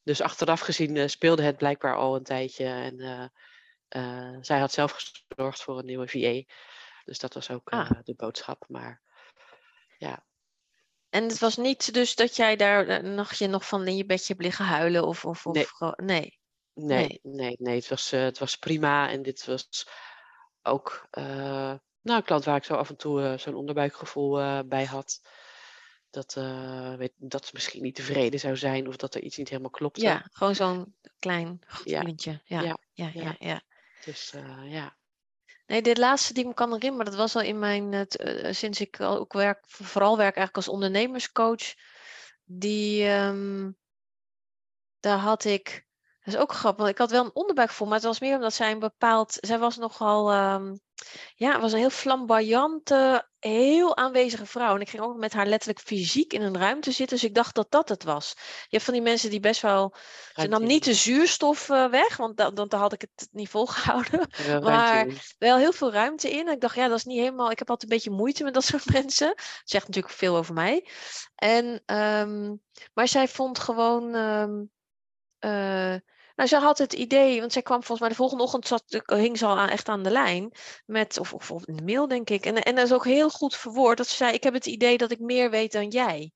Dus 0.02 0.20
achteraf 0.20 0.60
gezien 0.60 1.10
speelde 1.10 1.42
het 1.42 1.56
blijkbaar 1.56 1.96
al 1.96 2.16
een 2.16 2.22
tijdje. 2.22 2.64
En 2.64 3.32
zij 4.44 4.58
had 4.58 4.72
zelf 4.72 4.92
gezorgd 4.92 5.62
voor 5.62 5.78
een 5.78 5.86
nieuwe 5.86 6.08
VA. 6.08 6.54
Dus 7.04 7.18
dat 7.18 7.34
was 7.34 7.50
ook 7.50 7.70
Ah. 7.70 7.90
eh, 7.90 7.98
de 8.04 8.14
boodschap. 8.14 8.64
Maar 8.68 9.02
ja, 10.08 10.24
En 11.10 11.22
het 11.22 11.38
was 11.38 11.56
niet 11.56 11.94
dus 11.94 12.14
dat 12.14 12.36
jij 12.36 12.56
daar 12.56 13.04
nog, 13.04 13.32
je 13.32 13.46
nog 13.46 13.68
van 13.68 13.86
in 13.86 13.96
je 13.96 14.06
bedje 14.06 14.26
hebt 14.26 14.42
liggen 14.42 14.64
huilen 14.64 15.06
of, 15.06 15.24
of, 15.24 15.46
of 15.46 15.54
Nee. 15.54 15.66
nee. 15.94 15.98
nee, 16.04 16.38
Nee. 16.74 17.20
nee, 17.22 17.56
nee, 17.58 17.74
het, 17.74 17.88
was, 17.88 18.12
eh, 18.12 18.22
het 18.22 18.38
was 18.38 18.56
prima. 18.56 19.10
En 19.10 19.22
dit 19.22 19.46
was 19.46 19.88
ook 20.62 21.06
eh, 21.10 21.24
nou, 22.02 22.18
een 22.18 22.24
klant 22.24 22.44
waar 22.44 22.56
ik 22.56 22.64
zo 22.64 22.74
af 22.74 22.88
en 22.88 22.96
toe 22.96 23.22
eh, 23.22 23.38
zo'n 23.38 23.54
onderbuikgevoel 23.54 24.64
bij 24.66 24.84
had. 24.84 25.20
Dat, 26.10 26.34
weet, 26.98 27.12
dat 27.16 27.46
ze 27.46 27.50
misschien 27.54 27.82
niet 27.82 27.94
tevreden 27.94 28.40
zou 28.40 28.56
zijn 28.56 28.88
of 28.88 28.96
dat 28.96 29.14
er 29.14 29.22
iets 29.22 29.36
niet 29.36 29.48
helemaal 29.48 29.70
klopte. 29.70 30.00
Ja, 30.00 30.28
gewoon 30.32 30.54
zo'n 30.54 30.96
klein 31.18 31.60
gevoelentje. 31.66 32.40
Ja, 32.44 32.60
ja, 32.60 32.78
Ja, 32.92 33.10
ja, 33.14 33.22
ja. 33.22 33.36
ja. 33.38 33.62
Dus 34.04 34.34
ja. 34.64 34.96
Nee, 35.66 35.82
dit 35.82 35.98
laatste 35.98 36.34
die 36.34 36.48
ik 36.48 36.54
kan 36.54 36.72
herinneren, 36.72 36.96
maar 36.96 37.04
dat 37.04 37.14
was 37.14 37.36
al 37.36 37.42
in 37.42 37.58
mijn, 37.58 37.92
eh, 37.92 38.48
eh, 38.48 38.54
sinds 38.54 38.80
ik 38.80 39.00
ook 39.00 39.32
werk, 39.32 39.64
vooral 39.66 40.16
werk 40.16 40.36
eigenlijk 40.36 40.56
als 40.56 40.68
ondernemerscoach, 40.68 41.74
die, 42.44 43.06
ehm, 43.06 43.70
daar 45.00 45.18
had 45.18 45.44
ik, 45.44 45.86
dat 46.24 46.34
is 46.34 46.40
ook 46.40 46.52
grappig, 46.52 46.88
ik 46.88 46.98
had 46.98 47.10
wel 47.10 47.24
een 47.24 47.34
onderbuikgevoel, 47.34 47.86
maar 47.86 47.96
het 47.96 48.06
was 48.06 48.20
meer 48.20 48.34
omdat 48.34 48.54
zij 48.54 48.70
een 48.70 48.78
bepaald, 48.78 49.36
zij 49.40 49.58
was 49.58 49.76
nogal, 49.76 50.30
ehm, 50.30 50.74
ja, 51.34 51.60
was 51.60 51.72
een 51.72 51.78
heel 51.78 51.90
flamboyante, 51.90 53.28
heel 53.38 53.96
aanwezige 53.96 54.46
vrouw. 54.46 54.74
En 54.74 54.80
ik 54.80 54.88
ging 54.88 55.02
ook 55.02 55.16
met 55.16 55.32
haar 55.32 55.46
letterlijk 55.46 55.80
fysiek 55.80 56.32
in 56.32 56.42
een 56.42 56.58
ruimte 56.58 56.90
zitten, 56.92 57.16
dus 57.16 57.28
ik 57.28 57.34
dacht 57.34 57.54
dat 57.54 57.70
dat 57.70 57.88
het 57.88 58.04
was. 58.04 58.34
Je 58.36 58.66
hebt 58.68 58.84
van 58.84 58.94
die 58.94 59.02
mensen 59.02 59.30
die 59.30 59.40
best 59.40 59.60
wel, 59.62 59.94
ze 60.34 60.46
nam 60.46 60.64
niet 60.64 60.84
de 60.84 60.94
zuurstof 60.94 61.68
eh, 61.70 61.86
weg, 61.90 62.16
want 62.16 62.36
dan, 62.36 62.54
dan 62.54 62.80
had 62.80 62.92
ik 62.92 63.00
het 63.00 63.28
niet 63.32 63.48
volgehouden. 63.48 64.28
Maar- 64.62 65.06
wel 65.38 65.56
heel 65.56 65.72
veel 65.72 65.92
ruimte 65.92 66.30
in. 66.30 66.46
En 66.46 66.52
ik 66.54 66.60
dacht, 66.60 66.76
ja, 66.76 66.88
dat 66.88 66.98
is 66.98 67.04
niet 67.04 67.18
helemaal. 67.18 67.50
Ik 67.50 67.58
heb 67.58 67.70
altijd 67.70 67.90
een 67.90 67.96
beetje 67.96 68.16
moeite 68.16 68.44
met 68.44 68.54
dat 68.54 68.64
soort 68.70 68.92
mensen. 68.92 69.28
Het 69.28 69.62
zegt 69.64 69.86
natuurlijk 69.86 70.14
veel 70.14 70.36
over 70.36 70.54
mij. 70.54 70.88
En, 71.34 71.82
ehm, 71.86 72.54
maar 72.94 73.08
zij 73.08 73.28
vond 73.28 73.58
gewoon. 73.58 74.14
ehm, 74.14 74.62
eh, 75.38 75.94
nou, 76.34 76.48
zij 76.48 76.58
had 76.60 76.78
het 76.78 76.92
idee, 76.92 77.40
want 77.40 77.52
zij 77.52 77.62
kwam 77.62 77.78
volgens 77.78 78.00
mij 78.00 78.08
de 78.08 78.14
volgende 78.14 78.42
ochtend 78.42 78.66
zat, 78.66 79.02
hing 79.06 79.38
ze 79.38 79.46
al 79.46 79.58
aan, 79.58 79.68
echt 79.68 79.88
aan 79.88 80.02
de 80.02 80.10
lijn. 80.10 80.52
Met, 80.86 81.18
of, 81.18 81.32
of, 81.32 81.50
of 81.50 81.66
in 81.66 81.76
de 81.76 81.82
mail, 81.82 82.08
denk 82.08 82.30
ik. 82.30 82.46
En, 82.46 82.62
en 82.62 82.74
dat 82.74 82.84
is 82.84 82.92
ook 82.92 83.04
heel 83.04 83.30
goed 83.30 83.56
verwoord. 83.56 83.96
Dat 83.96 84.08
ze 84.08 84.16
zei: 84.16 84.32
Ik 84.32 84.42
heb 84.42 84.54
het 84.54 84.66
idee 84.66 84.98
dat 84.98 85.10
ik 85.10 85.18
meer 85.18 85.50
weet 85.50 85.72
dan 85.72 85.88
jij. 85.88 86.32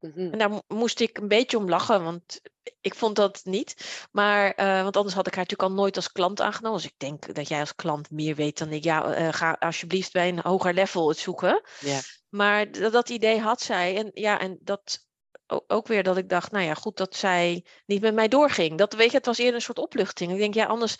Mhm. 0.00 0.32
En 0.32 0.38
daar 0.38 0.50
mo- 0.50 0.62
moest 0.66 1.00
ik 1.00 1.18
een 1.18 1.28
beetje 1.28 1.56
om 1.56 1.68
lachen, 1.68 2.04
want 2.04 2.40
ik 2.80 2.94
vond 2.94 3.16
dat 3.16 3.40
niet. 3.44 4.06
Maar, 4.12 4.50
eh, 4.50 4.82
want 4.82 4.96
anders 4.96 5.14
had 5.14 5.26
ik 5.26 5.34
haar 5.34 5.42
natuurlijk 5.42 5.70
al 5.70 5.76
nooit 5.76 5.96
als 5.96 6.12
klant 6.12 6.40
aangenomen. 6.40 6.80
Dus 6.80 6.90
ik 6.90 6.98
denk 6.98 7.34
dat 7.34 7.48
jij 7.48 7.60
als 7.60 7.74
klant 7.74 8.10
meer 8.10 8.34
weet 8.34 8.58
dan 8.58 8.72
ik. 8.72 8.84
Ja, 8.84 9.12
eh, 9.12 9.32
ga 9.32 9.56
alsjeblieft 9.58 10.12
bij 10.12 10.28
een 10.28 10.40
hoger 10.40 10.74
level 10.74 11.08
het 11.08 11.18
zoeken. 11.18 11.62
Ja, 11.80 12.00
Maar 12.28 12.70
dat 12.90 13.08
idee 13.08 13.40
had 13.40 13.60
zij. 13.60 13.96
En 13.96 14.10
ja, 14.14 14.40
en 14.40 14.58
dat 14.60 15.03
ook 15.46 15.86
weer 15.86 16.02
dat 16.02 16.16
ik 16.16 16.28
dacht, 16.28 16.50
nou 16.50 16.64
ja, 16.64 16.74
goed 16.74 16.96
dat 16.96 17.16
zij 17.16 17.64
niet 17.86 18.00
met 18.00 18.14
mij 18.14 18.28
doorging. 18.28 18.78
Dat 18.78 18.94
weet 18.94 19.10
je, 19.10 19.16
het 19.16 19.26
was 19.26 19.38
eerder 19.38 19.54
een 19.54 19.60
soort 19.60 19.78
opluchting. 19.78 20.32
Ik 20.32 20.38
denk, 20.38 20.54
ja, 20.54 20.66
anders 20.66 20.96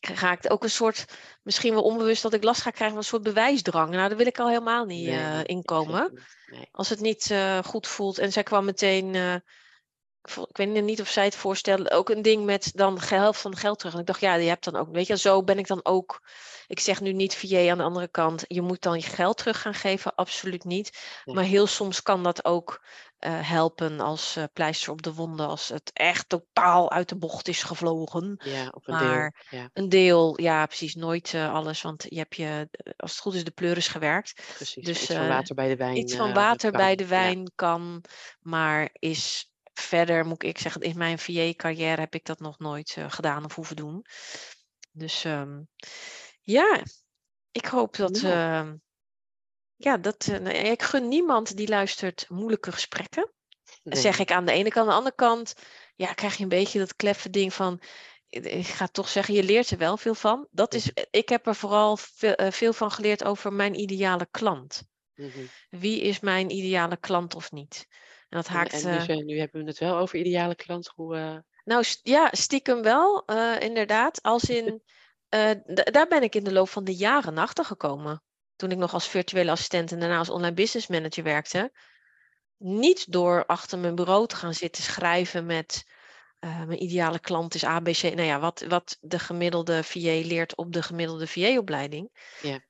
ga 0.00 0.32
ik 0.32 0.52
ook 0.52 0.62
een 0.62 0.70
soort, 0.70 1.04
misschien 1.42 1.74
wel 1.74 1.82
onbewust 1.82 2.22
dat 2.22 2.32
ik 2.32 2.44
last 2.44 2.62
ga 2.62 2.70
krijgen 2.70 2.88
van 2.88 2.98
een 2.98 3.10
soort 3.10 3.22
bewijsdrang. 3.22 3.90
Nou, 3.90 4.08
daar 4.08 4.16
wil 4.16 4.26
ik 4.26 4.38
al 4.38 4.48
helemaal 4.48 4.84
niet 4.84 5.06
nee, 5.06 5.18
eh, 5.18 5.34
nee, 5.34 5.44
inkomen. 5.44 6.22
Nee. 6.46 6.68
als 6.70 6.88
het 6.88 7.00
niet 7.00 7.30
eh, 7.30 7.58
goed 7.62 7.86
voelt. 7.86 8.18
En 8.18 8.32
zij 8.32 8.42
kwam 8.42 8.64
meteen, 8.64 9.14
eh, 9.14 9.34
ik 10.22 10.56
weet 10.56 10.82
niet 10.84 11.00
of 11.00 11.08
zij 11.08 11.24
het 11.24 11.36
voorstelde, 11.36 11.90
ook 11.90 12.08
een 12.08 12.22
ding 12.22 12.44
met 12.44 12.70
dan 12.74 12.94
de 12.94 13.06
helft 13.06 13.40
van 13.40 13.50
het 13.50 13.60
geld 13.60 13.78
terug. 13.78 13.94
En 13.94 14.00
ik 14.00 14.06
dacht, 14.06 14.20
ja, 14.20 14.34
je 14.34 14.48
hebt 14.48 14.64
dan 14.64 14.76
ook, 14.76 14.88
weet 14.92 15.06
je, 15.06 15.16
zo 15.16 15.42
ben 15.44 15.58
ik 15.58 15.66
dan 15.66 15.80
ook. 15.82 16.22
Ik 16.66 16.80
zeg 16.80 17.00
nu 17.00 17.12
niet 17.12 17.36
VA 17.36 17.70
aan 17.70 17.78
de 17.78 17.84
andere 17.84 18.08
kant, 18.08 18.44
je 18.46 18.62
moet 18.62 18.82
dan 18.82 18.98
je 18.98 19.02
geld 19.06 19.36
terug 19.36 19.60
gaan 19.60 19.74
geven, 19.74 20.14
absoluut 20.14 20.64
niet. 20.64 20.98
Nee. 21.24 21.34
Maar 21.34 21.44
heel 21.44 21.66
soms 21.66 22.02
kan 22.02 22.22
dat 22.22 22.44
ook 22.44 22.80
eh, 23.20 23.48
helpen 23.48 24.00
als 24.00 24.36
eh, 24.36 24.44
pleister 24.52 24.92
op 24.92 25.02
de 25.02 25.14
wonden, 25.14 25.48
als 25.48 25.68
het 25.68 25.90
echt 25.92 26.28
totaal 26.28 26.90
uit 26.90 27.08
de 27.08 27.16
bocht 27.16 27.48
is 27.48 27.62
gevlogen. 27.62 28.40
Ja, 28.44 28.68
op 28.68 28.88
een 28.88 28.94
Maar 28.94 29.34
deel. 29.48 29.60
Ja, 29.60 29.70
Een 29.72 29.88
deel, 29.88 30.40
ja, 30.40 30.66
precies, 30.66 30.94
nooit 30.94 31.34
eh, 31.34 31.54
alles, 31.54 31.82
want 31.82 32.06
je 32.08 32.18
hebt 32.18 32.36
je, 32.36 32.68
als 32.96 33.10
het 33.10 33.20
goed 33.20 33.34
is, 33.34 33.44
de 33.44 33.50
pleuris 33.50 33.88
gewerkt. 33.88 34.42
precies. 34.54 34.84
dus, 34.84 35.02
iets 35.02 35.12
van 35.12 35.28
water 35.28 35.54
bij 35.54 35.68
de 35.68 35.76
wijn. 35.76 35.96
Iets 35.96 36.14
van 36.16 36.32
water 36.32 36.70
bij 36.70 36.96
de 36.96 37.02
Ja, 37.02 37.08
wijn 37.08 37.52
kan, 37.54 38.04
maar 38.40 38.88
is 38.92 39.49
verder, 39.80 40.26
moet 40.26 40.42
ik 40.42 40.58
zeggen, 40.58 40.80
in 40.80 40.98
mijn 40.98 41.18
VA-carrière 41.18 42.00
heb 42.00 42.14
ik 42.14 42.24
dat 42.24 42.40
nog 42.40 42.58
nooit 42.58 42.94
eh, 42.98 43.10
gedaan 43.10 43.44
of 43.44 43.54
hoeven 43.54 43.76
doen. 43.76 44.04
Dus 44.92 45.24
ehm, 45.24 45.60
ja, 46.40 46.82
ik 47.50 47.64
hoop 47.66 47.96
dat. 47.96 48.22
Nou. 48.22 48.34
ehm, 48.34 48.76
ja, 49.76 49.96
dat. 49.96 50.26
eh, 50.28 50.38
nou, 50.38 50.56
ik 50.56 50.82
gun 50.82 51.08
niemand 51.08 51.56
die 51.56 51.68
luistert 51.68 52.26
moeilijke 52.28 52.72
gesprekken. 52.72 53.32
nee. 53.82 54.00
Zeg 54.00 54.18
ik 54.18 54.32
aan 54.32 54.44
de 54.44 54.52
ene 54.52 54.68
kant. 54.70 54.84
Aan 54.86 54.92
de 54.92 54.98
andere 54.98 55.14
kant, 55.14 55.54
ja, 55.96 56.12
krijg 56.12 56.36
je 56.36 56.42
een 56.42 56.48
beetje 56.48 56.78
dat 56.78 56.96
kleffe 56.96 57.30
ding 57.30 57.54
van. 57.54 57.80
Ik 58.28 58.44
ik 58.44 58.66
ga 58.66 58.86
toch 58.86 59.08
zeggen, 59.08 59.34
je 59.34 59.42
leert 59.42 59.70
er 59.70 59.78
wel 59.78 59.96
veel 59.96 60.14
van. 60.14 60.48
Dat 60.50 60.74
is, 60.74 60.90
ik 61.10 61.28
heb 61.28 61.46
er 61.46 61.54
vooral 61.54 61.96
veel, 61.96 62.34
eh, 62.34 62.50
veel 62.52 62.72
van 62.72 62.90
geleerd 62.90 63.24
over 63.24 63.52
mijn 63.52 63.80
ideale 63.80 64.28
klant 64.30 64.88
Mhm. 65.14 65.44
wie 65.68 66.00
is 66.00 66.20
mijn 66.20 66.50
ideale 66.50 66.96
klant 66.96 67.34
of 67.34 67.52
niet? 67.52 67.86
En 68.30 68.36
dat 68.36 68.46
haakt. 68.46 68.72
en 68.72 68.90
nu, 68.90 69.14
eh, 69.14 69.24
nu 69.24 69.38
hebben 69.38 69.60
we 69.62 69.68
het 69.68 69.78
wel 69.78 69.96
over 69.96 70.18
ideale 70.18 70.54
klant. 70.54 70.92
Hoe, 70.94 71.16
eh, 71.16 71.36
nou, 71.64 71.84
st- 71.84 72.00
ja, 72.02 72.28
stiekem 72.32 72.82
wel, 72.82 73.24
eh, 73.26 73.60
inderdaad. 73.60 74.22
Als 74.22 74.44
in. 74.44 74.82
daar 75.92 76.06
ben 76.08 76.22
ik 76.22 76.34
in 76.34 76.44
de 76.44 76.52
loop 76.52 76.68
van 76.68 76.84
de 76.84 76.94
jaren 76.94 77.38
achter 77.38 77.64
gekomen. 77.64 78.22
Toen 78.56 78.70
ik 78.70 78.76
nog 78.78 78.92
als 78.92 79.08
virtuele 79.08 79.50
assistent 79.50 79.92
en 79.92 80.00
daarna 80.00 80.18
als 80.18 80.30
online 80.30 80.54
business 80.54 80.86
manager 80.86 81.24
werkte. 81.24 81.72
Niet 82.56 83.12
door 83.12 83.46
achter 83.46 83.78
mijn 83.78 83.94
bureau 83.94 84.26
te 84.26 84.36
gaan 84.36 84.54
zitten 84.54 84.82
schrijven 84.82 85.46
met. 85.46 85.84
mijn 86.40 86.82
ideale 86.82 87.20
klant 87.20 87.54
is 87.54 87.64
ABC. 87.64 88.02
Nou 88.02 88.22
ja, 88.22 88.40
wat, 88.40 88.64
wat 88.68 88.96
de 89.00 89.18
gemiddelde 89.18 89.84
VA 89.84 90.00
leert 90.00 90.56
op 90.56 90.72
de 90.72 90.82
gemiddelde 90.82 91.26
VA-opleiding. 91.26 92.10
Ja. 92.42 92.60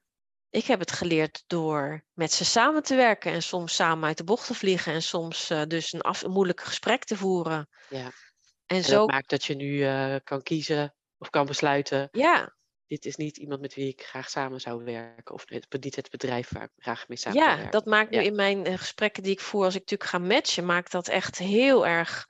Ik 0.50 0.64
heb 0.64 0.78
het 0.80 0.92
geleerd 0.92 1.44
door 1.46 2.04
met 2.12 2.32
ze 2.32 2.44
samen 2.44 2.82
te 2.82 2.94
werken 2.94 3.32
en 3.32 3.42
soms 3.42 3.74
samen 3.74 4.08
uit 4.08 4.16
de 4.16 4.24
bocht 4.24 4.46
te 4.46 4.54
vliegen 4.54 4.92
en 4.92 5.02
soms 5.02 5.50
eh, 5.50 5.62
dus 5.66 5.92
een, 5.92 6.00
af, 6.00 6.22
een 6.22 6.30
moeilijk 6.30 6.60
gesprek 6.60 7.04
te 7.04 7.16
voeren. 7.16 7.68
Ja. 7.88 8.04
En 8.04 8.76
En 8.76 8.84
zo, 8.84 8.90
dat 8.96 9.10
maakt 9.10 9.30
dat 9.30 9.44
je 9.44 9.54
nu 9.54 9.82
eh, 9.84 10.16
kan 10.24 10.42
kiezen 10.42 10.94
of 11.18 11.30
kan 11.30 11.46
besluiten. 11.46 12.08
ja, 12.12 12.56
Dit 12.86 13.04
is 13.04 13.16
niet 13.16 13.36
iemand 13.36 13.60
met 13.60 13.74
wie 13.74 13.88
ik 13.88 14.02
graag 14.02 14.30
samen 14.30 14.60
zou 14.60 14.84
werken. 14.84 15.34
Of 15.34 15.44
het, 15.46 15.82
niet 15.82 15.96
het 15.96 16.10
bedrijf 16.10 16.48
waar 16.52 16.62
ik 16.62 16.70
graag 16.76 17.08
mee 17.08 17.18
samen 17.18 17.38
zou 17.38 17.50
ja, 17.50 17.54
werken. 17.56 17.72
dat 17.72 17.86
maakt 17.86 18.10
nu 18.10 18.16
Ja. 18.18 18.24
in 18.24 18.34
mijn 18.34 18.64
eh, 18.66 18.78
gesprekken 18.78 19.22
die 19.22 19.32
ik 19.32 19.40
voer 19.40 19.64
als 19.64 19.74
ik 19.74 19.80
natuurlijk 19.80 20.10
ga 20.10 20.18
matchen, 20.18 20.66
maakt 20.66 20.92
dat 20.92 21.08
echt 21.08 21.38
heel 21.38 21.86
erg 21.86 22.26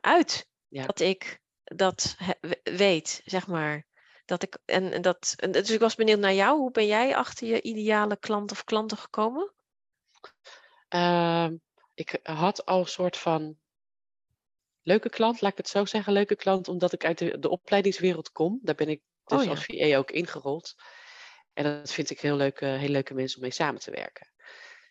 uit. 0.00 0.48
Ja. 0.68 0.86
Dat 0.86 1.00
ik 1.00 1.40
dat 1.64 2.16
weet, 2.62 3.20
zeg 3.24 3.46
maar. 3.46 3.86
Dat 4.30 4.42
ik, 4.42 4.58
en, 4.64 5.02
dat, 5.02 5.34
en 5.36 5.52
dus 5.52 5.70
ik 5.70 5.80
was 5.80 5.94
benieuwd 5.94 6.18
naar 6.18 6.34
jou. 6.34 6.58
Hoe 6.58 6.70
ben 6.70 6.86
jij 6.86 7.16
achter 7.16 7.46
je 7.46 7.62
ideale 7.62 8.16
klant 8.16 8.50
of 8.50 8.64
klanten 8.64 8.96
gekomen? 8.96 9.52
Ehm, 10.88 11.56
ik 11.94 12.18
had 12.22 12.66
al 12.66 12.80
een 12.80 12.86
soort 12.86 13.16
van 13.16 13.56
leuke 14.82 15.08
klant, 15.08 15.40
laat 15.40 15.50
ik 15.50 15.56
het 15.56 15.68
zo 15.68 15.84
zeggen, 15.84 16.12
leuke 16.12 16.36
klant, 16.36 16.68
omdat 16.68 16.92
ik 16.92 17.04
uit 17.04 17.18
de, 17.18 17.38
de 17.38 17.48
opleidingswereld 17.48 18.32
kom. 18.32 18.58
Daar 18.62 18.74
ben 18.74 18.88
ik 18.88 19.02
dus 19.24 19.38
Oh 19.38 19.44
ja. 19.44 19.50
als 19.50 19.64
VA 19.64 19.96
ook 19.96 20.10
ingerold. 20.10 20.74
En 21.52 21.64
dat 21.64 21.92
vind 21.92 22.10
ik 22.10 22.20
heel 22.20 22.36
leuke, 22.36 22.64
heel 22.64 22.88
leuke 22.88 23.14
mensen 23.14 23.36
om 23.36 23.42
mee 23.42 23.52
samen 23.52 23.80
te 23.80 23.90
werken. 23.90 24.32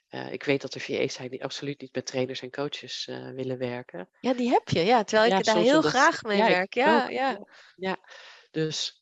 Eh, 0.08 0.32
ik 0.32 0.44
weet 0.44 0.62
dat 0.62 0.74
er 0.74 0.82
VA's 0.82 1.14
zijn 1.14 1.30
die 1.30 1.44
absoluut 1.44 1.82
niet 1.82 1.96
met 1.96 2.06
trainers 2.06 2.42
en 2.42 2.52
coaches 2.52 3.08
eh, 3.08 3.30
willen 3.30 3.58
werken. 3.58 4.10
Ja, 4.20 4.34
die 4.34 4.50
heb 4.50 4.70
je. 4.70 4.80
Ja, 4.80 5.04
terwijl 5.04 5.32
ik 5.32 5.46
Ja, 5.46 5.54
daar 5.54 5.64
heel 5.64 5.82
graag 5.82 6.24
mee 6.24 6.38
ja, 6.38 6.48
werk. 6.48 6.74
Ja, 6.74 7.10
ja. 7.10 7.46
Ja, 7.76 7.98
dus 8.52 8.99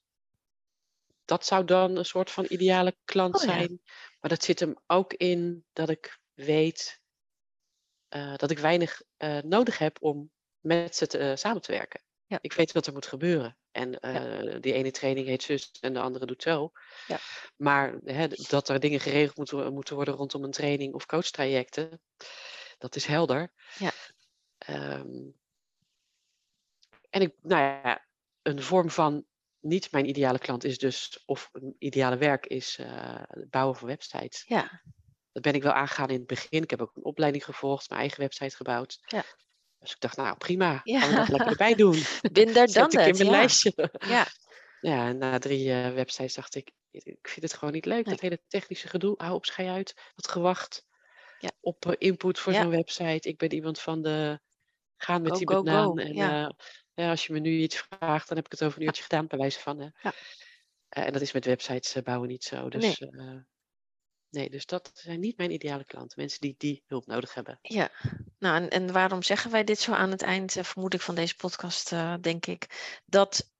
dat 1.27 1.45
zou 1.45 1.65
dan 1.65 1.97
een 1.97 2.05
soort 2.05 2.31
van 2.31 2.45
ideale 2.49 2.95
klant 3.05 3.35
Oh 3.35 3.41
ja. 3.41 3.47
zijn. 3.47 3.81
Maar 4.19 4.29
dat 4.29 4.43
zit 4.43 4.59
hem 4.59 4.75
ook 4.87 5.13
in 5.13 5.65
dat 5.73 5.89
ik 5.89 6.19
weet 6.33 7.01
eh, 8.07 8.35
dat 8.35 8.51
ik 8.51 8.59
weinig 8.59 9.01
eh, 9.17 9.37
nodig 9.37 9.77
heb 9.77 9.97
om 10.01 10.31
met 10.59 10.95
ze 10.95 11.07
te, 11.07 11.17
eh, 11.17 11.35
samen 11.35 11.61
te 11.61 11.71
werken. 11.71 12.01
Ja. 12.25 12.37
Ik 12.41 12.53
weet 12.53 12.71
wat 12.71 12.87
er 12.87 12.93
moet 12.93 13.05
gebeuren. 13.05 13.57
En 13.71 13.91
die 14.61 14.73
ene 14.73 14.91
training 14.91 15.27
heet 15.27 15.43
zus 15.43 15.71
en 15.79 15.93
de 15.93 15.99
andere 15.99 16.25
doet 16.25 16.41
zo. 16.41 16.71
Ja. 17.07 17.19
Maar 17.55 17.97
hè, 18.03 18.27
dat 18.27 18.69
er 18.69 18.79
dingen 18.79 18.99
geregeld 18.99 19.37
moeten, 19.37 19.73
moeten 19.73 19.95
worden 19.95 20.13
rondom 20.13 20.43
een 20.43 20.51
training 20.51 20.93
of 20.93 21.05
coachtrajecten, 21.05 22.01
dat 22.77 22.95
is 22.95 23.05
helder. 23.05 23.51
Ja. 23.77 23.91
Ehm, 24.57 25.29
en 27.09 27.21
ik, 27.21 27.33
nou 27.41 27.61
ja, 27.61 28.05
een 28.41 28.61
vorm 28.61 28.89
van 28.89 29.25
niet 29.59 29.91
mijn 29.91 30.09
ideale 30.09 30.39
klant 30.39 30.63
is 30.63 30.77
dus, 30.77 31.23
of 31.25 31.49
een 31.51 31.75
ideale 31.79 32.17
werk 32.17 32.45
is 32.45 32.77
eh, 32.77 33.15
het 33.27 33.49
bouwen 33.49 33.75
van 33.75 33.87
websites. 33.87 34.43
Ja, 34.47 34.81
Dat 35.31 35.43
ben 35.43 35.53
ik 35.53 35.63
wel 35.63 35.71
aangegaan 35.71 36.09
in 36.09 36.17
het 36.17 36.27
begin. 36.27 36.63
Ik 36.63 36.69
heb 36.69 36.81
ook 36.81 36.95
een 36.95 37.03
opleiding 37.05 37.43
gevolgd, 37.45 37.89
mijn 37.89 38.01
eigen 38.01 38.19
website 38.19 38.55
gebouwd. 38.55 38.97
Ja. 39.01 39.23
Dus 39.79 39.91
ik 39.91 39.99
dacht, 39.99 40.17
nou 40.17 40.37
prima, 40.37 40.81
Ja. 40.83 40.99
gaan 40.99 41.09
we 41.09 41.15
dat 41.15 41.27
lekker 41.27 41.47
erbij 41.47 41.75
doen. 41.75 42.01
bin 42.31 42.53
there, 42.53 42.67
Zet 42.71 42.91
done 42.91 43.07
ik 43.07 43.09
in 43.09 43.17
mijn 43.17 43.25
Ja. 43.29 43.31
lijstje. 43.31 43.89
Ja. 44.07 44.25
Ja, 44.81 45.07
en 45.07 45.17
na 45.17 45.37
drie 45.39 45.71
eh, 45.71 45.93
websites 45.93 46.33
dacht 46.33 46.55
ik, 46.55 46.71
ik 46.91 47.27
vind 47.27 47.41
het 47.41 47.53
gewoon 47.53 47.73
niet 47.73 47.85
leuk. 47.85 48.05
Dat 48.05 48.19
hele 48.19 48.41
technische 48.47 48.87
gedoe. 48.87 49.13
Hou 49.17 49.33
op, 49.33 49.45
schei 49.45 49.67
uit. 49.67 50.11
Dat 50.15 50.27
gewacht 50.27 50.85
Ja. 51.39 51.49
op 51.59 51.85
eh, 51.85 51.93
input 51.97 52.39
voor 52.39 52.53
zo'n 52.53 52.69
website. 52.69 53.29
Ik 53.29 53.37
ben 53.37 53.53
iemand 53.53 53.79
van 53.79 54.01
de 54.01 54.39
gaan 54.97 55.21
met 55.21 55.31
Go, 55.31 55.37
die 55.37 55.45
banaan. 55.47 55.85
go. 55.85 55.95
En 55.95 56.13
Ja. 56.13 56.53
Ja, 57.03 57.09
als 57.09 57.25
je 57.25 57.33
me 57.33 57.39
nu 57.39 57.57
iets 57.57 57.77
vraagt, 57.77 58.27
dan 58.27 58.37
heb 58.37 58.45
ik 58.45 58.51
het 58.51 58.63
over 58.63 58.79
een 58.79 58.85
uurtje 58.85 59.03
gedaan, 59.03 59.27
bij 59.27 59.37
wijze 59.37 59.59
van. 59.59 59.79
hè. 59.79 59.87
Ja. 60.01 60.13
Eh, 60.89 61.05
en 61.05 61.13
dat 61.13 61.21
is 61.21 61.31
met 61.31 61.45
websites 61.45 61.95
eh, 61.95 62.03
bouwen 62.03 62.27
niet 62.29 62.43
zo. 62.43 62.69
Dus, 62.69 62.99
eh, 62.99 63.35
nee, 64.29 64.49
dus 64.49 64.65
dat 64.65 64.91
zijn 64.93 65.19
niet 65.19 65.37
mijn 65.37 65.51
ideale 65.51 65.85
klanten. 65.85 66.19
Mensen 66.19 66.41
die 66.41 66.55
die 66.57 66.83
hulp 66.87 67.05
nodig 67.05 67.33
hebben. 67.33 67.59
Ja, 67.61 67.91
nou 68.39 68.55
en, 68.55 68.69
en 68.69 68.91
waarom 68.91 69.23
zeggen 69.23 69.51
wij 69.51 69.63
dit 69.63 69.79
zo 69.79 69.91
aan 69.91 70.11
het 70.11 70.21
eind, 70.21 70.57
vermoed 70.61 70.93
ik, 70.93 71.01
van 71.01 71.15
deze 71.15 71.35
podcast, 71.35 71.89
denk 72.21 72.45
ik. 72.45 72.93
Dat 73.05 73.51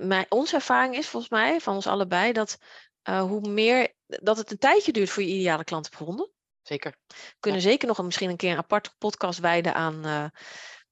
mijn, 0.00 0.26
onze 0.28 0.54
ervaring 0.54 0.96
is 0.96 1.08
volgens 1.08 1.32
mij, 1.32 1.60
van 1.60 1.74
ons 1.74 1.86
allebei, 1.86 2.32
dat 2.32 2.58
hoe 3.02 3.48
meer, 3.48 3.94
dat 4.06 4.36
het 4.36 4.50
een 4.50 4.58
tijdje 4.58 4.92
duurt 4.92 5.10
voor 5.10 5.22
je 5.22 5.28
ideale 5.28 5.64
klant 5.64 5.84
te 5.90 5.96
gevonden. 5.96 6.30
Zeker. 6.62 6.96
We 7.06 7.36
kunnen 7.40 7.60
zeker 7.60 7.88
nog 7.88 7.98
een, 7.98 8.04
misschien 8.04 8.30
een 8.30 8.36
keer 8.36 8.50
een 8.50 8.56
aparte 8.56 8.90
podcast 8.98 9.38
wijden 9.38 9.74
aan, 9.74 10.30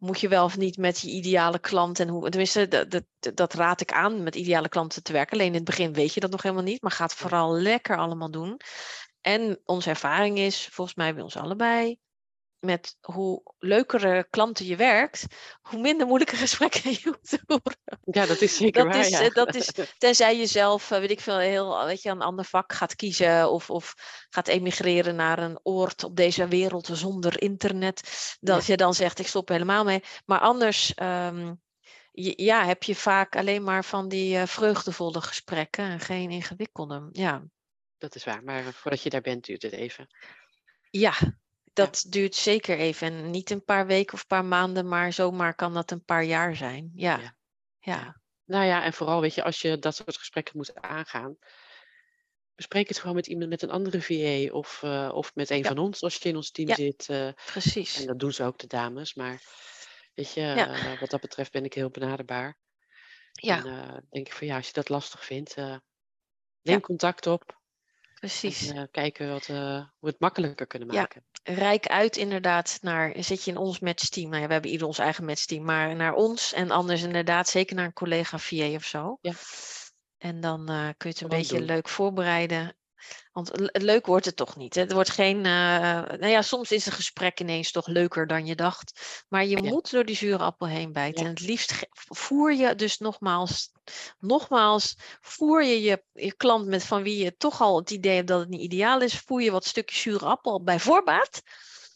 moet 0.00 0.20
je 0.20 0.28
wel 0.28 0.44
of 0.44 0.56
niet 0.56 0.76
met 0.76 1.00
je 1.00 1.10
ideale 1.10 1.58
klant 1.58 2.00
en 2.00 2.08
hoe, 2.08 2.28
tenminste, 2.28 2.68
dat, 2.68 2.90
dat, 2.90 3.04
dat 3.34 3.54
raad 3.54 3.80
ik 3.80 3.92
aan 3.92 4.22
met 4.22 4.34
ideale 4.34 4.68
klanten 4.68 5.02
te 5.02 5.12
werken. 5.12 5.32
Alleen 5.32 5.46
in 5.46 5.54
het 5.54 5.64
begin 5.64 5.92
weet 5.92 6.14
je 6.14 6.20
dat 6.20 6.30
nog 6.30 6.42
helemaal 6.42 6.64
niet, 6.64 6.82
maar 6.82 6.90
ga 6.90 7.04
het 7.04 7.14
vooral 7.14 7.54
lekker 7.54 7.96
allemaal 7.96 8.30
doen. 8.30 8.60
En 9.20 9.60
onze 9.64 9.88
ervaring 9.88 10.38
is, 10.38 10.68
volgens 10.72 10.96
mij 10.96 11.14
bij 11.14 11.22
ons 11.22 11.36
allebei, 11.36 11.98
met 12.60 12.96
hoe 13.00 13.42
leukere 13.58 14.26
klanten 14.30 14.66
je 14.66 14.76
werkt, 14.76 15.26
hoe 15.60 15.80
minder 15.80 16.06
moeilijke 16.06 16.36
gesprekken 16.46 16.90
je 16.90 17.00
hoeft 17.02 17.28
te 17.28 17.40
voeren. 17.46 17.78
Ja, 18.04 18.26
dat 18.26 18.40
is 18.40 18.56
zeker 18.56 18.84
Dat 18.84 18.92
waar. 18.92 19.04
is, 19.04 19.08
ja. 19.08 19.20
eh, 19.20 19.30
dat 19.30 19.54
is, 19.54 19.70
tenzij 19.98 20.36
je 20.36 20.46
zelf, 20.46 20.90
eh, 20.90 20.98
weet 20.98 21.10
ik 21.10 21.20
veel, 21.20 21.38
heel, 21.38 21.84
weet 21.84 22.02
je, 22.02 22.10
een 22.10 22.22
ander 22.22 22.44
vak 22.44 22.72
gaat 22.72 22.94
kiezen 22.96 23.50
of, 23.50 23.70
of 23.70 23.94
gaat 24.30 24.48
emigreren 24.48 25.16
naar 25.16 25.38
een 25.38 25.60
oord 25.62 26.04
op 26.04 26.16
deze 26.16 26.48
wereld 26.48 26.88
zonder 26.92 27.42
internet, 27.42 28.36
dat 28.40 28.66
je 28.66 28.76
dan 28.76 28.94
zegt, 28.94 29.18
ik 29.18 29.26
stop 29.26 29.48
helemaal 29.48 29.84
mee. 29.84 30.02
Maar 30.24 30.40
anders, 30.40 30.94
ehm, 30.94 31.54
ja, 32.36 32.64
heb 32.66 32.82
je 32.82 32.94
vaak 32.94 33.36
alleen 33.36 33.62
maar 33.62 33.84
van 33.84 34.08
die 34.08 34.36
eh, 34.36 34.46
vreugdevolle 34.46 35.20
gesprekken 35.20 35.84
en 35.84 36.00
geen 36.00 36.30
ingewikkelde. 36.30 37.08
Ja, 37.12 37.42
Dat 37.98 38.14
is 38.14 38.24
waar. 38.24 38.44
Maar 38.44 38.62
voordat 38.72 39.02
je 39.02 39.10
daar 39.10 39.20
bent, 39.20 39.44
duurt 39.44 39.62
het 39.62 39.72
even. 39.72 40.06
ja. 40.90 41.12
Dat 41.84 42.04
duurt 42.08 42.34
zeker 42.34 42.78
even. 42.78 43.06
En 43.12 43.30
niet 43.30 43.50
een 43.50 43.64
paar 43.64 43.86
weken 43.86 44.14
of 44.14 44.20
een 44.20 44.26
paar 44.26 44.44
maanden, 44.44 44.88
maar 44.88 45.12
zomaar 45.12 45.54
kan 45.54 45.74
dat 45.74 45.90
een 45.90 46.04
paar 46.04 46.24
jaar 46.24 46.56
zijn. 46.56 46.90
Ja. 46.94 47.36
Ja. 47.78 48.20
Nou 48.44 48.64
ja, 48.64 48.84
en 48.84 48.92
vooral, 48.92 49.20
weet 49.20 49.34
je, 49.34 49.42
als 49.42 49.60
je 49.60 49.78
dat 49.78 49.96
soort 49.96 50.16
gesprekken 50.16 50.56
moet 50.56 50.74
aangaan, 50.74 51.36
bespreek 52.54 52.88
het 52.88 52.98
gewoon 52.98 53.14
met 53.16 53.26
iemand, 53.26 53.50
met 53.50 53.62
een 53.62 53.70
andere 53.70 54.02
VA 54.02 54.52
of, 54.52 54.82
eh, 54.82 55.10
of 55.14 55.34
met 55.34 55.50
een 55.50 55.58
Ja. 55.58 55.68
van 55.68 55.78
ons 55.78 56.02
als 56.02 56.16
je 56.16 56.28
in 56.28 56.36
ons 56.36 56.50
team 56.50 56.74
zit. 56.74 57.08
eh, 57.08 57.28
precies. 57.46 58.00
en 58.00 58.06
dat 58.06 58.18
doen 58.18 58.32
ze 58.32 58.44
ook, 58.44 58.58
de 58.58 58.66
dames. 58.66 59.14
Maar 59.14 59.42
weet 60.14 60.32
je, 60.32 60.40
eh, 60.40 61.00
wat 61.00 61.10
dat 61.10 61.20
betreft 61.20 61.52
ben 61.52 61.64
ik 61.64 61.74
heel 61.74 61.90
benaderbaar. 61.90 62.58
Ja, 63.32 63.64
En 63.64 64.06
denk 64.10 64.26
ik 64.26 64.32
van 64.32 64.46
ja, 64.46 64.56
als 64.56 64.66
je 64.66 64.72
dat 64.72 64.88
lastig 64.88 65.24
vindt, 65.24 65.54
neem 66.62 66.80
contact 66.80 67.26
op. 67.26 67.59
precies. 68.20 68.68
En 68.68 68.76
eh, 68.76 68.82
kijken 68.90 69.30
wat, 69.30 69.48
eh, 69.48 69.56
hoe 69.56 69.88
we 70.00 70.08
het 70.08 70.20
makkelijker 70.20 70.66
kunnen 70.66 70.92
Ja. 70.92 71.00
maken. 71.00 71.24
Rijk 71.42 71.86
uit 71.86 72.16
inderdaad 72.16 72.78
naar, 72.82 73.14
zit 73.18 73.44
je 73.44 73.50
in 73.50 73.56
ons 73.56 73.80
matchteam. 73.80 74.28
Nou 74.28 74.40
ja, 74.40 74.46
we 74.46 74.52
hebben 74.52 74.70
ieder 74.70 74.86
ons 74.86 74.98
eigen 74.98 75.24
matchteam, 75.24 75.64
maar 75.64 75.96
naar 75.96 76.14
ons 76.14 76.52
en 76.52 76.70
anders 76.70 77.02
inderdaad 77.02 77.48
zeker 77.48 77.76
naar 77.76 77.84
een 77.84 77.92
collega 77.92 78.38
VA 78.38 78.74
of 78.74 78.84
zo. 78.84 79.18
Ja. 79.20 79.32
En 80.18 80.40
dan 80.40 80.68
eh, 80.68 80.74
kun 80.74 80.94
je 80.96 81.08
het 81.08 81.20
een 81.20 81.28
beetje 81.28 81.56
doen. 81.56 81.66
leuk 81.66 81.88
voorbereiden. 81.88 82.76
Want 83.32 83.50
le- 83.60 83.70
leuk 83.72 84.06
wordt 84.06 84.24
het 84.26 84.36
toch 84.36 84.56
niet. 84.56 84.74
Hè? 84.74 84.80
Het 84.80 84.92
wordt 84.92 85.10
geen. 85.10 85.36
eh, 85.36 85.52
nou 86.02 86.26
ja, 86.26 86.42
soms 86.42 86.72
is 86.72 86.86
een 86.86 86.92
gesprek 86.92 87.40
ineens 87.40 87.70
toch 87.72 87.86
leuker 87.86 88.26
dan 88.26 88.46
je 88.46 88.54
dacht. 88.54 89.24
Maar 89.28 89.44
je 89.44 89.62
Ja. 89.62 89.68
moet 89.70 89.90
door 89.90 90.04
die 90.04 90.16
zure 90.16 90.42
appel 90.42 90.66
heen 90.66 90.92
bijten. 90.92 91.20
Ja. 91.22 91.28
En 91.28 91.34
het 91.34 91.42
liefst 91.42 91.86
voer 92.08 92.52
je 92.54 92.74
dus 92.74 92.98
nogmaals, 92.98 93.72
nogmaals, 94.18 94.96
voer 95.20 95.64
je, 95.64 95.82
je 95.82 96.04
je 96.12 96.34
klant 96.36 96.66
met 96.66 96.84
van 96.84 97.02
wie 97.02 97.24
je 97.24 97.36
toch 97.36 97.60
al 97.60 97.76
het 97.78 97.90
idee 97.90 98.14
hebt 98.16 98.28
dat 98.28 98.40
het 98.40 98.48
niet 98.48 98.60
ideaal 98.60 99.00
is, 99.00 99.18
voer 99.18 99.42
je 99.42 99.50
wat 99.50 99.64
stukjes 99.64 100.00
zure 100.00 100.24
appel 100.24 100.62
bij 100.62 100.80
voorbaat. 100.80 101.42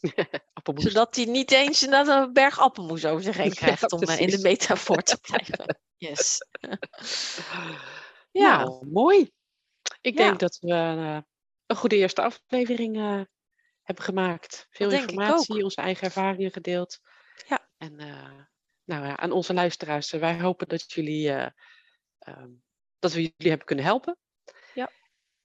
Appelmoes. 0.53 0.83
Zodat 0.83 1.15
hij 1.15 1.25
niet 1.25 1.51
eens 1.51 1.83
inderdaad 1.83 2.25
een 2.27 2.33
berg 2.33 2.59
appelmoes 2.59 3.05
over 3.05 3.23
zich 3.23 3.37
heen 3.37 3.45
Ja, 3.53 3.53
krijgt 3.55 3.91
om 3.91 4.01
eh, 4.01 4.19
in 4.19 4.29
de 4.29 4.39
metafoor 4.41 5.01
te 5.01 5.17
blijven. 5.27 5.79
Yes. 5.97 6.37
Ja. 8.31 8.57
Nou, 8.57 8.87
mooi. 8.91 9.31
Ik 10.01 10.17
denk 10.17 10.39
dat 10.39 10.57
we 10.61 10.71
eh, 10.71 11.19
een 11.65 11.75
goede 11.75 11.95
eerste 11.95 12.21
aflevering 12.21 12.97
eh, 12.97 13.21
hebben 13.81 14.03
gemaakt. 14.05 14.67
Veel 14.69 14.91
informatie, 14.91 15.63
onze 15.63 15.81
eigen 15.81 16.03
ervaringen 16.03 16.51
gedeeld. 16.51 16.99
Ja. 17.47 17.69
En 17.77 17.99
eh, 17.99 18.45
nou 18.85 19.05
ja, 19.05 19.17
aan 19.17 19.31
onze 19.31 19.53
luisteraars, 19.53 20.11
eh, 20.11 20.19
wij 20.19 20.39
hopen 20.39 20.67
dat 20.67 20.91
jullie 20.91 21.31
eh, 21.31 21.49
ehm, 22.19 22.51
dat 22.99 23.13
we 23.13 23.21
jullie 23.21 23.49
hebben 23.49 23.65
kunnen 23.65 23.85
helpen. 23.85 24.17
Ja. 24.73 24.91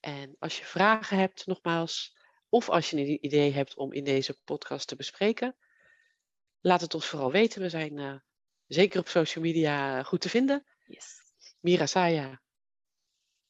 En 0.01 0.37
als 0.39 0.59
je 0.59 0.65
vragen 0.65 1.19
hebt, 1.19 1.47
nogmaals, 1.47 2.17
of 2.49 2.69
als 2.69 2.91
je 2.91 2.97
een 2.97 3.25
idee 3.25 3.53
hebt 3.53 3.77
om 3.77 3.93
in 3.93 4.05
deze 4.05 4.41
podcast 4.45 4.89
te 4.89 4.97
bespreken, 4.97 5.57
laat 6.61 6.81
het 6.81 6.95
ons 6.95 7.07
vooral 7.07 7.33
weten. 7.33 7.63
We 7.63 7.69
zijn 7.69 7.99
eh, 7.99 8.17
zeker 8.67 9.01
op 9.01 9.09
social 9.09 9.45
media 9.45 10.03
goed 10.03 10.21
te 10.21 10.29
vinden. 10.29 10.67
yes. 10.87 11.19
Mira 11.61 11.87
Saya. 11.87 12.43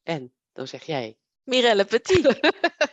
En 0.03 0.35
dan 0.53 0.67
zeg 0.69 0.83
jij. 0.83 1.17
Mirelle 1.43 1.85
Petit. 1.85 2.41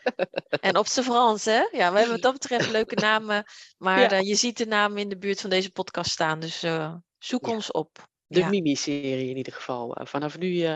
en 0.67 0.77
op 0.77 0.87
z'n 0.87 1.01
Frans, 1.01 1.45
hè? 1.45 1.67
Ja, 1.71 1.91
we 1.91 1.97
hebben 1.97 2.09
wat 2.09 2.21
dat 2.21 2.33
betreft 2.33 2.69
leuke 2.71 2.95
namen. 2.95 3.43
Maar 3.77 3.99
Ja. 3.99 4.09
eh, 4.11 4.21
je 4.21 4.35
ziet 4.35 4.57
de 4.57 4.65
namen 4.65 4.97
in 4.97 5.09
de 5.09 5.17
buurt 5.17 5.41
van 5.41 5.49
deze 5.49 5.71
podcast 5.71 6.11
staan. 6.11 6.39
Dus 6.39 6.63
eh, 6.63 6.95
zoek 7.17 7.45
Ja. 7.45 7.51
ons 7.53 7.71
op. 7.71 8.07
De 8.27 8.39
Ja. 8.39 8.49
Mimi-serie 8.49 9.29
in 9.29 9.37
ieder 9.37 9.53
geval. 9.53 9.95
eh, 9.95 10.05
vanaf 10.05 10.37
nu 10.37 10.67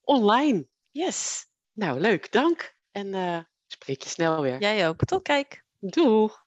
online. 0.00 0.66
Yes. 0.90 1.46
Nou, 1.72 2.00
leuk. 2.00 2.32
Dank. 2.32 2.74
En 2.90 3.46
spreek 3.66 4.02
je 4.02 4.08
snel 4.08 4.40
weer. 4.42 4.60
Jij 4.60 4.88
ook. 4.88 5.04
Tot 5.04 5.22
kijk. 5.22 5.64
Doeg. 5.78 6.41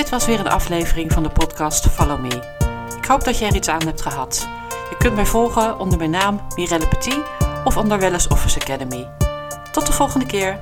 Dit 0.00 0.08
was 0.10 0.26
weer 0.26 0.40
een 0.40 0.48
aflevering 0.48 1.12
van 1.12 1.22
de 1.22 1.28
podcast 1.28 1.86
Follow 1.86 2.20
Me. 2.20 2.42
Ik 2.96 3.04
hoop 3.04 3.24
dat 3.24 3.38
je 3.38 3.44
er 3.44 3.54
iets 3.54 3.68
aan 3.68 3.86
hebt 3.86 4.02
gehad. 4.02 4.48
Je 4.90 4.96
kunt 4.98 5.14
mij 5.14 5.26
volgen 5.26 5.78
onder 5.78 5.98
mijn 5.98 6.10
naam 6.10 6.40
Mirelle 6.54 6.88
Petit 6.88 7.18
of 7.64 7.76
onder 7.76 7.98
Wellness 7.98 8.28
Office 8.28 8.60
Academy. 8.60 9.08
Tot 9.72 9.86
de 9.86 9.92
volgende 9.92 10.26
keer. 10.26 10.58